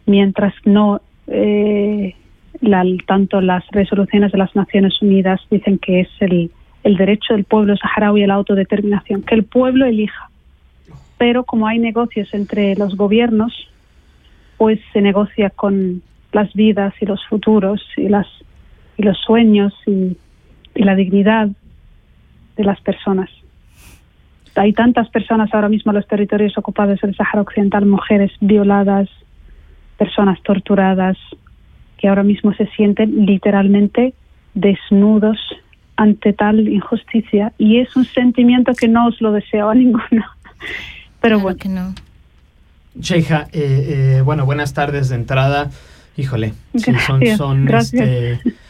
mientras 0.06 0.54
no 0.64 1.00
eh, 1.26 2.14
la- 2.60 2.84
tanto 3.06 3.40
las 3.40 3.64
resoluciones 3.72 4.32
de 4.32 4.38
las 4.38 4.54
Naciones 4.56 5.00
Unidas 5.02 5.40
dicen 5.50 5.78
que 5.78 6.00
es 6.00 6.08
el, 6.20 6.50
el 6.84 6.96
derecho 6.96 7.34
del 7.34 7.44
pueblo 7.44 7.76
saharaui 7.76 8.22
a 8.22 8.26
la 8.26 8.34
autodeterminación, 8.34 9.22
que 9.22 9.34
el 9.34 9.44
pueblo 9.44 9.86
elija. 9.86 10.30
Pero 11.18 11.44
como 11.44 11.66
hay 11.66 11.78
negocios 11.78 12.32
entre 12.32 12.76
los 12.76 12.96
gobiernos, 12.96 13.52
pues 14.56 14.80
se 14.92 15.00
negocia 15.00 15.50
con 15.50 16.02
las 16.32 16.52
vidas 16.54 16.94
y 17.00 17.06
los 17.06 17.24
futuros 17.26 17.82
y 17.96 18.08
las 18.08 18.26
y 18.96 19.02
los 19.02 19.16
sueños 19.18 19.72
y, 19.86 20.16
y 20.74 20.82
la 20.82 20.96
dignidad 20.96 21.48
de 22.56 22.64
las 22.64 22.80
personas. 22.80 23.30
Hay 24.56 24.72
tantas 24.72 25.08
personas 25.10 25.54
ahora 25.54 25.68
mismo 25.68 25.92
en 25.92 25.96
los 25.96 26.08
territorios 26.08 26.58
ocupados 26.58 27.00
del 27.00 27.14
Sáhara 27.14 27.42
Occidental, 27.42 27.86
mujeres 27.86 28.32
violadas, 28.40 29.08
personas 29.96 30.42
torturadas, 30.42 31.16
que 31.96 32.08
ahora 32.08 32.24
mismo 32.24 32.52
se 32.54 32.66
sienten 32.68 33.24
literalmente 33.24 34.14
desnudos 34.54 35.38
ante 35.98 36.32
tal 36.32 36.66
injusticia. 36.68 37.52
Y 37.58 37.80
es 37.80 37.94
un 37.96 38.06
sentimiento 38.06 38.72
que 38.72 38.88
no 38.88 39.08
os 39.08 39.20
lo 39.20 39.32
deseo 39.32 39.68
a 39.68 39.74
ninguno. 39.74 40.24
Pero 41.20 41.40
bueno. 41.40 41.94
Sheija, 42.98 43.48
eh, 43.52 44.16
eh, 44.16 44.22
bueno, 44.24 44.46
buenas 44.46 44.72
tardes 44.72 45.08
de 45.10 45.16
entrada. 45.16 45.70
Híjole, 46.16 46.54
sí, 46.74 46.92
son, 47.06 47.20
Gracias, 47.20 47.38
son, 47.38 47.64
gracias. 47.64 48.08
este, 48.08 48.54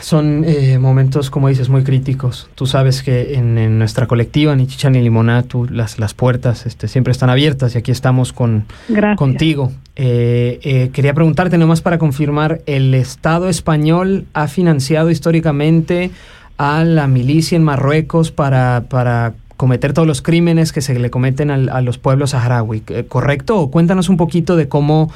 son 0.00 0.44
eh, 0.46 0.78
momentos, 0.78 1.30
como 1.30 1.48
dices, 1.48 1.68
muy 1.68 1.82
críticos. 1.84 2.48
Tú 2.54 2.66
sabes 2.66 3.02
que 3.02 3.34
en, 3.34 3.58
en 3.58 3.78
nuestra 3.78 4.06
colectiva, 4.06 4.54
ni 4.54 4.66
chicha 4.66 4.90
ni 4.90 5.00
limonada, 5.02 5.42
tú, 5.42 5.66
las, 5.70 5.98
las 5.98 6.14
puertas 6.14 6.66
este, 6.66 6.88
siempre 6.88 7.10
están 7.10 7.30
abiertas 7.30 7.74
y 7.74 7.78
aquí 7.78 7.90
estamos 7.90 8.32
con, 8.32 8.64
Gracias. 8.88 9.16
contigo. 9.18 9.72
Eh, 9.96 10.60
eh, 10.62 10.90
quería 10.92 11.14
preguntarte 11.14 11.58
nomás 11.58 11.80
para 11.80 11.98
confirmar, 11.98 12.60
¿el 12.66 12.94
Estado 12.94 13.48
español 13.48 14.26
ha 14.34 14.46
financiado 14.48 15.10
históricamente 15.10 16.10
a 16.58 16.84
la 16.84 17.06
milicia 17.08 17.56
en 17.56 17.64
Marruecos 17.64 18.30
para, 18.30 18.84
para 18.88 19.34
cometer 19.56 19.92
todos 19.92 20.06
los 20.08 20.22
crímenes 20.22 20.72
que 20.72 20.80
se 20.80 20.98
le 20.98 21.10
cometen 21.10 21.50
al- 21.50 21.68
a 21.70 21.80
los 21.80 21.98
pueblos 21.98 22.30
saharaui? 22.30 22.82
Eh, 22.88 23.04
¿Correcto? 23.08 23.58
O 23.58 23.70
cuéntanos 23.70 24.08
un 24.08 24.16
poquito 24.16 24.54
de 24.56 24.68
cómo, 24.68 25.10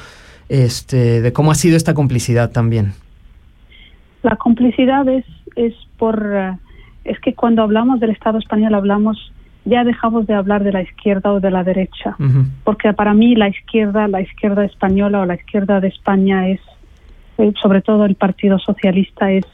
este, 0.49 1.21
de 1.21 1.33
cómo 1.33 1.51
ha 1.51 1.55
sido 1.55 1.77
esta 1.77 1.93
complicidad 1.93 2.51
también. 2.51 2.93
La 4.27 4.35
complicidad 4.35 5.07
es, 5.07 5.25
es 5.55 5.73
por... 5.97 6.21
eh, 6.35 6.57
es 7.05 7.17
que 7.21 7.33
cuando 7.33 7.61
hablamos 7.61 8.01
del 8.01 8.09
Estado 8.09 8.37
español 8.37 8.75
hablamos, 8.75 9.31
ya 9.63 9.85
dejamos 9.85 10.27
de 10.27 10.33
hablar 10.33 10.65
de 10.65 10.73
la 10.73 10.81
izquierda 10.81 11.31
o 11.31 11.39
de 11.39 11.49
la 11.49 11.63
derecha. 11.63 12.17
porque 12.65 12.91
para 12.91 13.13
mí 13.13 13.35
la 13.35 13.47
izquierda, 13.47 14.09
la 14.09 14.19
izquierda 14.19 14.65
española 14.65 15.21
o 15.21 15.25
la 15.25 15.35
izquierda 15.35 15.79
de 15.79 15.87
España 15.87 16.49
es, 16.49 16.59
eh, 17.37 17.53
sobre 17.61 17.81
todo 17.81 18.03
el 18.03 18.15
Partido 18.15 18.59
Socialista, 18.59 19.31
es, 19.31 19.45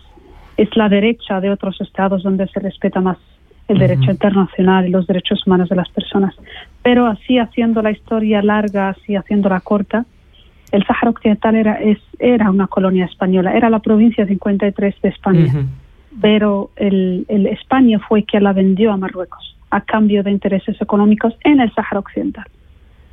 es 0.57 0.75
la 0.75 0.89
derecha 0.89 1.39
de 1.39 1.51
otros 1.51 1.79
estados 1.79 2.23
donde 2.23 2.47
se 2.47 2.59
respeta 2.59 2.99
más 2.99 3.19
el 3.67 3.77
derecho 3.77 4.09
internacional 4.09 4.87
y 4.87 4.89
los 4.89 5.05
derechos 5.05 5.45
humanos 5.45 5.69
de 5.69 5.75
las 5.75 5.89
personas. 5.89 6.33
Pero 6.81 7.05
así 7.05 7.37
haciendo 7.37 7.83
la 7.83 7.91
historia 7.91 8.41
larga, 8.41 8.89
así 8.89 9.15
haciéndola 9.15 9.59
corta, 9.59 10.05
el 10.73 10.85
Sáhara 10.85 11.11
Occidental 11.11 11.55
era, 11.55 11.75
es, 11.75 11.99
era 12.19 12.49
una 12.51 12.67
colonia 12.67 13.05
española, 13.05 13.53
era 13.53 13.69
la 13.69 13.79
provincia 13.79 14.25
53 14.25 14.95
de 15.01 15.09
España 15.09 15.65
pero 16.21 16.69
el, 16.75 17.25
el 17.27 17.47
España 17.47 17.99
fue 17.99 18.23
quien 18.23 18.43
la 18.43 18.53
vendió 18.53 18.91
a 18.91 18.97
Marruecos 18.97 19.55
a 19.69 19.81
cambio 19.81 20.21
de 20.23 20.31
intereses 20.31 20.79
económicos 20.81 21.33
en 21.43 21.59
el 21.59 21.73
Sáhara 21.73 21.99
Occidental. 21.99 22.45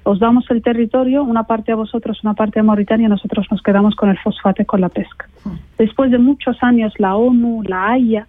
Os 0.03 0.19
damos 0.19 0.51
el 0.51 0.63
territorio, 0.63 1.23
una 1.23 1.45
parte 1.45 1.73
a 1.73 1.75
vosotros, 1.75 2.23
una 2.23 2.35
parte 2.35 2.61
a 2.61 2.63
Mauritania, 2.63 3.09
nosotros 3.09 3.47
nos 3.51 3.63
quedamos 3.63 3.95
con 3.97 4.11
el 4.11 4.19
fosfato 4.19 4.61
y 4.61 4.67
con 4.67 4.81
la 4.81 4.91
pesca. 4.91 5.27
Después 5.79 6.11
de 6.11 6.19
muchos 6.19 6.63
años, 6.63 6.93
la 6.99 7.17
ONU, 7.17 7.63
la 7.63 7.93
Haya, 7.93 8.27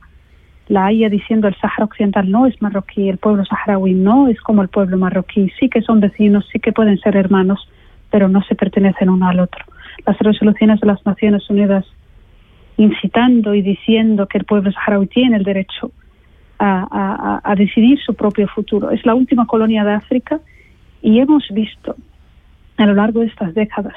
la 0.67 0.85
Haya 0.85 1.09
diciendo 1.09 1.49
el 1.49 1.55
Sáhara 1.55 1.85
Occidental 1.85 2.31
no 2.31 2.45
es 2.45 2.61
marroquí, 2.61 3.09
el 3.09 3.17
pueblo 3.17 3.43
saharaui 3.43 3.93
no 3.93 4.29
es 4.29 4.39
como 4.39 4.61
el 4.61 4.69
pueblo 4.69 4.97
marroquí, 4.97 5.51
sí 5.59 5.67
que 5.67 5.81
son 5.81 5.99
vecinos, 5.99 6.47
sí 6.51 6.59
que 6.59 6.71
pueden 6.71 6.97
ser 6.99 7.17
hermanos, 7.17 7.67
pero 8.11 8.27
no 8.27 8.41
se 8.43 8.55
pertenecen 8.55 9.09
uno 9.09 9.27
al 9.27 9.39
otro. 9.39 9.65
Las 10.05 10.17
resoluciones 10.19 10.79
de 10.79 10.87
las 10.87 11.03
Naciones 11.05 11.49
Unidas 11.49 11.85
incitando 12.77 13.53
y 13.53 13.61
diciendo 13.61 14.27
que 14.27 14.37
el 14.37 14.45
pueblo 14.45 14.71
saharaui 14.71 15.07
tiene 15.07 15.37
el 15.37 15.43
derecho 15.43 15.91
a, 16.59 16.87
a- 16.91 17.41
a- 17.51 17.55
decidir 17.55 17.99
su 17.99 18.13
propio 18.13 18.47
futuro. 18.47 18.91
Es 18.91 19.05
la 19.05 19.15
última 19.15 19.45
colonia 19.45 19.83
de 19.83 19.93
África 19.93 20.39
y 21.01 21.19
hemos 21.19 21.43
visto 21.51 21.95
a 22.77 22.85
lo 22.85 22.93
largo 22.93 23.21
de 23.21 23.27
estas 23.27 23.53
décadas 23.53 23.95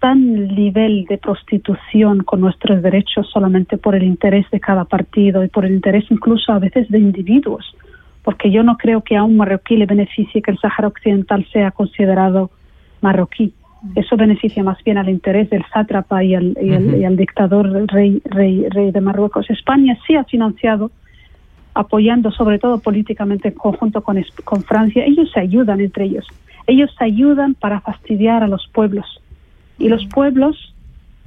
tan 0.00 0.48
nivel 0.54 1.04
de 1.04 1.18
prostitución 1.18 2.22
con 2.24 2.40
nuestros 2.40 2.82
derechos 2.82 3.28
solamente 3.30 3.76
por 3.76 3.94
el 3.94 4.02
interés 4.02 4.46
de 4.50 4.58
cada 4.58 4.84
partido 4.86 5.44
y 5.44 5.48
por 5.48 5.66
el 5.66 5.72
interés 5.74 6.04
incluso 6.10 6.52
a 6.52 6.58
veces 6.58 6.88
de 6.88 6.98
individuos, 6.98 7.76
porque 8.22 8.50
yo 8.50 8.62
no 8.62 8.76
creo 8.76 9.02
que 9.02 9.16
a 9.16 9.22
un 9.24 9.36
marroquí 9.36 9.76
le 9.76 9.86
beneficie 9.86 10.42
que 10.42 10.50
el 10.50 10.58
Sáhara 10.58 10.88
Occidental 10.88 11.46
sea 11.52 11.70
considerado 11.70 12.50
marroquí. 13.00 13.52
Eso 13.94 14.16
beneficia 14.16 14.62
más 14.62 14.76
bien 14.84 14.98
al 14.98 15.08
interés 15.08 15.48
del 15.48 15.64
sátrapa 15.72 16.22
y 16.22 16.34
al, 16.34 16.56
y 16.60 16.74
al- 16.74 17.00
y 17.00 17.04
al 17.04 17.16
dictador 17.16 17.70
rey, 17.90 18.20
rey, 18.26 18.66
rey 18.68 18.90
de 18.90 19.00
Marruecos. 19.00 19.48
España 19.48 19.96
sí 20.06 20.16
ha 20.16 20.24
financiado, 20.24 20.90
apoyando 21.72 22.30
sobre 22.30 22.58
todo 22.58 22.80
políticamente 22.80 23.48
en 23.48 23.54
conjunto 23.54 24.02
con, 24.02 24.22
con 24.44 24.62
Francia. 24.64 25.04
Ellos 25.06 25.30
se 25.32 25.40
ayudan 25.40 25.80
entre 25.80 26.04
ellos. 26.04 26.26
Ellos 26.66 26.94
se 26.98 27.04
ayudan 27.04 27.54
para 27.54 27.80
fastidiar 27.80 28.42
a 28.42 28.48
los 28.48 28.68
pueblos. 28.68 29.06
Y 29.78 29.88
los 29.88 30.04
pueblos 30.06 30.74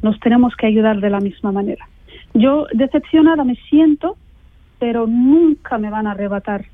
nos 0.04 0.20
tenemos 0.20 0.56
que 0.56 0.68
ayudar 0.68 1.00
de 1.00 1.10
la 1.10 1.20
misma 1.22 1.52
manera. 1.52 1.88
Yo 2.36 2.68
decepcionada 2.74 3.44
me 3.44 3.56
siento, 3.68 4.16
pero 4.78 5.08
nunca 5.08 5.80
me 5.80 5.90
van 5.90 6.06
a 6.06 6.12
arrebatar 6.12 6.66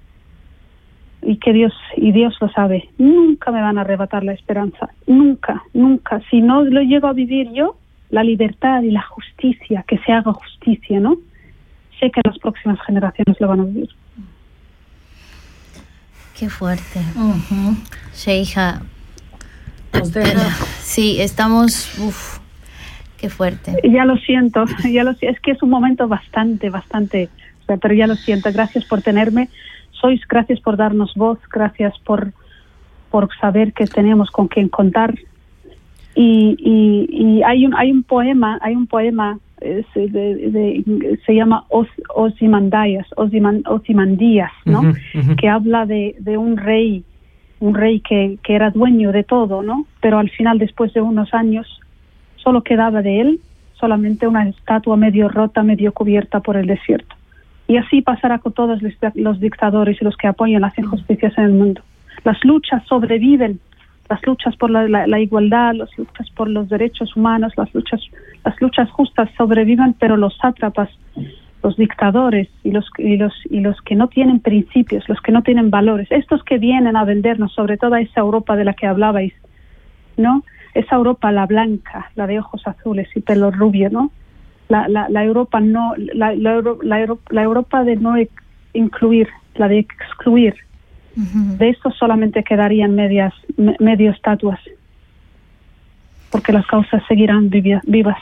y 1.22 1.38
que 1.38 1.52
Dios 1.54 1.74
y 1.98 2.12
Dios 2.12 2.36
lo 2.40 2.50
sabe, 2.52 2.90
nunca 2.98 3.52
me 3.52 3.62
van 3.62 3.78
a 3.78 3.82
arrebatar 3.82 4.24
la 4.24 4.34
esperanza, 4.34 4.90
nunca, 5.08 5.64
nunca. 5.74 6.22
Si 6.30 6.42
no 6.42 6.64
lo 6.64 6.82
llego 6.82 7.08
a 7.08 7.14
vivir 7.14 7.52
yo, 7.54 7.78
la 8.10 8.24
libertad 8.24 8.82
y 8.82 8.92
la 8.92 9.02
justicia, 9.04 9.84
que 9.88 9.98
se 10.00 10.12
haga 10.12 10.34
justicia, 10.34 11.00
¿no? 11.00 11.18
Sé 12.00 12.10
que 12.12 12.22
las 12.24 12.40
próximas 12.40 12.80
generaciones 12.86 13.40
lo 13.40 13.48
van 13.48 13.60
a 13.60 13.64
vivir. 13.66 13.90
Qué 16.38 16.50
fuerte. 16.50 17.02
Sheija. 18.16 18.82
Nos 19.94 20.14
deja- 20.14 20.56
Sí, 20.82 21.20
estamos. 21.20 21.98
Uf, 22.00 22.40
qué 23.18 23.30
fuerte. 23.30 23.76
Ya 23.84 24.06
lo 24.06 24.16
siento, 24.18 24.64
ya 24.90 25.04
lo 25.04 25.14
si- 25.16 25.26
es 25.26 25.40
que 25.42 25.52
es 25.52 25.62
un 25.62 25.70
momento 25.70 26.08
bastante, 26.08 26.70
bastante, 26.70 27.30
o 27.64 27.66
sea, 27.66 27.78
pero 27.78 27.94
ya 27.94 28.08
lo 28.08 28.16
siento. 28.16 28.52
Gracias 28.54 28.86
por 28.86 29.02
tenerme, 29.02 29.50
sois, 30.00 30.22
gracias 30.28 30.60
por 30.62 30.78
darnos 30.78 31.14
voz, 31.16 31.40
gracias 31.52 31.98
por 32.00 32.32
por 33.12 33.28
saber 33.40 33.74
que 33.74 33.88
tenemos 33.88 34.30
con 34.30 34.48
quién 34.48 34.70
contar. 34.70 35.16
Y, 36.16 36.56
y, 36.60 37.08
y 37.12 37.44
hay 37.44 37.66
un 37.66 37.74
hay 37.76 37.92
un 37.92 38.04
poema, 38.04 38.60
hay 38.62 38.76
un 38.76 38.88
poema 38.88 39.40
eh, 39.62 39.84
se, 39.94 40.08
de- 40.08 40.36
de- 40.52 41.20
se 41.26 41.34
llama 41.36 41.66
Ozyman- 41.70 43.64
Ozymandias, 43.68 44.52
¿no? 44.66 44.82
Que 45.36 45.50
habla 45.50 45.86
de, 45.86 46.16
de 46.20 46.38
un 46.38 46.58
rey, 46.58 47.04
un 47.60 47.74
rey 47.76 48.00
que, 48.00 48.38
que 48.44 48.56
era 48.56 48.70
dueño 48.70 49.12
de 49.12 49.24
todo, 49.24 49.62
¿no? 49.62 49.86
Pero 50.02 50.18
al 50.20 50.30
final, 50.30 50.60
después 50.60 50.94
de 50.94 51.02
unos 51.02 51.34
años, 51.34 51.68
solo 52.38 52.62
quedaba 52.64 53.02
de 53.02 53.22
él 53.22 53.40
solamente 53.74 54.28
una 54.28 54.48
estatua 54.48 54.98
medio 54.98 55.30
rota, 55.30 55.64
medio 55.64 55.94
cubierta 55.94 56.42
por 56.42 56.58
el 56.58 56.68
desierto. 56.68 57.16
Y 57.70 57.78
así 57.78 58.02
pasará 58.02 58.40
con 58.40 58.52
todos 58.52 58.82
los, 59.16 59.40
dictadores 59.40 60.02
y 60.02 60.04
los 60.04 60.18
que 60.18 60.28
apoyan 60.28 60.62
las 60.64 60.78
injusticias 60.78 61.38
en 61.38 61.44
el 61.46 61.52
mundo. 61.54 61.82
Las 62.26 62.44
luchas 62.44 62.84
sobreviven, 62.88 63.60
las 64.10 64.26
luchas 64.26 64.56
por 64.58 64.72
la, 64.72 64.88
la- 64.90 65.06
la 65.08 65.20
igualdad, 65.20 65.76
las 65.76 65.96
luchas 65.98 66.30
por 66.32 66.50
los 66.50 66.68
derechos 66.68 67.16
humanos, 67.16 67.54
las 67.56 67.74
luchas, 67.76 68.02
las 68.44 68.60
luchas 68.60 68.90
justas 68.90 69.30
sobreviven, 69.38 69.94
pero 70.00 70.18
los 70.18 70.36
sátrapas, 70.38 70.90
los 71.62 71.78
dictadores 71.78 72.48
y 72.64 72.72
los, 72.72 72.90
y 72.98 73.18
los 73.18 73.34
y 73.50 73.60
los 73.60 73.80
que 73.82 73.94
no 73.96 74.08
tienen 74.08 74.40
principios, 74.40 75.08
los 75.08 75.22
que 75.22 75.32
no 75.32 75.44
tienen 75.44 75.70
valores, 75.70 76.08
estos 76.12 76.44
que 76.44 76.58
vienen 76.58 76.96
a 76.98 77.06
vendernos, 77.06 77.54
sobre 77.54 77.78
todo 77.78 77.94
a 77.94 78.02
esa 78.02 78.22
Europa 78.22 78.56
de 78.56 78.64
la 78.66 78.74
que 78.74 78.88
hablabais, 78.88 79.34
¿no? 80.18 80.44
Esa 80.74 80.96
Europa, 80.96 81.32
la 81.32 81.46
blanca, 81.46 82.10
la 82.16 82.26
de 82.26 82.40
ojos 82.40 82.66
azules 82.66 83.10
y 83.16 83.20
pelo 83.22 83.52
rubio, 83.52 83.90
¿no? 83.92 84.10
La, 84.70 84.88
la, 84.88 85.10
la 85.10 85.24
Europa 85.24 85.60
no, 85.60 85.94
la, 85.98 86.34
la, 86.36 86.54
Euro- 86.54 86.80
la, 86.84 87.00
Euro- 87.02 87.20
la 87.30 87.42
Europa 87.44 87.84
de 87.84 87.96
no 87.96 88.14
incluir, 88.74 89.28
la 89.56 89.68
de 89.68 89.80
excluir. 89.80 90.56
De 91.16 91.70
eso 91.70 91.92
solamente 91.92 92.44
quedarían 92.44 92.94
medias, 92.96 93.34
me- 93.58 93.76
medio 93.80 94.12
estatuas, 94.12 94.60
porque 96.32 96.54
las 96.54 96.66
causas 96.68 97.02
seguirán 97.08 97.50
vivia- 97.50 97.82
vivas. 97.86 98.18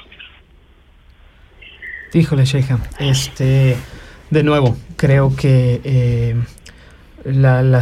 Híjole, 2.14 2.46
Sheikha. 2.46 2.80
Este, 3.00 3.76
de 4.32 4.44
nuevo, 4.44 4.76
creo 4.96 5.36
que 5.36 5.82
eh, 5.84 6.36
la, 7.26 7.62
la, 7.62 7.82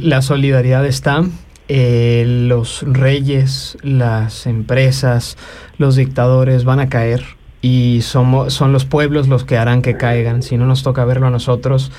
la 0.00 0.22
solidaridad 0.22 0.86
está. 0.86 1.24
eh, 1.66 2.24
los 2.46 2.84
reyes, 2.86 3.76
las 3.82 4.46
empresas, 4.46 5.36
los 5.78 5.96
dictadores 5.96 6.64
van 6.64 6.78
a 6.78 6.88
caer 6.88 7.24
y 7.64 8.00
somos, 8.02 8.52
son 8.52 8.72
los 8.72 8.84
pueblos 8.84 9.28
los 9.28 9.44
que 9.44 9.56
harán 9.56 9.80
que 9.80 9.96
caigan. 9.96 10.42
Si 10.42 10.56
no 10.58 10.66
nos 10.66 10.82
toca 10.82 11.04
verlo 11.06 11.26
a 11.28 11.30
nosotros, 11.30 11.90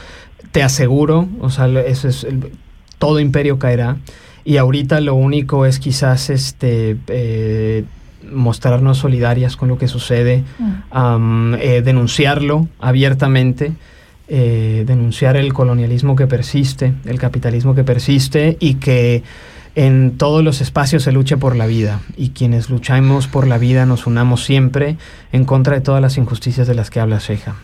te 0.51 0.61
aseguro, 0.61 1.27
o 1.41 1.49
sea, 1.49 1.67
eso 1.81 2.07
es 2.07 2.23
el- 2.23 2.51
todo 2.99 3.19
imperio 3.19 3.57
caerá. 3.57 3.97
Y 4.43 4.57
ahorita 4.57 5.01
lo 5.01 5.15
único 5.15 5.65
es 5.65 5.79
quizás 5.79 6.29
este 6.29 6.97
eh, 7.07 7.83
mostrarnos 8.31 8.99
solidarias 8.99 9.55
con 9.57 9.67
lo 9.69 9.77
que 9.79 9.87
sucede, 9.87 10.43
am, 10.91 11.55
eh, 11.55 11.81
denunciarlo 11.83 12.67
abiertamente, 12.79 13.71
eh, 14.27 14.83
denunciar 14.85 15.35
el 15.35 15.51
colonialismo 15.53 16.15
que 16.15 16.27
persiste, 16.27 16.93
el 17.05 17.17
capitalismo 17.19 17.73
que 17.75 17.83
persiste 17.83 18.57
y 18.59 18.75
que 18.75 19.23
en 19.75 20.17
todos 20.17 20.43
los 20.43 20.61
espacios 20.61 21.03
se 21.03 21.11
luche 21.11 21.35
por 21.37 21.55
la 21.55 21.67
vida 21.67 21.99
y 22.17 22.29
quienes 22.29 22.69
luchamos 22.69 23.27
por 23.27 23.45
la 23.47 23.57
vida 23.57 23.85
nos 23.85 24.07
unamos 24.07 24.43
siempre 24.45 24.97
en 25.31 25.43
contra 25.45 25.75
de 25.75 25.81
todas 25.81 26.01
las 26.01 26.17
injusticias 26.17 26.67
de 26.67 26.75
las 26.75 26.89
que 26.89 26.99
habla 27.01 27.19
Sheja. 27.19 27.55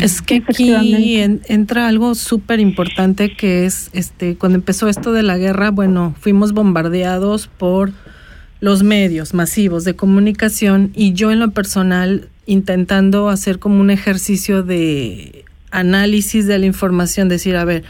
Es 0.00 0.20
que 0.22 0.42
aquí 0.46 1.16
en- 1.16 1.40
entra 1.48 1.88
algo 1.88 2.14
súper 2.14 2.60
importante 2.60 3.34
que 3.34 3.64
es, 3.64 3.88
este, 3.94 4.36
cuando 4.36 4.56
empezó 4.58 4.88
esto 4.88 5.12
de 5.12 5.22
la 5.22 5.38
guerra, 5.38 5.70
bueno, 5.70 6.14
fuimos 6.20 6.52
bombardeados 6.52 7.46
por 7.48 7.90
los 8.60 8.82
medios 8.82 9.32
masivos 9.34 9.84
de 9.84 9.96
comunicación 9.96 10.92
y 10.94 11.14
yo 11.14 11.32
en 11.32 11.40
lo 11.40 11.50
personal 11.52 12.28
intentando 12.46 13.28
hacer 13.30 13.58
como 13.58 13.80
un 13.80 13.90
ejercicio 13.90 14.62
de 14.62 15.44
análisis 15.70 16.46
de 16.46 16.58
la 16.58 16.66
información, 16.66 17.28
decir, 17.28 17.56
a 17.56 17.64
ver, 17.64 17.82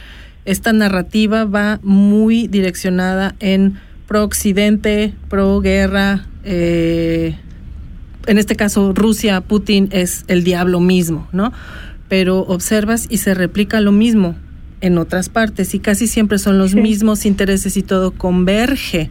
esta 0.44 0.72
narrativa 0.72 1.44
va 1.44 1.78
muy 1.82 2.48
direccionada 2.48 3.34
en 3.40 3.78
pro 4.06 4.24
occidente, 4.24 5.14
pro 5.28 5.60
guerra, 5.60 6.26
eh, 6.44 7.36
en 8.26 8.38
este 8.38 8.56
caso 8.56 8.92
Rusia, 8.92 9.40
Putin 9.40 9.88
es 9.92 10.24
el 10.28 10.44
diablo 10.44 10.80
mismo, 10.80 11.28
¿no? 11.32 11.52
Pero 12.08 12.40
observas 12.40 13.06
y 13.08 13.18
se 13.18 13.34
replica 13.34 13.80
lo 13.80 13.92
mismo 13.92 14.36
en 14.80 14.98
otras 14.98 15.28
partes 15.28 15.74
y 15.74 15.78
casi 15.78 16.06
siempre 16.06 16.38
son 16.38 16.58
los 16.58 16.74
mismos 16.74 17.24
intereses 17.24 17.76
y 17.76 17.82
todo 17.82 18.10
converge 18.10 19.10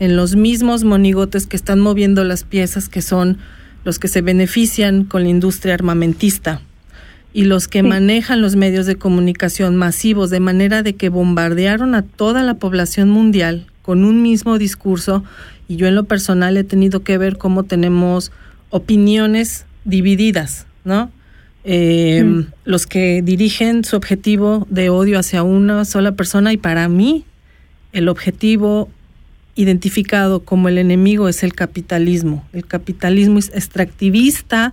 en 0.00 0.16
los 0.16 0.34
mismos 0.34 0.84
monigotes 0.84 1.46
que 1.46 1.56
están 1.56 1.80
moviendo 1.80 2.24
las 2.24 2.42
piezas 2.44 2.88
que 2.88 3.00
son 3.00 3.38
los 3.84 3.98
que 3.98 4.08
se 4.08 4.22
benefician 4.22 5.04
con 5.04 5.22
la 5.22 5.28
industria 5.28 5.74
armamentista 5.74 6.60
y 7.34 7.44
los 7.44 7.66
que 7.66 7.82
manejan 7.82 8.40
los 8.40 8.54
medios 8.54 8.86
de 8.86 8.94
comunicación 8.94 9.74
masivos 9.74 10.30
de 10.30 10.38
manera 10.38 10.84
de 10.84 10.94
que 10.94 11.08
bombardearon 11.08 11.96
a 11.96 12.02
toda 12.02 12.44
la 12.44 12.54
población 12.54 13.10
mundial 13.10 13.66
con 13.82 14.04
un 14.04 14.22
mismo 14.22 14.56
discurso 14.56 15.24
y 15.66 15.74
yo 15.74 15.88
en 15.88 15.96
lo 15.96 16.04
personal 16.04 16.56
he 16.56 16.62
tenido 16.62 17.02
que 17.02 17.18
ver 17.18 17.36
cómo 17.36 17.64
tenemos 17.64 18.30
opiniones 18.70 19.66
divididas, 19.84 20.66
¿no? 20.84 21.10
Eh, 21.64 22.44
Los 22.64 22.86
que 22.86 23.20
dirigen 23.22 23.84
su 23.84 23.96
objetivo 23.96 24.66
de 24.70 24.90
odio 24.90 25.18
hacia 25.18 25.42
una 25.42 25.84
sola 25.84 26.12
persona 26.12 26.52
y 26.52 26.56
para 26.56 26.88
mí 26.88 27.24
el 27.92 28.08
objetivo 28.08 28.88
identificado 29.56 30.40
como 30.40 30.68
el 30.68 30.78
enemigo 30.78 31.28
es 31.28 31.42
el 31.42 31.54
capitalismo. 31.54 32.46
El 32.52 32.66
capitalismo 32.66 33.38
es 33.38 33.48
extractivista, 33.54 34.72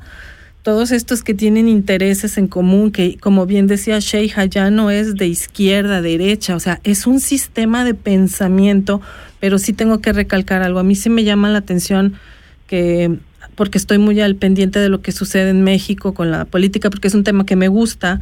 todos 0.64 0.92
estos 0.92 1.24
que 1.24 1.34
tienen 1.34 1.68
intereses 1.68 2.38
en 2.38 2.48
común, 2.48 2.92
que 2.92 3.18
como 3.18 3.46
bien 3.46 3.68
decía 3.68 4.00
Sheikha, 4.00 4.46
ya 4.46 4.70
no 4.70 4.92
es 4.92 5.16
de 5.16 5.28
izquierda, 5.28 6.02
derecha, 6.02 6.56
o 6.56 6.60
sea, 6.60 6.80
es 6.84 7.08
un 7.08 7.20
sistema 7.20 7.84
de 7.84 7.96
pensamiento, 7.96 9.02
pero 9.40 9.58
sí 9.58 9.74
tengo 9.74 10.02
que 10.02 10.14
recalcar 10.14 10.62
algo. 10.62 10.80
A 10.80 10.84
mí 10.84 10.96
sí 10.96 11.10
me 11.10 11.24
llama 11.24 11.50
la 11.50 11.60
atención 11.60 12.14
que, 12.68 13.18
porque 13.56 13.80
estoy 13.80 13.98
muy 13.98 14.20
al 14.22 14.36
pendiente 14.36 14.80
de 14.80 14.90
lo 14.90 15.02
que 15.02 15.12
sucede 15.12 15.50
en 15.50 15.64
México 15.64 16.14
con 16.14 16.30
la 16.30 16.46
política, 16.46 16.92
porque 16.92 17.08
es 17.08 17.16
un 17.16 17.24
tema 17.24 17.46
que 17.46 17.56
me 17.56 17.68
gusta, 17.68 18.20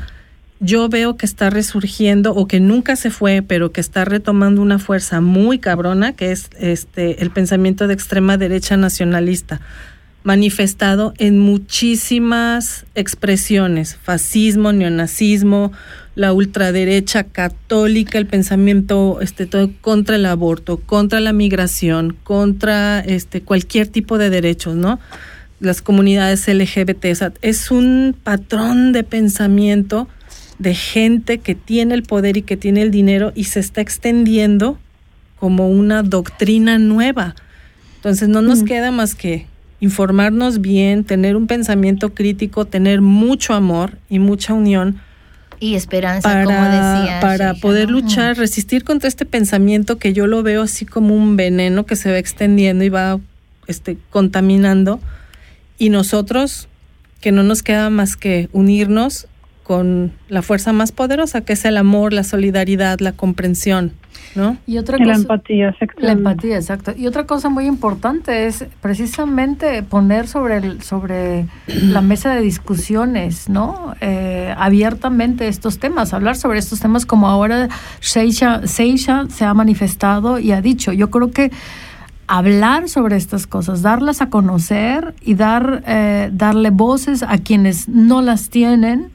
yo 0.62 0.90
veo 0.90 1.18
que 1.18 1.26
está 1.26 1.50
resurgiendo 1.50 2.34
o 2.34 2.48
que 2.48 2.60
nunca 2.60 2.96
se 2.96 3.12
fue, 3.12 3.42
pero 3.42 3.72
que 3.72 3.82
está 3.82 4.06
retomando 4.06 4.62
una 4.62 4.80
fuerza 4.80 5.22
muy 5.22 5.60
cabrona, 5.60 6.14
que 6.14 6.32
es 6.32 6.50
este 6.60 7.22
el 7.22 7.32
pensamiento 7.32 7.88
de 7.88 7.94
extrema 7.94 8.38
derecha 8.38 8.76
nacionalista, 8.78 9.62
manifestado 10.30 11.15
en 11.17 11.39
muchísimas 11.39 12.86
expresiones, 12.93 13.95
fascismo, 13.95 14.71
neonazismo, 14.71 15.71
la 16.13 16.34
ultraderecha 16.34 17.23
católica, 17.23 18.19
el 18.19 18.27
pensamiento 18.27 19.21
este 19.21 19.47
todo 19.47 19.71
contra 19.82 20.17
el 20.17 20.27
aborto, 20.27 20.77
contra 20.77 21.19
la 21.19 21.34
migración, 21.34 22.15
contra 22.23 22.99
este 22.99 23.41
cualquier 23.41 23.88
tipo 23.88 24.19
de 24.19 24.30
derechos, 24.30 24.75
¿no? 24.75 24.99
Las 25.59 25.82
comunidades 25.82 26.47
LGBT, 26.47 27.05
o 27.11 27.15
sea, 27.15 27.34
es 27.41 27.71
un 27.71 28.15
patrón 28.23 28.91
de 28.91 29.03
pensamiento 29.03 30.07
de 30.59 30.75
gente 30.75 31.39
que 31.39 31.55
tiene 31.55 31.95
el 31.95 32.03
poder 32.03 32.38
y 32.38 32.43
que 32.43 32.55
tiene 32.55 32.84
el 32.84 32.91
dinero 32.91 33.32
y 33.34 33.45
se 33.45 33.61
está 33.61 33.82
extendiendo 33.82 34.77
como 35.39 35.71
una 35.71 36.03
doctrina 36.03 36.77
nueva. 36.77 37.34
Entonces 37.95 38.30
no 38.30 38.43
nos 38.43 38.61
queda 38.61 38.91
más 38.91 39.15
que 39.15 39.47
informarnos 39.80 40.61
bien, 40.61 41.03
tener 41.03 41.36
un 41.36 41.47
pensamiento 41.47 42.13
crítico, 42.13 42.65
tener 42.65 43.01
mucho 43.01 43.53
amor 43.53 43.97
y 44.09 44.19
mucha 44.19 44.53
unión 44.53 44.99
Y 45.59 45.75
esperanza, 45.75 46.27
para, 46.27 46.43
como 46.43 46.63
decía. 46.63 47.19
para 47.21 47.53
poder 47.55 47.89
luchar, 47.89 48.38
resistir 48.38 48.84
contra 48.84 49.07
este 49.07 49.25
pensamiento 49.25 49.97
que 49.97 50.13
yo 50.13 50.27
lo 50.27 50.43
veo 50.43 50.63
así 50.63 50.86
como 50.86 51.15
un 51.15 51.38
veneno 51.38 51.86
que 51.86 51.95
se 51.95 52.11
va 52.11 52.17
extendiendo 52.17 52.84
y 52.84 52.89
va 52.89 53.19
este, 53.67 53.97
contaminando. 54.09 54.99
Y 55.77 55.89
nosotros, 55.89 56.67
que 57.21 57.32
no 57.32 57.43
nos 57.43 57.63
queda 57.63 57.89
más 57.89 58.17
que 58.17 58.49
unirnos 58.51 59.27
con 59.63 60.11
la 60.30 60.41
fuerza 60.41 60.73
más 60.73 60.91
poderosa, 60.91 61.41
que 61.41 61.53
es 61.53 61.63
el 61.63 61.77
amor, 61.77 62.11
la 62.11 62.23
solidaridad, 62.23 62.99
la 62.99 63.11
comprensión, 63.11 63.93
¿no? 64.36 64.57
Y 64.67 64.77
otra 64.77 64.97
Y 64.97 65.01
la 65.01 65.13
cosa, 65.13 65.21
empatía, 65.21 65.75
la 65.97 66.11
empatía, 66.11 66.55
exacto. 66.55 66.93
Y 66.95 67.07
otra 67.07 67.25
cosa 67.25 67.49
muy 67.49 67.65
importante 67.65 68.47
es 68.47 68.65
precisamente 68.82 69.84
poner 69.84 70.27
sobre 70.27 70.57
el, 70.57 70.82
sobre 70.82 71.47
la 71.67 72.01
mesa 72.01 72.34
de 72.34 72.41
discusiones, 72.41 73.49
¿no? 73.49 73.95
Eh, 74.01 74.53
abiertamente 74.57 75.47
estos 75.47 75.80
temas, 75.80 76.13
hablar 76.13 76.36
sobre 76.36 76.59
estos 76.59 76.80
temas 76.80 77.05
como 77.05 77.27
ahora 77.27 77.69
Seisha, 77.99 78.65
Seisha 78.67 79.25
se 79.30 79.45
ha 79.45 79.53
manifestado 79.53 80.39
y 80.39 80.51
ha 80.51 80.61
dicho. 80.61 80.91
Yo 80.91 81.09
creo 81.09 81.32
que 81.32 81.51
hablar 82.30 82.89
sobre 82.89 83.15
estas 83.15 83.47
cosas, 83.47 83.82
darlas 83.82 84.21
a 84.21 84.30
conocer 84.30 85.15
y 85.21 85.34
dar, 85.34 85.84
eh, 85.88 86.30
darle 86.32 86.69
voces 86.69 87.23
a 87.23 87.39
quienes 87.39 87.89
no 87.89 88.21
las 88.21 88.49
tienen, 88.49 89.09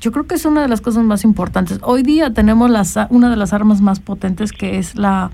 yo 0.00 0.12
creo 0.12 0.26
que 0.26 0.34
es 0.34 0.44
una 0.44 0.62
de 0.62 0.68
las 0.68 0.80
cosas 0.80 1.04
más 1.04 1.24
importantes. 1.24 1.80
Hoy 1.82 2.02
día 2.02 2.30
tenemos 2.32 2.70
las, 2.70 2.98
una 3.10 3.30
de 3.30 3.36
las 3.36 3.52
armas 3.52 3.80
más 3.80 4.00
potentes 4.00 4.52
que 4.52 4.78
es 4.78 4.94
la 4.96 5.30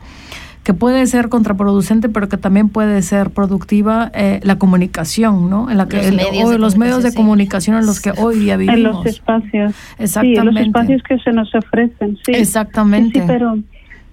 que 0.62 0.74
puede 0.74 1.04
ser 1.08 1.28
contraproducente, 1.28 2.08
pero 2.08 2.28
que 2.28 2.36
también 2.36 2.68
puede 2.68 3.02
ser 3.02 3.30
productiva, 3.30 4.12
eh, 4.14 4.38
la 4.44 4.58
comunicación, 4.58 5.50
¿no? 5.50 5.68
En 5.68 5.76
la 5.76 5.88
que 5.88 5.96
Los 5.96 6.06
el- 6.06 6.14
medios 6.16 6.44
hoy- 6.44 6.52
de 6.52 6.58
los 6.60 6.76
medios 6.76 7.02
de 7.02 7.12
comunicación, 7.12 7.74
comunicación 7.74 7.76
en 7.78 7.86
los 7.86 8.00
que 8.00 8.12
hoy 8.22 8.38
día 8.38 8.54
en 8.54 8.60
vivimos. 8.60 8.94
los 8.98 9.06
espacios. 9.06 9.74
Sí, 9.74 9.94
en 9.98 10.04
Exactamente. 10.04 10.44
los 10.44 10.66
espacios 10.68 11.02
que 11.02 11.18
se 11.18 11.32
nos 11.32 11.52
ofrecen. 11.52 12.16
Sí. 12.24 12.30
Exactamente. 12.32 13.18
Sí, 13.20 13.24
pero 13.26 13.58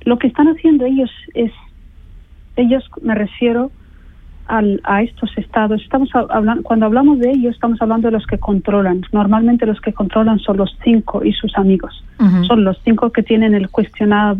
lo 0.06 0.18
que 0.18 0.26
están 0.26 0.48
haciendo 0.48 0.86
ellos 0.86 1.12
es, 1.36 1.52
ellos 2.56 2.84
me 3.04 3.14
refiero 3.14 3.72
al, 4.50 4.82
a 4.84 5.02
estos 5.02 5.38
estados, 5.38 5.82
estamos 5.82 6.10
hablando, 6.14 6.64
cuando 6.64 6.86
hablamos 6.88 7.20
de 7.20 7.30
ellos, 7.32 7.56
estamos 7.56 7.82
hablando 7.82 8.08
de 8.08 8.14
los 8.14 8.26
que 8.28 8.38
controlan. 8.38 9.06
Normalmente 9.12 9.66
los 9.66 9.80
que 9.80 9.94
controlan 9.94 10.40
son 10.40 10.58
los 10.58 10.76
cinco 10.84 11.24
y 11.24 11.32
sus 11.34 11.58
amigos. 11.58 12.04
Son 12.48 12.66
los 12.66 12.78
cinco 12.84 13.12
que 13.12 13.24
tienen 13.24 13.54
el 13.54 13.70
cuestionado 13.70 14.38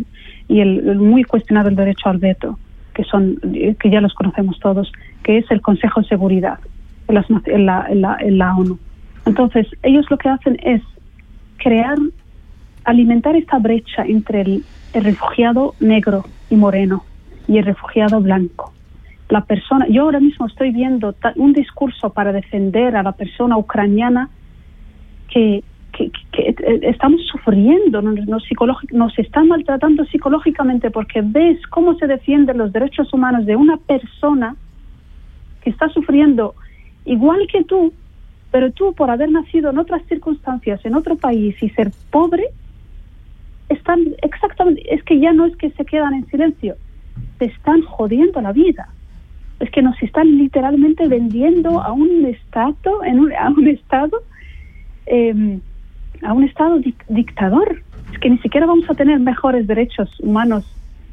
y 0.48 0.60
el, 0.60 0.98
muy 0.98 1.24
cuestionado 1.24 1.70
el 1.70 1.76
derecho 1.76 2.10
al 2.10 2.18
veto, 2.18 2.58
que 2.92 3.04
son 3.04 3.40
que 3.78 3.90
ya 3.90 4.02
los 4.02 4.12
conocemos 4.12 4.58
todos, 4.60 4.92
que 5.22 5.38
es 5.38 5.50
el 5.50 5.62
Consejo 5.62 6.02
de 6.02 6.08
Seguridad 6.08 6.58
en, 7.08 7.66
la, 7.66 7.86
en 8.20 8.38
la 8.38 8.54
ONU. 8.54 8.78
Entonces, 9.24 9.66
ellos 9.82 10.06
lo 10.10 10.18
que 10.18 10.28
hacen 10.28 10.58
es 10.62 10.82
crear, 11.58 11.98
alimentar 12.84 13.36
esta 13.36 13.58
brecha 13.58 14.04
entre 14.04 14.42
el, 14.42 14.64
refugiado 14.92 15.74
negro 15.78 16.24
y 16.48 16.56
moreno 16.56 17.04
y 17.46 17.58
el 17.58 17.64
refugiado 17.64 18.20
blanco. 18.20 18.72
La 19.30 19.42
persona, 19.44 19.86
yo 19.88 20.02
ahora 20.02 20.18
mismo 20.18 20.46
estoy 20.46 20.72
viendo 20.72 21.14
un 21.36 21.52
discurso 21.52 22.10
para 22.10 22.32
defender 22.32 22.96
a 22.96 23.02
la 23.04 23.12
persona 23.12 23.56
ucraniana 23.56 24.28
que, 25.28 25.62
eh, 25.98 26.54
estamos 26.82 27.20
sufriendo, 27.26 28.02
nos, 28.02 28.18
nos 28.92 29.18
están 29.18 29.48
maltratando 29.48 30.04
psicológicamente 30.06 30.90
porque 30.90 31.20
ves 31.22 31.64
cómo 31.68 31.94
se 31.94 32.08
defienden 32.08 32.58
los 32.58 32.72
derechos 32.72 33.12
humanos 33.12 33.46
de 33.46 33.54
una 33.54 33.76
persona 33.76 34.56
que 35.62 35.70
está 35.70 35.88
sufriendo 35.90 36.54
igual 37.04 37.46
que 37.52 37.62
tú, 37.64 37.92
pero 38.50 38.72
tú 38.72 38.94
por 38.94 39.10
haber 39.10 39.30
nacido 39.30 39.70
en 39.70 39.78
otras 39.78 40.02
circunstancias, 40.06 40.84
en 40.84 40.96
otro 40.96 41.16
país 41.16 41.54
y 41.62 41.68
ser 41.70 41.92
pobre, 42.10 42.46
están 43.68 44.00
exactamente, 44.22 44.82
es 44.92 45.04
que 45.04 45.20
ya 45.20 45.32
no 45.32 45.46
es 45.46 45.56
que 45.56 45.70
se 45.70 45.84
quedan 45.84 46.14
en 46.14 46.26
silencio, 46.26 46.74
te 47.38 47.44
están 47.44 47.82
jodiendo 47.82 48.40
la 48.40 48.52
vida. 48.52 48.88
Es 49.60 49.70
que 49.70 49.82
nos 49.82 50.00
están 50.02 50.38
literalmente 50.38 51.06
vendiendo 51.06 51.80
a 51.80 51.92
un 51.92 52.24
estado, 52.26 53.04
en 53.04 53.20
un, 53.20 53.32
a 53.32 53.48
un 53.50 53.68
estado, 53.68 54.22
em, 55.06 55.60
a 56.22 56.32
un 56.32 56.44
estado 56.44 56.80
dictador. 57.08 57.82
Es 58.12 58.18
que 58.18 58.30
ni 58.30 58.38
siquiera 58.38 58.66
vamos 58.66 58.88
a 58.90 58.94
tener 58.94 59.20
mejores 59.20 59.66
derechos 59.66 60.18
humanos, 60.20 60.64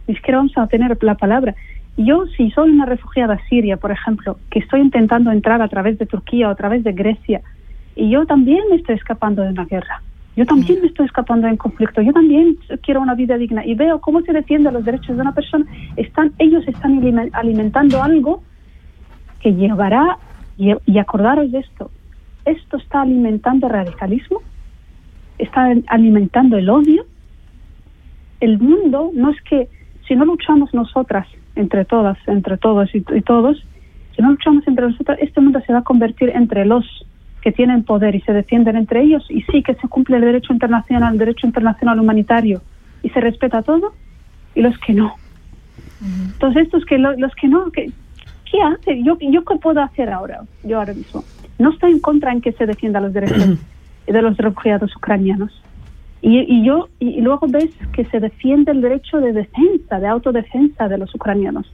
ni 0.07 0.15
siquiera 0.15 0.37
vamos 0.39 0.57
a 0.57 0.67
tener 0.67 0.97
la 1.03 1.15
palabra. 1.15 1.55
Yo, 1.97 2.25
si 2.27 2.51
soy 2.51 2.69
una 2.69 2.85
refugiada 2.85 3.39
siria, 3.49 3.77
por 3.77 3.91
ejemplo, 3.91 4.37
que 4.49 4.59
estoy 4.59 4.81
intentando 4.81 5.31
entrar 5.31 5.61
a 5.61 5.67
través 5.67 5.97
de 5.97 6.05
Turquía 6.05 6.47
o 6.47 6.51
a 6.51 6.55
través 6.55 6.83
de 6.83 6.93
Grecia, 6.93 7.41
y 7.95 8.11
yo 8.11 8.25
también 8.25 8.63
me 8.69 8.75
estoy 8.75 8.95
escapando 8.95 9.41
de 9.41 9.49
una 9.49 9.65
guerra, 9.65 10.01
yo 10.37 10.45
también 10.45 10.79
me 10.81 10.87
estoy 10.87 11.07
escapando 11.07 11.47
de 11.47 11.53
un 11.53 11.57
conflicto, 11.57 12.01
yo 12.01 12.13
también 12.13 12.57
quiero 12.83 13.01
una 13.01 13.15
vida 13.15 13.37
digna. 13.37 13.65
Y 13.65 13.73
veo 13.73 13.99
cómo 13.99 14.21
se 14.21 14.31
defienden 14.31 14.73
los 14.73 14.85
derechos 14.85 15.15
de 15.15 15.21
una 15.21 15.33
persona, 15.33 15.65
están, 15.95 16.31
ellos 16.37 16.63
están 16.67 17.01
alimentando 17.33 18.01
algo 18.01 18.43
que 19.41 19.53
llevará, 19.53 20.17
y, 20.57 20.73
y 20.85 20.97
acordaros 20.99 21.51
de 21.51 21.59
esto, 21.59 21.91
esto 22.45 22.77
está 22.77 23.01
alimentando 23.01 23.67
el 23.67 23.73
radicalismo, 23.73 24.41
está 25.37 25.73
alimentando 25.87 26.57
el 26.57 26.69
odio. 26.69 27.05
El 28.39 28.59
mundo 28.59 29.11
no 29.13 29.31
es 29.31 29.41
que 29.41 29.67
si 30.07 30.15
no 30.15 30.25
luchamos 30.25 30.73
nosotras 30.73 31.27
entre 31.55 31.83
todas, 31.83 32.17
entre 32.27 32.57
todos 32.57 32.93
y, 32.93 33.01
todos, 33.01 33.57
si 34.15 34.21
no 34.21 34.31
luchamos 34.31 34.67
entre 34.67 34.87
nosotros, 34.87 35.17
este 35.19 35.41
mundo 35.41 35.59
se 35.65 35.73
va 35.73 35.79
a 35.79 35.83
convertir 35.83 36.29
entre 36.29 36.65
los 36.65 36.85
que 37.47 37.53
tienen 37.53 37.83
poder 37.83 38.13
y 38.13 38.19
se 38.19 38.33
defienden 38.33 38.75
entre 38.75 39.01
ellos, 39.03 39.25
y 39.29 39.41
sí 39.43 39.63
que 39.63 39.73
se 39.75 39.87
cumple 39.87 40.17
el 40.17 40.23
derecho 40.23 40.51
internacional, 40.51 41.13
el 41.13 41.19
derecho 41.19 41.47
internacional 41.47 41.97
humanitario, 41.97 42.61
y 43.01 43.09
se 43.09 43.21
respeta 43.21 43.61
todo, 43.61 43.93
y 44.53 44.59
los 44.59 44.77
que 44.79 44.91
no. 44.91 45.15
Entonces, 46.33 46.63
estos 46.63 46.83
que 46.83 46.97
los 46.97 47.33
que 47.35 47.47
no, 47.47 47.71
que, 47.71 47.89
¿qué 48.51 48.61
hace? 48.61 49.01
Yo, 49.01 49.17
¿Yo 49.21 49.45
qué 49.45 49.55
puedo 49.59 49.81
hacer 49.81 50.09
ahora? 50.09 50.41
Yo 50.65 50.79
ahora 50.79 50.93
mismo. 50.93 51.23
No 51.57 51.69
estoy 51.71 51.93
en 51.93 52.01
contra 52.01 52.33
en 52.33 52.41
que 52.41 52.51
se 52.51 52.65
defienda 52.65 52.99
los 52.99 53.13
derechos 53.13 53.59
de 54.05 54.21
los 54.21 54.35
refugiados 54.35 54.93
ucranianos. 54.97 55.63
Y, 56.21 56.65
yo 56.65 56.89
y 56.99 57.21
luego 57.21 57.47
ves 57.47 57.69
que 57.93 58.03
se 58.03 58.19
defiende 58.19 58.73
el 58.73 58.81
derecho 58.81 59.21
de 59.21 59.31
defensa, 59.31 60.01
de 60.01 60.07
autodefensa 60.07 60.89
de 60.89 60.97
los 60.97 61.15
ucranianos. 61.15 61.71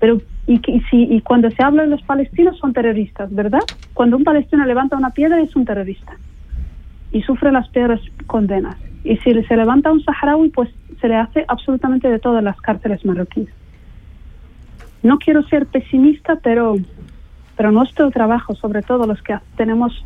Pero 0.00 0.20
y, 0.46 0.60
y, 0.70 0.80
si, 0.90 1.20
cuando 1.22 1.50
se 1.50 1.62
habla 1.62 1.82
de 1.82 1.88
los 1.88 2.02
palestinos 2.02 2.58
son 2.58 2.72
terroristas, 2.72 3.34
¿verdad? 3.34 3.62
Cuando 3.94 4.16
un 4.16 4.24
palestino 4.24 4.64
levanta 4.64 4.96
una 4.96 5.10
piedra 5.10 5.40
es 5.40 5.54
un 5.56 5.64
terrorista 5.64 6.16
y 7.12 7.22
sufre 7.22 7.50
las 7.52 7.68
peores 7.68 8.00
condenas. 8.26 8.76
Y 9.04 9.16
si 9.18 9.32
se 9.42 9.56
levanta 9.56 9.92
un 9.92 10.02
saharaui, 10.02 10.50
pues 10.50 10.68
se 11.00 11.08
le 11.08 11.16
hace 11.16 11.44
absolutamente 11.48 12.08
de 12.08 12.18
todas 12.18 12.42
las 12.42 12.60
cárceles 12.60 13.04
marroquíes. 13.04 13.48
No 15.02 15.18
quiero 15.18 15.42
ser 15.44 15.66
pesimista, 15.66 16.36
pero, 16.42 16.76
pero 17.56 17.70
nuestro 17.70 18.10
trabajo, 18.10 18.54
sobre 18.54 18.82
todo 18.82 19.06
los 19.06 19.22
que 19.22 19.36
tenemos 19.56 20.04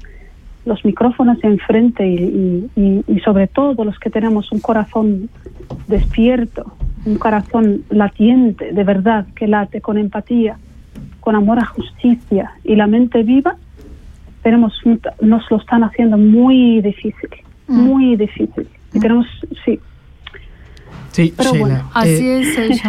los 0.67 0.85
micrófonos 0.85 1.43
enfrente 1.43 2.07
y, 2.07 2.71
y, 2.77 3.21
sobre 3.21 3.47
todo 3.47 3.83
los 3.83 3.99
que 3.99 4.11
tenemos 4.11 4.53
un 4.53 4.61
corazón 4.61 5.31
despierto, 5.89 6.73
un 7.05 7.17
corazón 7.17 7.85
latiente, 7.91 8.73
de 8.73 8.85
verdad, 8.85 9.27
que 9.35 9.47
late 9.47 9.81
con 9.81 9.99
empatía, 9.99 10.59
con 11.21 11.35
amor 11.35 11.59
a 11.59 11.67
justicia 11.67 12.53
y 12.65 12.77
la 12.77 12.87
mente 12.87 13.23
viva, 13.23 13.57
tenemos, 14.43 14.73
nos 15.21 15.51
lo 15.51 15.59
están 15.59 15.85
haciendo 15.85 16.17
muy 16.17 16.81
difícil, 16.81 17.31
mm. 17.69 17.81
muy 17.81 18.17
difícil. 18.17 18.67
Y 18.93 18.99
mm. 18.99 19.01
tenemos, 19.01 19.27
sí, 19.65 19.79
Sí, 21.13 21.35
así 21.93 22.09
eh, 22.09 22.41
es, 22.71 22.83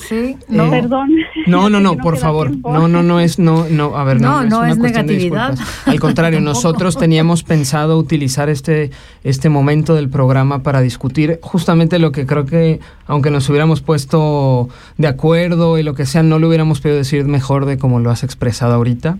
Sí, 0.08 0.36
no. 0.48 0.66
Eh, 0.66 0.70
Perdón. 0.70 1.10
No, 1.46 1.70
no, 1.70 1.80
no, 1.80 1.96
por 1.96 2.16
favor. 2.18 2.50
No, 2.56 2.88
no, 2.88 3.02
no 3.02 3.20
es, 3.20 3.38
no, 3.38 3.66
no, 3.68 3.96
a 3.96 4.04
ver, 4.04 4.20
no, 4.20 4.44
no, 4.44 4.64
es, 4.64 4.78
negatividad. 4.78 5.56
Al 5.86 6.00
contrario, 6.00 6.40
nosotros 6.40 6.96
teníamos 6.96 7.44
pensado 7.44 7.98
utilizar 7.98 8.48
este, 8.48 8.90
este 9.22 9.48
momento 9.48 9.94
del 9.94 10.08
programa 10.08 10.62
para 10.62 10.80
discutir 10.80 11.38
justamente 11.42 11.98
lo 11.98 12.10
que 12.10 12.26
creo 12.26 12.46
que, 12.46 12.80
aunque 13.06 13.30
nos 13.30 13.48
hubiéramos 13.48 13.80
puesto 13.80 14.68
de 14.96 15.06
acuerdo 15.06 15.78
y 15.78 15.82
lo 15.82 15.94
que 15.94 16.06
sea, 16.06 16.22
no 16.22 16.38
lo 16.38 16.48
hubiéramos 16.48 16.80
podido 16.80 16.98
decir 16.98 17.24
mejor 17.24 17.64
de 17.64 17.78
como 17.78 18.00
lo 18.00 18.10
has 18.10 18.24
expresado 18.24 18.74
ahorita. 18.74 19.18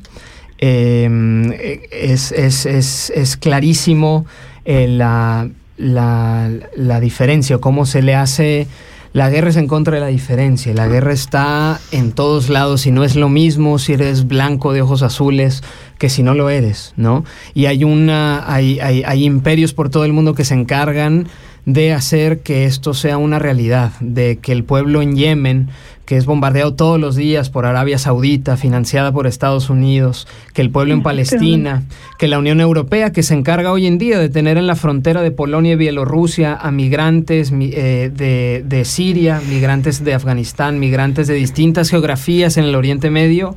Em, 0.61 1.53
es, 1.53 2.33
es, 2.33 2.67
es, 2.67 3.11
es, 3.11 3.37
clarísimo 3.37 4.27
eh, 4.65 4.89
la 4.89 5.49
la, 5.79 6.51
la 6.77 7.01
diferencia 7.01 7.57
o 7.57 7.61
cómo 7.61 7.87
se 7.87 8.03
le 8.03 8.15
hace... 8.15 8.67
La 9.15 9.31
guerra 9.31 9.49
es 9.49 9.57
en 9.57 9.69
contra 9.69 9.95
de 9.95 10.01
la 10.01 10.09
diferencia, 10.09 10.75
la 10.75 10.87
guerra 10.87 11.15
está 11.15 11.81
en 11.93 12.13
todos 12.13 12.51
lados 12.51 12.87
y 12.87 12.91
no 12.91 13.05
es 13.05 13.17
lo 13.17 13.31
mismo 13.31 13.79
si 13.79 13.95
eres 13.95 14.27
blanco 14.27 14.75
de 14.75 14.83
ojos 14.83 15.03
azules 15.03 15.65
que 15.97 16.11
si 16.11 16.23
no 16.23 16.35
lo 16.35 16.51
eres, 16.51 16.93
¿no? 16.97 17.25
Y 17.55 17.67
hay 17.67 17.85
una, 17.85 18.45
hay, 18.53 18.79
hay, 18.81 19.03
hay 19.05 19.25
imperios 19.25 19.73
por 19.73 19.89
todo 19.89 20.05
el 20.05 20.13
mundo 20.13 20.35
que 20.35 20.45
se 20.45 20.53
encargan 20.53 21.27
de 21.65 21.95
hacer 21.95 22.41
que 22.41 22.67
esto 22.67 22.93
sea 22.93 23.17
una 23.17 23.39
realidad, 23.39 23.93
de 24.01 24.39
que 24.39 24.53
el 24.53 24.63
pueblo 24.63 25.01
en 25.01 25.17
Yemen 25.17 25.71
que 26.09 26.17
es 26.17 26.25
bombardeado 26.25 26.73
todos 26.73 26.99
los 26.99 27.17
días 27.17 27.51
por 27.51 27.67
Arabia 27.67 27.99
Saudita, 27.99 28.57
financiada 28.57 29.13
por 29.13 29.27
Estados 29.27 29.69
Unidos, 29.69 30.27
que 30.55 30.63
el 30.63 30.71
pueblo 30.71 30.95
en 30.95 31.03
Palestina, 31.03 31.83
que 32.19 32.29
la 32.29 32.39
Unión 32.39 32.63
Europea, 32.63 33.13
que 33.13 33.23
se 33.23 33.35
encarga 33.35 33.73
hoy 33.73 33.87
en 33.87 33.99
día 33.99 34.19
de 34.19 34.31
tener 34.31 34.57
en 34.57 34.67
la 34.67 34.75
frontera 34.75 35.21
de 35.21 35.33
Polonia 35.33 35.75
y 35.75 35.77
Bielorrusia 35.77 36.55
a 36.55 36.71
migrantes 36.71 37.53
eh, 37.53 38.11
de, 38.11 38.65
de 38.67 38.85
Siria, 38.87 39.43
migrantes 39.51 40.03
de 40.03 40.15
Afganistán, 40.15 40.79
migrantes 40.79 41.27
de 41.27 41.35
distintas 41.35 41.91
geografías 41.91 42.57
en 42.57 42.65
el 42.65 42.75
Oriente 42.75 43.11
Medio, 43.11 43.55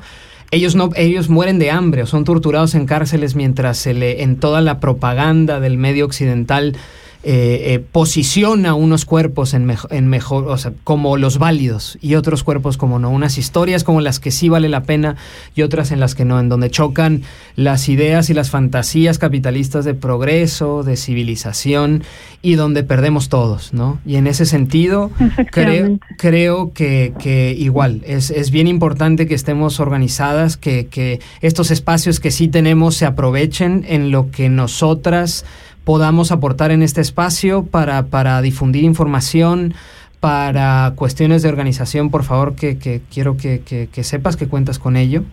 ellos 0.54 0.76
no 0.76 0.89
ellos 0.97 1.30
mueren 1.30 1.58
de 1.58 1.72
hambre 1.72 2.04
o 2.04 2.06
son 2.06 2.26
torturados 2.26 2.76
en 2.76 2.86
cárceles 2.86 3.34
mientras 3.34 3.78
se 3.78 3.93
le 3.93 4.24
en 4.24 4.36
toda 4.36 4.60
la 4.60 4.82
propaganda 4.82 5.62
del 5.62 5.78
medio 5.78 6.06
occidental 6.06 6.76
eh, 7.24 7.74
eh, 7.74 7.80
posiciona 7.80 8.74
unos 8.74 9.06
cuerpos 9.06 9.54
en, 9.54 9.72
en 9.92 10.08
mejor, 10.08 10.48
o 10.48 10.58
sea, 10.58 10.74
como 10.84 11.18
los 11.18 11.38
válidos 11.38 12.00
y 12.02 12.16
otros 12.16 12.44
cuerpos 12.44 12.78
como 12.78 12.98
no. 12.98 13.12
Unas 13.12 13.38
historias 13.38 13.84
como 13.84 14.02
las 14.02 14.20
que 14.20 14.32
sí 14.32 14.50
vale 14.50 14.70
la 14.70 14.82
pena 14.84 15.18
y 15.56 15.62
otras 15.62 15.92
en 15.92 16.00
las 16.00 16.16
que 16.16 16.26
no, 16.26 16.40
en 16.40 16.50
donde 16.50 16.72
chocan 16.72 17.22
las 17.56 17.90
ideas 17.90 18.32
y 18.32 18.34
las 18.34 18.50
fantasías 18.50 19.20
capitalistas 19.20 19.86
de 19.86 19.94
progreso, 19.94 20.82
de 20.82 20.98
civilización 20.98 22.04
y 22.42 22.56
donde 22.56 22.82
perdemos 22.84 23.30
todos, 23.30 23.72
¿no? 23.72 24.00
Y 24.04 24.16
en 24.16 24.26
ese 24.26 24.48
sentido, 24.48 25.12
creo, 25.52 26.00
creo 26.18 26.74
que, 26.74 27.14
que 27.20 27.56
igual 27.58 28.02
es, 28.06 28.32
es, 28.32 28.50
bien 28.50 28.66
importante 28.66 29.28
que 29.28 29.36
estemos 29.36 29.80
organizadas, 29.80 30.58
que, 30.58 30.88
que 30.88 31.20
estos 31.42 31.70
espacios 31.70 32.20
que 32.20 32.32
sí 32.32 32.48
tenemos 32.48 32.96
se 32.96 33.06
aprovechen 33.06 33.86
en 33.88 34.10
lo 34.10 34.32
que 34.32 34.50
nosotras 34.50 35.46
podamos 35.84 36.32
aportar 36.32 36.72
en 36.72 36.82
este 36.84 37.02
espacio 37.02 37.64
para, 37.64 38.06
para 38.06 38.42
difundir 38.42 38.84
información, 38.84 39.74
para 40.20 40.94
cuestiones 40.96 41.42
de 41.42 41.50
organización, 41.50 42.12
por 42.12 42.24
favor, 42.24 42.56
que, 42.56 43.02
quiero 43.12 43.38
que, 43.38 43.90
sepas 44.04 44.38
que 44.38 44.48
cuentas 44.48 44.80
con 44.80 44.96
ello. 44.96 45.24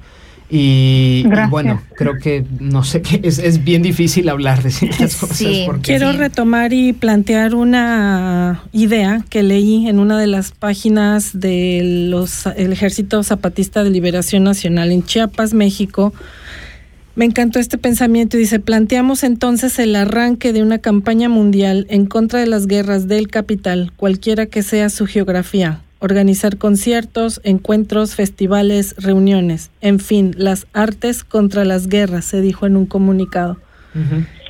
Y, 0.51 1.25
bueno, 1.51 1.83
creo 1.95 2.15
que 2.17 2.43
no 2.59 2.83
sé 2.83 3.03
qué 3.03 3.21
es, 3.25 3.39
es 3.39 3.65
bien 3.65 3.83
difícil 3.83 4.31
hablar 4.31 4.63
de 4.63 4.71
ciertas 4.71 5.17
cosas. 5.17 5.37
Sí. 5.37 5.65
porque 5.67 5.83
Quiero 5.83 6.11
retomar 6.13 6.73
y 6.73 6.95
plantear 6.95 7.55
una 7.55 8.63
idea 8.73 9.23
que 9.29 9.43
leí 9.43 9.87
en 9.89 9.99
una 9.99 10.19
de 10.19 10.27
las 10.27 10.53
páginas 10.53 11.39
del 11.39 12.15
Ejército 12.57 13.23
Zapatista 13.23 13.85
de 13.85 13.91
Liberación 13.91 14.43
Nacional 14.45 14.91
en 14.91 15.05
Chiapas, 15.05 15.53
México. 15.53 16.15
Me 17.19 17.25
encantó 17.25 17.59
este 17.59 17.79
pensamiento 17.79 18.37
y 18.37 18.41
dice, 18.41 18.61
planteamos 18.61 19.25
entonces 19.25 19.81
el 19.81 19.97
arranque 19.97 20.53
de 20.53 20.63
una 20.63 20.79
campaña 20.79 21.29
mundial 21.29 21.85
en 21.91 22.07
contra 22.07 22.39
de 22.39 22.47
las 22.47 22.69
guerras 22.69 23.09
del 23.09 23.27
capital, 23.27 23.91
cualquiera 23.97 24.47
que 24.47 24.63
sea 24.63 24.89
su 24.89 25.05
geografía, 25.05 25.83
organizar 25.99 26.59
conciertos, 26.59 27.41
encuentros, 27.43 28.15
festivales, 28.15 28.95
reuniones, 28.99 29.71
en 29.81 29.99
fin, 29.99 30.33
las 30.39 30.69
artes 30.73 31.25
contra 31.25 31.65
las 31.65 31.89
guerras, 31.89 32.25
se 32.25 32.41
dijo 32.41 32.67
en 32.67 32.77
un 32.77 32.87
comunicado. 32.87 33.59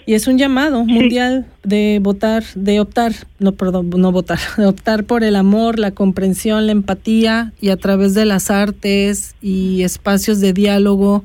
Y 0.04 0.12
es 0.12 0.26
un 0.26 0.36
llamado 0.36 0.84
mundial 0.84 1.46
de 1.64 2.00
votar, 2.02 2.44
de 2.54 2.80
optar, 2.80 3.14
no, 3.38 3.52
perdón, 3.52 3.88
no 3.88 4.12
votar, 4.12 4.40
de 4.58 4.66
optar 4.66 5.04
por 5.04 5.24
el 5.24 5.36
amor, 5.36 5.78
la 5.78 5.92
comprensión, 5.92 6.66
la 6.66 6.72
empatía 6.72 7.54
y 7.62 7.70
a 7.70 7.78
través 7.78 8.12
de 8.12 8.26
las 8.26 8.50
artes 8.50 9.36
y 9.40 9.84
espacios 9.84 10.40
de 10.40 10.52
diálogo, 10.52 11.24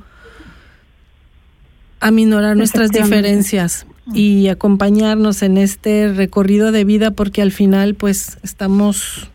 aminorar 2.07 2.55
nuestras 2.57 2.91
diferencias 2.91 3.85
y 4.13 4.49
acompañarnos 4.49 5.41
en 5.41 5.57
este 5.57 6.11
recorrido 6.13 6.71
de 6.71 6.83
vida 6.83 7.11
porque 7.11 7.41
al 7.41 7.51
final 7.51 7.95
pues 7.95 8.37
estamos 8.43 9.29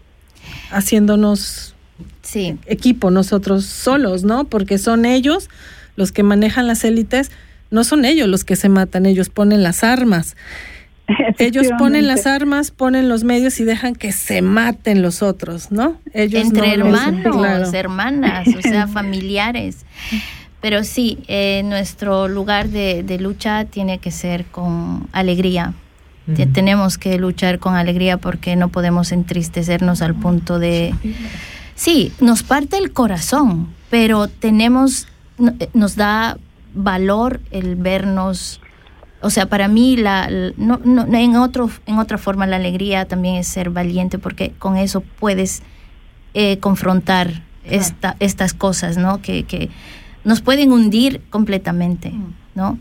haciéndonos 0.71 1.75
Sí, 2.29 2.59
equipo 2.67 3.11
nosotros 3.11 3.65
solos, 3.65 4.23
¿no? 4.23 4.45
Porque 4.45 4.77
son 4.77 5.07
ellos 5.07 5.49
los 5.97 6.13
que 6.13 6.23
manejan 6.23 6.67
las 6.67 6.85
élites, 6.85 7.31
no 7.71 7.85
son 7.85 8.05
ellos 8.05 8.29
los 8.29 8.45
que 8.45 8.55
se 8.55 8.69
matan, 8.69 9.07
ellos 9.07 9.31
ponen 9.31 9.63
las 9.63 9.83
armas. 9.83 10.37
Ellos 11.39 11.69
ponen 11.79 12.07
las 12.07 12.27
armas, 12.27 12.71
ponen 12.71 13.09
los 13.09 13.25
medios 13.25 13.59
y 13.61 13.65
dejan 13.65 13.95
que 13.95 14.13
se 14.13 14.43
maten 14.43 15.01
los 15.01 15.23
otros, 15.23 15.73
¿no? 15.73 15.99
Ellos 16.13 16.43
entre 16.43 16.77
no 16.77 16.85
hermanos, 16.85 17.35
claro. 17.35 17.71
hermanas, 17.73 18.47
o 18.55 18.61
sea, 18.61 18.87
familiares. 18.89 19.87
Pero 20.61 20.83
sí, 20.85 21.19
eh, 21.29 21.63
nuestro 21.65 22.27
lugar 22.29 22.69
de, 22.69 23.03
de 23.05 23.19
lucha 23.19 23.65
tiene 23.65 23.99
que 23.99 24.11
ser 24.11 24.45
con 24.47 25.09
alegría. 25.13 25.75
Tenemos 26.53 26.99
que 26.99 27.17
luchar 27.17 27.59
con 27.59 27.75
alegría 27.75 28.19
porque 28.19 28.55
no 28.55 28.69
podemos 28.69 29.13
entristecernos 29.13 30.03
al 30.03 30.15
punto 30.15 30.59
de... 30.59 30.93
Sí, 31.75 32.13
nos 32.21 32.43
parte 32.43 32.77
el 32.77 32.93
corazón, 32.93 33.69
pero 33.89 34.29
tenemos, 34.29 35.07
eh, 35.59 35.71
nos 35.73 35.97
da 35.97 36.37
valor 36.75 37.41
el 37.51 37.77
vernos, 37.77 38.61
o 39.23 39.31
sea, 39.31 39.47
para 39.47 39.69
mí 39.69 39.97
la, 39.97 40.29
la- 40.29 40.53
no, 40.59 40.79
no, 40.85 41.07
en 41.17 41.37
otro, 41.37 41.71
en 41.87 41.99
otra 41.99 42.19
forma 42.19 42.47
la 42.47 42.57
alegría 42.57 43.07
también 43.07 43.37
es 43.37 43.49
ser 43.49 43.71
valiente 43.71 44.19
porque 44.19 44.53
con 44.59 44.77
eso 44.77 45.01
puedes 45.01 45.63
eh, 46.35 46.59
confrontar 46.59 47.43
esta, 47.65 48.17
estas 48.21 48.53
cosas, 48.53 48.99
¿no? 48.99 49.23
Que, 49.23 49.45
que 49.45 49.71
nos 50.29 50.43
pueden 50.43 50.73
hundir 50.73 51.23
completamente, 51.31 52.13
¿no? 52.55 52.79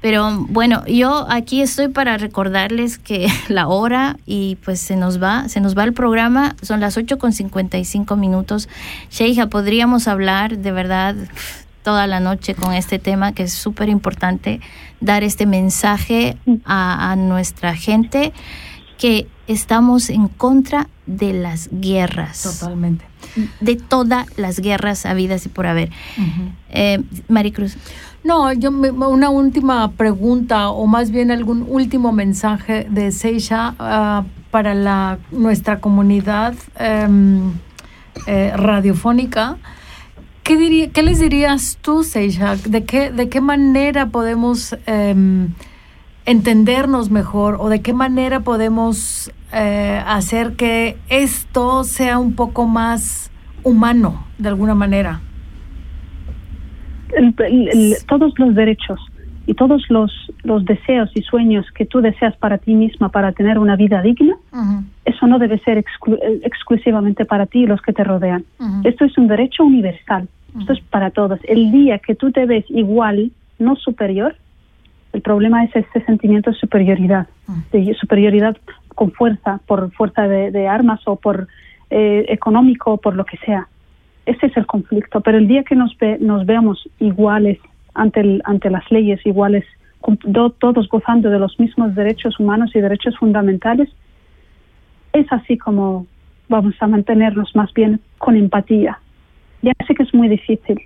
Pero 0.00 0.46
bueno, 0.48 0.82
yo 0.86 1.26
aquí 1.28 1.60
estoy 1.60 1.88
para 1.88 2.16
recordarles 2.16 2.96
que 2.98 3.28
la 3.48 3.68
hora 3.68 4.16
y 4.24 4.56
pues 4.64 4.80
se 4.80 4.96
nos 4.96 5.22
va, 5.22 5.46
se 5.50 5.60
nos 5.60 5.76
va 5.76 5.84
el 5.84 5.92
programa, 5.92 6.56
son 6.62 6.80
las 6.80 6.96
8 6.96 7.18
con 7.18 7.34
55 7.34 8.16
minutos. 8.16 8.70
Sheija, 9.10 9.48
podríamos 9.48 10.08
hablar 10.08 10.56
de 10.56 10.72
verdad 10.72 11.16
toda 11.82 12.06
la 12.06 12.18
noche 12.18 12.54
con 12.54 12.72
este 12.72 12.98
tema 12.98 13.32
que 13.32 13.42
es 13.42 13.52
súper 13.52 13.90
importante, 13.90 14.60
dar 15.00 15.22
este 15.22 15.44
mensaje 15.44 16.38
a, 16.64 17.12
a 17.12 17.16
nuestra 17.16 17.76
gente 17.76 18.32
que 18.96 19.26
estamos 19.48 20.08
en 20.08 20.28
contra 20.28 20.88
de 21.04 21.34
las 21.34 21.68
guerras, 21.70 22.42
Totalmente. 22.42 23.04
De 23.60 23.76
todas 23.76 24.26
las 24.38 24.60
guerras 24.60 25.06
habidas 25.06 25.46
y 25.46 25.48
por 25.48 25.66
haber. 25.66 25.90
Eh, 26.70 27.00
Maricruz. 27.28 27.76
No, 28.22 28.52
yo 28.52 28.70
me- 28.70 28.90
una 28.90 29.28
última 29.30 29.90
pregunta 29.92 30.70
o 30.70 30.86
más 30.86 31.10
bien 31.10 31.30
algún 31.30 31.66
último 31.68 32.10
mensaje 32.12 32.86
de 32.88 33.12
Seisha 33.12 33.74
ah, 33.78 34.24
para 34.50 34.74
la 34.74 35.18
nuestra 35.30 35.80
comunidad 35.80 36.54
em, 36.78 37.52
eh, 38.26 38.52
radiofónica. 38.56 39.56
¿Qué, 40.42 40.56
diría, 40.56 40.90
¿Qué 40.90 41.02
les 41.02 41.18
dirías 41.20 41.78
tú, 41.82 42.04
Seisha? 42.04 42.56
¿De 42.56 42.84
qué, 42.84 43.10
¿De 43.10 43.28
qué 43.28 43.40
manera 43.40 44.06
podemos 44.06 44.76
em, 44.86 45.48
entendernos 46.26 47.10
mejor 47.10 47.56
o 47.60 47.68
de 47.68 47.80
qué 47.82 47.92
manera 47.92 48.40
podemos 48.40 49.32
eh, 49.52 50.02
hacer 50.06 50.54
que 50.56 50.96
esto 51.08 51.84
sea 51.84 52.18
un 52.18 52.34
poco 52.34 52.66
más 52.66 53.30
humano 53.62 54.24
de 54.38 54.48
alguna 54.48 54.74
manera? 54.74 55.20
el- 57.16 57.34
el- 57.38 57.68
el- 57.68 57.94
todos 58.08 58.32
los 58.38 58.54
derechos 58.56 58.98
y 59.46 59.54
todos 59.54 59.84
los, 59.88 60.10
los 60.42 60.64
deseos 60.64 61.10
y 61.14 61.22
sueños 61.22 61.64
que 61.72 61.84
tú 61.86 62.00
deseas 62.00 62.36
para 62.38 62.58
ti 62.58 62.74
misma 62.74 63.08
para 63.10 63.30
tener 63.32 63.58
una 63.58 63.76
vida 63.76 64.02
digna, 64.02 64.34
eso 65.04 65.26
no 65.28 65.38
debe 65.38 65.58
ser 65.60 65.78
exclu- 65.84 66.18
eh, 66.20 66.40
exclusivamente 66.42 67.24
para 67.24 67.46
ti 67.46 67.60
y 67.60 67.66
los 67.66 67.80
que 67.82 67.92
te 67.92 68.02
rodean. 68.02 68.44
Esto 68.84 69.04
es 69.04 69.16
un 69.16 69.28
derecho 69.28 69.62
universal. 69.64 70.28
Esto 70.58 70.72
es 70.72 70.80
para 70.80 71.10
todos. 71.10 71.38
El 71.44 71.70
día 71.70 71.98
que 72.00 72.14
tú 72.16 72.32
te 72.32 72.46
ves 72.46 72.64
igual, 72.68 73.30
no 73.58 73.76
superior, 73.76 74.34
el 75.14 75.22
problema 75.22 75.64
es 75.64 75.74
ese 75.74 76.04
sentimiento 76.04 76.50
de 76.50 76.56
superioridad, 76.56 77.26
de 77.72 77.94
superioridad 77.94 78.56
con 78.94 79.10
fuerza, 79.12 79.60
por 79.66 79.90
fuerza 79.92 80.28
de, 80.28 80.50
de 80.50 80.68
armas 80.68 81.00
o 81.06 81.16
por 81.16 81.48
eh, 81.90 82.24
económico 82.28 82.92
o 82.92 82.96
por 82.98 83.14
lo 83.14 83.24
que 83.24 83.36
sea. 83.38 83.68
Ese 84.26 84.46
es 84.46 84.56
el 84.56 84.66
conflicto. 84.66 85.20
Pero 85.20 85.38
el 85.38 85.46
día 85.48 85.62
que 85.64 85.74
nos, 85.76 85.96
ve- 85.98 86.18
nos 86.20 86.44
veamos 86.46 86.88
iguales 86.98 87.58
ante, 87.94 88.20
el- 88.20 88.42
ante 88.44 88.70
las 88.70 88.90
leyes, 88.90 89.24
iguales, 89.24 89.64
todos 90.58 90.88
gozando 90.88 91.30
de 91.30 91.38
los 91.38 91.58
mismos 91.58 91.94
derechos 91.94 92.38
humanos 92.40 92.74
y 92.74 92.80
derechos 92.80 93.16
fundamentales, 93.16 93.88
es 95.12 95.26
así 95.32 95.56
como 95.58 96.06
vamos 96.48 96.74
a 96.80 96.86
mantenernos 96.86 97.54
más 97.54 97.72
bien 97.72 98.00
con 98.18 98.36
empatía. 98.36 98.98
Ya 99.62 99.72
sé 99.86 99.94
que 99.94 100.02
es 100.02 100.12
muy 100.12 100.28
difícil, 100.28 100.80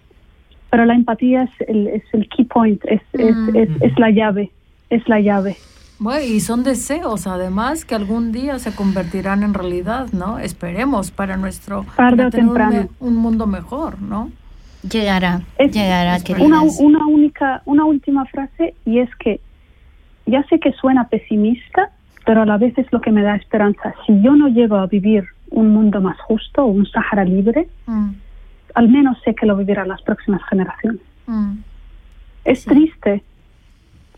pero 0.70 0.84
la 0.84 0.94
empatía 0.94 1.44
es 1.44 1.68
el, 1.68 1.86
es 1.88 2.02
el 2.12 2.28
key 2.28 2.44
point, 2.44 2.82
es, 2.86 3.00
es, 3.14 3.36
Mm. 3.36 3.56
es, 3.56 3.68
es 3.80 3.98
la 3.98 4.10
llave, 4.10 4.50
es 4.90 5.06
la 5.08 5.20
llave. 5.20 5.56
Bueno, 6.00 6.24
y 6.24 6.38
son 6.40 6.62
deseos, 6.62 7.26
además, 7.26 7.84
que 7.84 7.94
algún 7.96 8.30
día 8.30 8.58
se 8.60 8.72
convertirán 8.74 9.42
en 9.42 9.52
realidad, 9.54 10.06
¿no? 10.12 10.38
Esperemos 10.38 11.10
para 11.10 11.36
nuestro... 11.36 11.84
Tarde 11.96 12.16
para 12.16 12.28
o 12.28 12.30
tener 12.30 12.46
un 12.46 12.54
temprano. 12.54 12.88
me- 13.00 13.06
Un, 13.08 13.16
mundo 13.16 13.46
mejor, 13.46 14.00
¿no? 14.00 14.30
Llegará, 14.88 15.42
Es- 15.58 15.72
llegará, 15.72 16.18
Una, 16.40 16.62
una 16.62 17.04
única, 17.08 17.62
una 17.64 17.84
última 17.84 18.26
frase 18.26 18.74
y 18.84 19.00
es 19.00 19.10
que 19.16 19.40
ya 20.26 20.44
sé 20.44 20.60
que 20.60 20.72
suena 20.72 21.08
pesimista, 21.08 21.90
pero 22.24 22.42
a 22.42 22.46
la 22.46 22.58
vez 22.58 22.78
es 22.78 22.86
lo 22.92 23.00
que 23.00 23.10
me 23.10 23.22
da 23.22 23.34
esperanza. 23.34 23.92
Si 24.06 24.20
yo 24.22 24.36
no 24.36 24.46
llego 24.48 24.76
a 24.76 24.86
vivir 24.86 25.24
un 25.50 25.70
mundo 25.72 26.00
más 26.00 26.20
justo, 26.20 26.64
un 26.64 26.86
Sahara 26.86 27.24
libre, 27.24 27.68
Mm, 27.86 28.10
al 28.74 28.88
menos 28.88 29.18
sé 29.24 29.34
que 29.34 29.46
lo 29.46 29.56
vivirán 29.56 29.88
las 29.88 30.02
próximas 30.02 30.40
generaciones. 30.48 31.00
mm. 31.26 31.52
Es 32.44 32.64
triste 32.64 33.22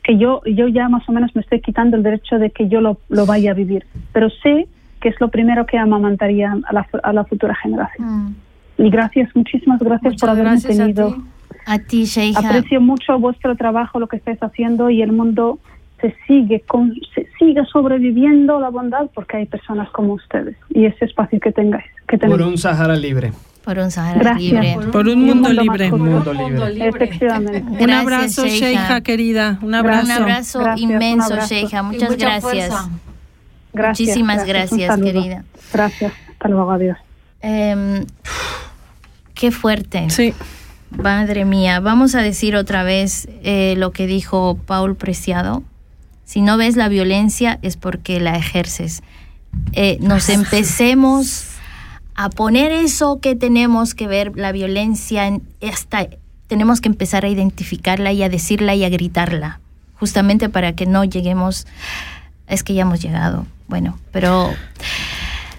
que 0.05 0.16
yo, 0.16 0.40
yo 0.46 0.68
ya 0.68 0.88
más 0.88 1.09
o 1.09 1.12
menos 1.12 1.34
me 1.34 1.40
estoy 1.42 1.61
quitando 1.61 1.96
el 1.96 2.03
derecho 2.03 2.38
de 2.38 2.51
que 2.51 2.68
yo 2.68 2.80
lo, 2.80 2.98
lo 3.09 3.26
vaya 3.26 3.51
a 3.51 3.55
vivir, 3.55 3.86
pero 4.12 4.30
sé 4.30 4.68
que 5.01 5.09
es 5.09 5.20
lo 5.20 5.28
primero 5.28 5.66
que 5.66 5.78
amamantaría 5.78 6.57
a 6.64 6.72
la, 6.72 6.86
a 7.03 7.12
la 7.12 7.24
futura 7.24 7.55
generación. 7.57 8.36
Y 8.78 8.88
gracias, 8.90 9.34
muchísimas 9.34 9.80
gracias 9.80 10.14
por 10.20 10.30
haberme 10.30 10.51
gracias 10.53 10.78
a 10.78 10.82
tenido. 10.82 11.14
ti. 11.14 11.22
A 11.66 11.78
ti, 11.78 12.05
Sheija. 12.05 12.38
Aprecio 12.38 12.80
mucho 12.80 13.18
vuestro 13.18 13.57
trabajo, 13.57 13.98
lo 13.98 14.07
que 14.07 14.16
estáis 14.16 14.38
haciendo 14.42 14.90
y 14.90 15.03
el 15.03 15.12
mundo 15.12 15.59
se 16.01 16.14
sigue 16.26 16.61
con, 16.61 16.94
se 17.14 17.26
sigue 17.38 17.64
sobreviviendo 17.66 18.59
la 18.61 18.70
bondad 18.70 19.11
porque 19.14 19.38
hay 19.38 19.46
personas 19.46 19.90
como 19.90 20.14
ustedes 20.14 20.57
y 20.70 20.86
ese 20.86 21.05
espacio 21.05 21.38
que 21.40 21.53
tengáis, 21.53 21.84
que 22.09 22.16
Por 22.16 22.28
tenéis. 22.30 22.46
un 22.46 22.59
Sahara 22.59 22.96
libre. 22.96 23.32
Por 23.65 23.79
un 23.79 23.91
Sahara 23.91 24.19
Gracias. 24.19 24.41
libre. 24.41 24.77
Por 24.91 25.07
un 25.09 25.21
Y 25.21 25.25
mundo 25.27 25.49
más 25.53 25.65
libre. 25.65 25.93
Un 25.93 26.09
mundo 26.09 26.33
libre. 26.33 26.89
Efectivamente. 26.89 27.63
Un 27.63 27.77
Gracias, 27.77 28.01
abrazo, 28.01 28.47
Sheija. 28.47 29.01
Querida. 29.03 29.59
Un 29.63 29.75
abrazo. 29.75 30.07
Un 30.07 30.11
abrazo 30.13 30.59
Gracias, 30.61 30.85
un 30.87 30.91
inmenso. 30.93 31.37
Sheija. 31.47 31.83
Muchas 31.83 32.11
mucha 32.11 32.27
gracias. 32.27 32.71
Gracias, 33.73 34.09
Muchísimas 34.09 34.41
Un 34.41 34.49
gracias, 34.49 34.99
querida. 35.01 35.45
Gracias. 35.73 36.13
Hasta 36.33 36.49
luego, 36.49 36.71
adiós. 36.71 36.97
Em, 37.43 38.05
qué 39.35 39.51
fuerte. 39.51 40.09
Sí. 40.11 40.35
Madre 40.91 41.45
mía, 41.45 41.79
vamos 41.79 42.15
a 42.17 42.21
decir 42.21 42.57
otra 42.57 42.83
vez 42.83 43.29
eh, 43.45 43.75
lo 43.77 43.93
que 43.93 44.07
dijo 44.07 44.59
Paul 44.67 44.97
Preciado. 44.97 45.63
Si 46.25 46.41
no 46.41 46.57
ves 46.57 46.77
la 46.77 46.89
violencia 46.89 47.59
es 47.63 47.77
porque 47.77 48.19
la 48.21 48.37
ejerces. 48.37 49.03
Eh, 49.73 49.99
nos 50.01 50.29
empecemos 50.29 51.49
a 52.15 52.29
poner 52.31 52.73
eso 52.73 53.19
que 53.21 53.37
tenemos 53.37 53.95
que 53.95 54.07
ver, 54.07 54.33
la 54.37 54.53
violencia, 54.53 55.27
en- 55.27 55.43
hasta 55.63 56.09
tenemos 56.49 56.81
que 56.81 56.89
empezar 56.89 57.25
a 57.25 57.29
identificarla 57.29 58.13
y 58.13 58.23
a 58.23 58.29
decirla 58.29 58.75
y 58.75 58.85
a 58.85 58.89
gritarla, 58.89 59.61
justamente 59.99 60.49
para 60.49 60.75
que 60.75 60.87
no 60.87 61.05
lleguemos, 61.05 61.67
es 62.49 62.63
que 62.63 62.75
ya 62.75 62.83
hemos 62.83 63.01
llegado, 63.01 63.47
bueno, 63.69 63.99
pero 64.13 64.51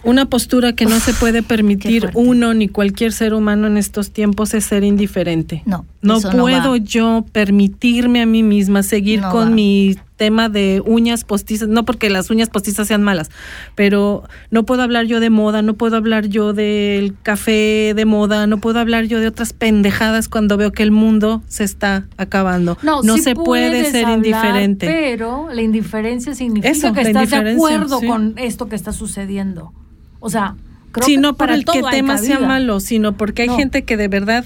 una 0.04 0.26
postura 0.26 0.74
que 0.74 0.86
no 0.86 0.99
se 0.99 1.14
puede 1.14 1.43
permitir 1.43 2.10
uno 2.16 2.54
ni 2.56 2.68
cualquier 2.68 3.14
ser 3.14 3.34
humano 3.36 3.68
en 3.68 3.78
estos 3.78 4.12
tiempos 4.12 4.54
es 4.56 4.66
ser 4.66 4.84
indiferente. 4.84 5.62
No. 5.66 5.86
No 6.02 6.20
puedo 6.20 6.76
yo 6.76 7.24
permitirme 7.32 8.22
a 8.22 8.26
mí 8.26 8.41
misma 8.43 8.82
seguir 8.84 9.22
con 9.22 9.54
mi 9.54 9.95
tema 10.22 10.49
de 10.49 10.84
uñas 10.86 11.24
postizas, 11.24 11.67
no 11.67 11.84
porque 11.84 12.11
las 12.11 12.30
uñas 12.30 12.47
postizas 12.47 12.88
sean 12.88 13.01
malas, 13.01 13.32
pero 13.74 14.22
no 14.51 14.67
puedo 14.67 14.84
hablar 14.84 15.07
yo 15.07 15.19
de 15.19 15.32
moda, 15.32 15.63
no 15.63 15.74
puedo 15.74 15.97
hablar 15.97 16.28
yo 16.28 16.53
del 16.53 17.15
café 17.24 17.93
de 17.95 18.05
moda, 18.05 18.45
no 18.45 18.59
puedo 18.59 18.80
hablar 18.80 19.05
yo 19.05 19.19
de 19.19 19.26
otras 19.26 19.51
pendejadas 19.51 20.30
cuando 20.30 20.57
veo 20.57 20.74
que 20.74 20.84
el 20.84 20.91
mundo 20.91 21.41
se 21.47 21.63
está 21.63 22.05
acabando. 22.17 22.78
No, 22.84 23.01
se 23.17 23.34
puede 23.34 23.89
ser 23.89 24.09
indiferente. 24.09 24.86
Pero 24.86 25.49
la 25.51 25.63
indiferencia 25.63 26.36
significa 26.36 26.93
que 26.93 27.01
estás 27.01 27.32
de 27.32 27.53
acuerdo 27.53 27.99
con 28.01 28.36
esto 28.38 28.69
que 28.69 28.76
está 28.76 28.93
sucediendo. 28.93 29.74
O 30.19 30.30
sea, 30.30 30.55
creo 30.91 31.07
sí, 31.07 31.15
que 31.15 31.22
no 31.22 31.36
por 31.36 31.49
el 31.49 31.65
que 31.65 31.82
tema 31.89 32.19
sea 32.19 32.38
malo, 32.38 32.80
sino 32.80 33.17
porque 33.17 33.41
hay 33.41 33.49
gente 33.49 33.86
que 33.86 33.97
de 33.97 34.07
verdad 34.07 34.45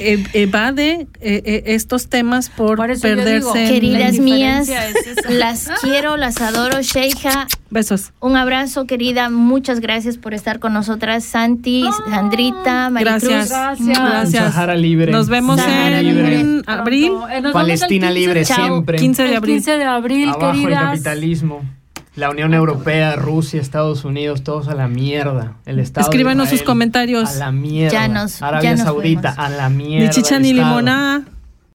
evade 0.00 1.06
eh, 1.20 1.42
eh, 1.44 1.62
estos 1.66 2.08
temas 2.08 2.48
por, 2.48 2.78
perderse. 2.78 3.68
Queridas 3.68 4.18
mías, 4.18 4.70
las 5.28 5.68
quiero, 5.80 6.16
las 6.16 6.40
adoro, 6.40 6.82
Sheikha. 6.82 7.46
Besos. 7.70 8.12
Un 8.20 8.36
abrazo, 8.36 8.86
querida. 8.86 9.30
Muchas 9.30 9.80
gracias 9.80 10.16
por 10.16 10.34
estar 10.34 10.58
con 10.58 10.72
nosotras, 10.72 11.24
Santi, 11.24 11.84
Sandrita, 12.08 12.90
Maricruz. 12.90 13.22
Gracias. 13.22 13.78
Gracias. 13.78 14.54
Sahara 14.54 14.74
libre. 14.74 15.12
Nos 15.12 15.28
vemos 15.28 15.60
en 15.60 16.62
abril. 16.66 17.12
Palestina 17.52 18.10
libre 18.10 18.44
siempre. 18.44 18.98
15 18.98 19.22
de 19.24 19.36
abril. 19.36 19.54
15 19.56 19.76
de 19.76 19.84
abril, 19.84 20.28
Abajo 20.30 20.68
el 20.68 20.74
capitalismo. 20.74 21.79
La 22.20 22.28
Unión 22.28 22.52
Europea, 22.52 23.16
Rusia, 23.16 23.62
Estados 23.62 24.04
Unidos, 24.04 24.44
todos 24.44 24.68
a 24.68 24.74
la 24.74 24.88
mierda. 24.88 25.56
El 25.64 25.78
Estado 25.78 26.06
Escríbanos 26.06 26.50
sus 26.50 26.62
comentarios. 26.62 27.30
A 27.30 27.38
la 27.38 27.50
mierda. 27.50 27.92
Ya 27.92 28.08
nos, 28.08 28.42
Arabia 28.42 28.72
ya 28.72 28.76
nos 28.76 28.84
Saudita, 28.84 29.32
fuimos. 29.32 29.52
a 29.52 29.56
la 29.56 29.70
mierda. 29.70 30.06
Ni 30.06 30.10
chicha 30.12 30.38
ni 30.38 30.52
limonada. 30.52 31.22